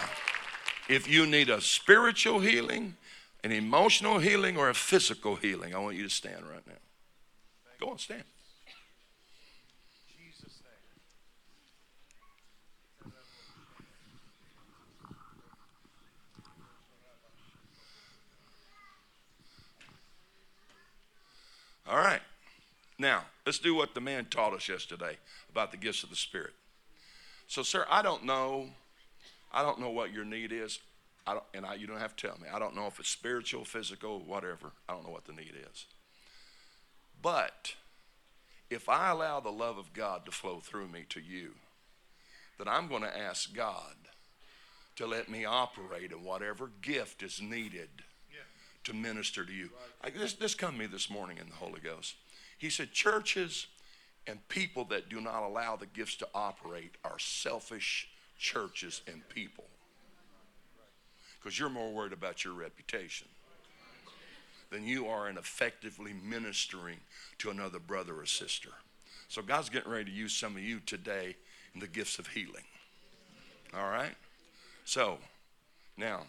if 0.88 1.08
you 1.08 1.26
need 1.26 1.50
a 1.50 1.60
spiritual 1.60 2.38
healing, 2.38 2.94
an 3.42 3.50
emotional 3.50 4.20
healing, 4.20 4.56
or 4.56 4.68
a 4.68 4.74
physical 4.74 5.34
healing, 5.34 5.74
I 5.74 5.80
want 5.80 5.96
you 5.96 6.04
to 6.04 6.10
stand 6.10 6.44
right 6.48 6.64
now. 6.64 6.74
Go 7.80 7.90
on, 7.90 7.98
stand. 7.98 8.22
All 21.90 21.98
right. 21.98 22.20
Now, 23.00 23.24
let's 23.44 23.58
do 23.58 23.74
what 23.74 23.94
the 23.94 24.00
man 24.00 24.26
taught 24.26 24.54
us 24.54 24.68
yesterday 24.68 25.16
about 25.50 25.72
the 25.72 25.76
gifts 25.76 26.04
of 26.04 26.10
the 26.10 26.16
Spirit. 26.16 26.52
So, 27.48 27.64
sir, 27.64 27.84
I 27.90 28.00
don't 28.00 28.24
know. 28.24 28.68
I 29.52 29.62
don't 29.62 29.80
know 29.80 29.90
what 29.90 30.12
your 30.12 30.24
need 30.24 30.52
is. 30.52 30.78
I 31.26 31.32
don't, 31.32 31.44
and 31.52 31.66
I, 31.66 31.74
you 31.74 31.88
don't 31.88 31.98
have 31.98 32.14
to 32.14 32.28
tell 32.28 32.38
me. 32.38 32.46
I 32.52 32.60
don't 32.60 32.76
know 32.76 32.86
if 32.86 33.00
it's 33.00 33.08
spiritual, 33.08 33.64
physical, 33.64 34.20
whatever. 34.20 34.70
I 34.88 34.92
don't 34.92 35.04
know 35.04 35.10
what 35.10 35.24
the 35.24 35.32
need 35.32 35.54
is. 35.68 35.86
But 37.20 37.74
if 38.70 38.88
I 38.88 39.10
allow 39.10 39.40
the 39.40 39.50
love 39.50 39.76
of 39.76 39.92
God 39.92 40.24
to 40.26 40.30
flow 40.30 40.60
through 40.60 40.88
me 40.88 41.06
to 41.08 41.20
you, 41.20 41.54
then 42.56 42.68
I'm 42.68 42.86
going 42.86 43.02
to 43.02 43.18
ask 43.18 43.52
God 43.52 43.96
to 44.94 45.06
let 45.06 45.28
me 45.28 45.44
operate 45.44 46.12
in 46.12 46.22
whatever 46.22 46.70
gift 46.82 47.22
is 47.22 47.42
needed 47.42 47.88
to 48.84 48.94
minister 48.94 49.44
to 49.44 49.52
you. 49.52 49.70
Like 50.02 50.16
this, 50.16 50.34
this 50.34 50.54
come 50.54 50.72
to 50.72 50.78
me 50.78 50.86
this 50.86 51.10
morning 51.10 51.38
in 51.38 51.48
the 51.48 51.54
Holy 51.54 51.80
Ghost. 51.80 52.14
He 52.58 52.70
said, 52.70 52.92
churches 52.92 53.66
and 54.26 54.46
people 54.48 54.84
that 54.86 55.08
do 55.08 55.20
not 55.20 55.42
allow 55.42 55.76
the 55.76 55.86
gifts 55.86 56.16
to 56.16 56.28
operate 56.34 56.94
are 57.04 57.18
selfish 57.18 58.08
churches 58.38 59.02
and 59.06 59.26
people. 59.28 59.64
Because 61.38 61.58
you're 61.58 61.70
more 61.70 61.90
worried 61.92 62.12
about 62.12 62.44
your 62.44 62.54
reputation 62.54 63.28
than 64.70 64.86
you 64.86 65.08
are 65.08 65.28
in 65.28 65.36
effectively 65.36 66.12
ministering 66.12 66.98
to 67.38 67.50
another 67.50 67.78
brother 67.78 68.20
or 68.20 68.26
sister. 68.26 68.70
So 69.28 69.42
God's 69.42 69.68
getting 69.68 69.90
ready 69.90 70.06
to 70.06 70.10
use 70.10 70.32
some 70.32 70.56
of 70.56 70.62
you 70.62 70.80
today 70.80 71.36
in 71.74 71.80
the 71.80 71.86
gifts 71.86 72.18
of 72.18 72.28
healing. 72.28 72.64
All 73.74 73.88
right? 73.88 74.14
So, 74.84 75.18
now, 75.96 76.24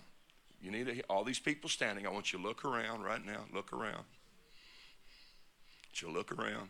you 0.62 0.72
need 0.72 0.88
to, 0.88 1.02
all 1.10 1.24
these 1.24 1.40
people 1.40 1.70
standing. 1.70 2.06
I 2.06 2.10
want 2.10 2.32
you 2.32 2.40
to 2.40 2.46
look 2.46 2.64
around 2.64 3.04
right 3.04 3.26
now. 3.26 3.46
Look 3.54 3.74
around. 3.74 4.04
you 5.96 6.12
look 6.12 6.32
around. 6.32 6.70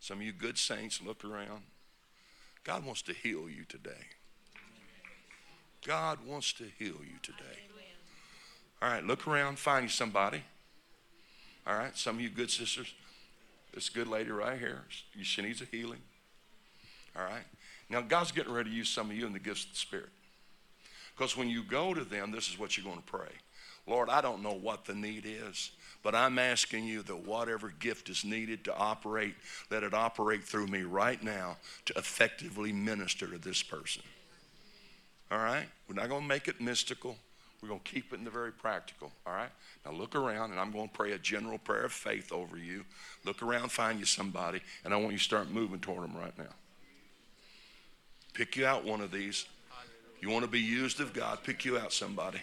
Some 0.00 0.18
of 0.18 0.24
you 0.24 0.32
good 0.32 0.58
saints, 0.58 1.00
look 1.04 1.24
around. 1.24 1.62
God 2.64 2.84
wants 2.84 3.02
to 3.02 3.12
heal 3.12 3.48
you 3.48 3.64
today. 3.68 4.06
God 5.86 6.18
wants 6.26 6.52
to 6.54 6.64
heal 6.78 6.96
you 7.02 7.18
today. 7.22 7.60
All 8.82 8.88
right, 8.88 9.04
look 9.04 9.26
around, 9.26 9.58
find 9.58 9.84
you 9.84 9.88
somebody. 9.88 10.42
All 11.66 11.76
right, 11.76 11.96
some 11.96 12.16
of 12.16 12.20
you 12.22 12.30
good 12.30 12.50
sisters. 12.50 12.92
This 13.72 13.88
good 13.88 14.08
lady 14.08 14.30
right 14.30 14.58
here, 14.58 14.82
she 15.22 15.42
needs 15.42 15.60
a 15.62 15.64
healing. 15.64 16.00
All 17.16 17.22
right. 17.22 17.44
Now, 17.88 18.00
God's 18.00 18.32
getting 18.32 18.52
ready 18.52 18.70
to 18.70 18.76
use 18.76 18.88
some 18.88 19.10
of 19.10 19.16
you 19.16 19.26
in 19.26 19.32
the 19.32 19.38
gifts 19.38 19.64
of 19.64 19.70
the 19.72 19.76
Spirit. 19.76 20.08
Because 21.20 21.36
when 21.36 21.50
you 21.50 21.62
go 21.62 21.92
to 21.92 22.02
them, 22.02 22.30
this 22.30 22.48
is 22.48 22.58
what 22.58 22.78
you're 22.78 22.84
going 22.84 22.96
to 22.96 23.02
pray 23.02 23.28
Lord, 23.86 24.08
I 24.08 24.22
don't 24.22 24.42
know 24.42 24.54
what 24.54 24.86
the 24.86 24.94
need 24.94 25.26
is, 25.26 25.70
but 26.02 26.14
I'm 26.14 26.38
asking 26.38 26.84
you 26.84 27.02
that 27.02 27.26
whatever 27.26 27.74
gift 27.78 28.08
is 28.08 28.24
needed 28.24 28.64
to 28.64 28.74
operate, 28.74 29.34
let 29.70 29.82
it 29.82 29.92
operate 29.92 30.44
through 30.44 30.68
me 30.68 30.82
right 30.82 31.22
now 31.22 31.56
to 31.86 31.94
effectively 31.98 32.72
minister 32.72 33.26
to 33.26 33.36
this 33.36 33.62
person. 33.62 34.02
All 35.30 35.38
right? 35.38 35.66
We're 35.88 35.96
not 35.96 36.08
going 36.08 36.22
to 36.22 36.28
make 36.28 36.46
it 36.46 36.60
mystical. 36.60 37.16
We're 37.60 37.68
going 37.68 37.80
to 37.80 37.90
keep 37.90 38.12
it 38.12 38.18
in 38.18 38.24
the 38.24 38.30
very 38.30 38.52
practical. 38.52 39.10
All 39.26 39.34
right? 39.34 39.50
Now 39.84 39.92
look 39.92 40.14
around, 40.14 40.52
and 40.52 40.60
I'm 40.60 40.70
going 40.70 40.88
to 40.88 40.94
pray 40.94 41.12
a 41.12 41.18
general 41.18 41.58
prayer 41.58 41.84
of 41.84 41.92
faith 41.92 42.32
over 42.32 42.56
you. 42.56 42.84
Look 43.24 43.42
around, 43.42 43.72
find 43.72 43.98
you 43.98 44.06
somebody, 44.06 44.60
and 44.84 44.94
I 44.94 44.98
want 44.98 45.12
you 45.12 45.18
to 45.18 45.24
start 45.24 45.50
moving 45.50 45.80
toward 45.80 46.04
them 46.04 46.16
right 46.16 46.36
now. 46.38 46.54
Pick 48.34 48.56
you 48.56 48.66
out 48.66 48.84
one 48.84 49.00
of 49.00 49.10
these. 49.10 49.46
You 50.20 50.28
want 50.28 50.44
to 50.44 50.50
be 50.50 50.60
used 50.60 51.00
of 51.00 51.12
God, 51.12 51.38
pick 51.44 51.64
you 51.64 51.78
out 51.78 51.92
somebody. 51.92 52.40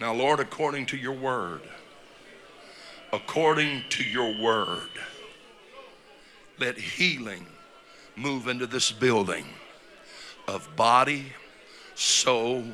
Now, 0.00 0.12
Lord, 0.12 0.40
according 0.40 0.86
to 0.86 0.96
your 0.96 1.12
word, 1.12 1.62
according 3.12 3.84
to 3.90 4.04
your 4.04 4.34
word, 4.36 4.90
let 6.58 6.76
healing 6.76 7.46
move 8.16 8.48
into 8.48 8.66
this 8.66 8.90
building 8.90 9.46
of 10.48 10.74
body, 10.76 11.32
soul, 11.94 12.64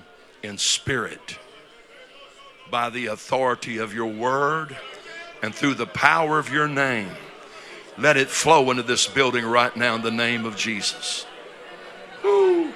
in 0.42 0.58
spirit 0.58 1.38
by 2.70 2.90
the 2.90 3.06
authority 3.06 3.78
of 3.78 3.94
your 3.94 4.12
word 4.12 4.76
and 5.42 5.54
through 5.54 5.74
the 5.74 5.86
power 5.86 6.38
of 6.38 6.52
your 6.52 6.68
name. 6.68 7.10
Let 7.96 8.16
it 8.16 8.28
flow 8.28 8.70
into 8.70 8.82
this 8.82 9.06
building 9.06 9.44
right 9.44 9.74
now 9.76 9.96
in 9.96 10.02
the 10.02 10.10
name 10.10 10.44
of 10.44 10.56
Jesus. 10.56 11.26
Woo. 12.22 12.72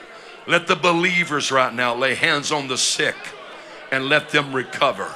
Let 0.47 0.67
the 0.67 0.77
believers 0.77 1.53
right 1.53 1.73
now 1.73 1.95
lay 1.95 2.15
hands 2.15 2.51
on 2.51 2.67
the 2.67 2.79
sick 2.79 3.15
and 3.93 4.07
let 4.09 4.31
them 4.31 4.53
recover. 4.53 5.13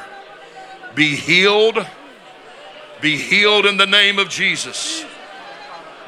Be 0.94 1.16
healed. 1.16 1.84
Be 3.00 3.16
healed 3.16 3.66
in 3.66 3.76
the 3.76 3.86
name 3.86 4.18
of 4.18 4.28
Jesus. 4.28 5.04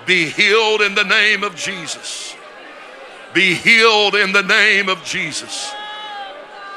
Be 0.07 0.27
healed 0.27 0.81
in 0.81 0.95
the 0.95 1.05
name 1.05 1.43
of 1.43 1.57
Jesus. 1.57 2.35
Be 3.35 3.55
healed 3.55 4.15
in 4.15 4.33
the 4.33 4.43
name 4.43 4.89
of 4.89 5.05
Jesus. 5.05 5.73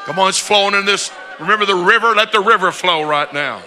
Come 0.06 0.20
on, 0.20 0.30
it's 0.30 0.40
flowing 0.40 0.76
in 0.76 0.86
this. 0.86 1.12
Remember 1.40 1.66
the 1.66 1.76
river? 1.76 2.14
Let 2.14 2.32
the 2.32 2.40
river 2.40 2.72
flow 2.72 3.04
right 3.04 3.32
now. 3.34 3.62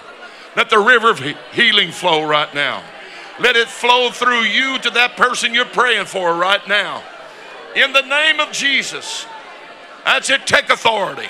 Let 0.57 0.71
the 0.71 0.79
river 0.79 1.11
of 1.11 1.19
healing 1.53 1.91
flow 1.91 2.25
right 2.25 2.53
now. 2.55 2.83
Let 3.41 3.57
it 3.57 3.67
flow 3.67 4.11
through 4.11 4.43
you 4.43 4.79
to 4.79 4.91
that 4.91 5.17
person 5.17 5.55
you're 5.55 5.65
praying 5.65 6.07
for 6.07 6.35
right 6.35 6.67
now. 6.69 7.03
In 7.75 7.93
the 7.93 8.03
name 8.03 8.39
of 8.39 8.53
Jesus. 8.53 9.27
That's 10.05 10.31
it. 10.31 10.47
Take 10.47 10.71
authority. 10.71 11.29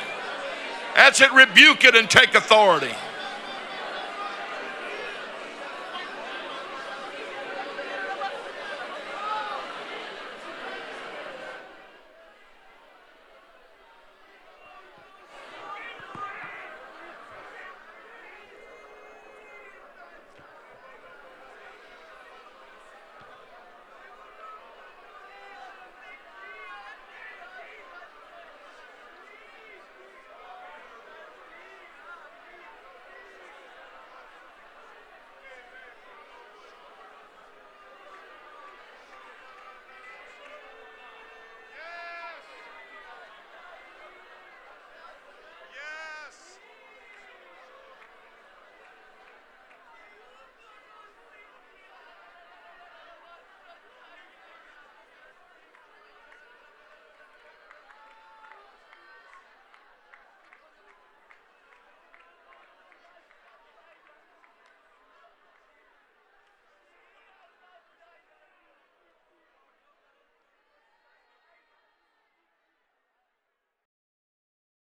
That's 0.94 1.20
it. 1.20 1.32
Rebuke 1.32 1.84
it 1.84 1.94
and 1.94 2.08
take 2.10 2.34
authority. 2.34 2.94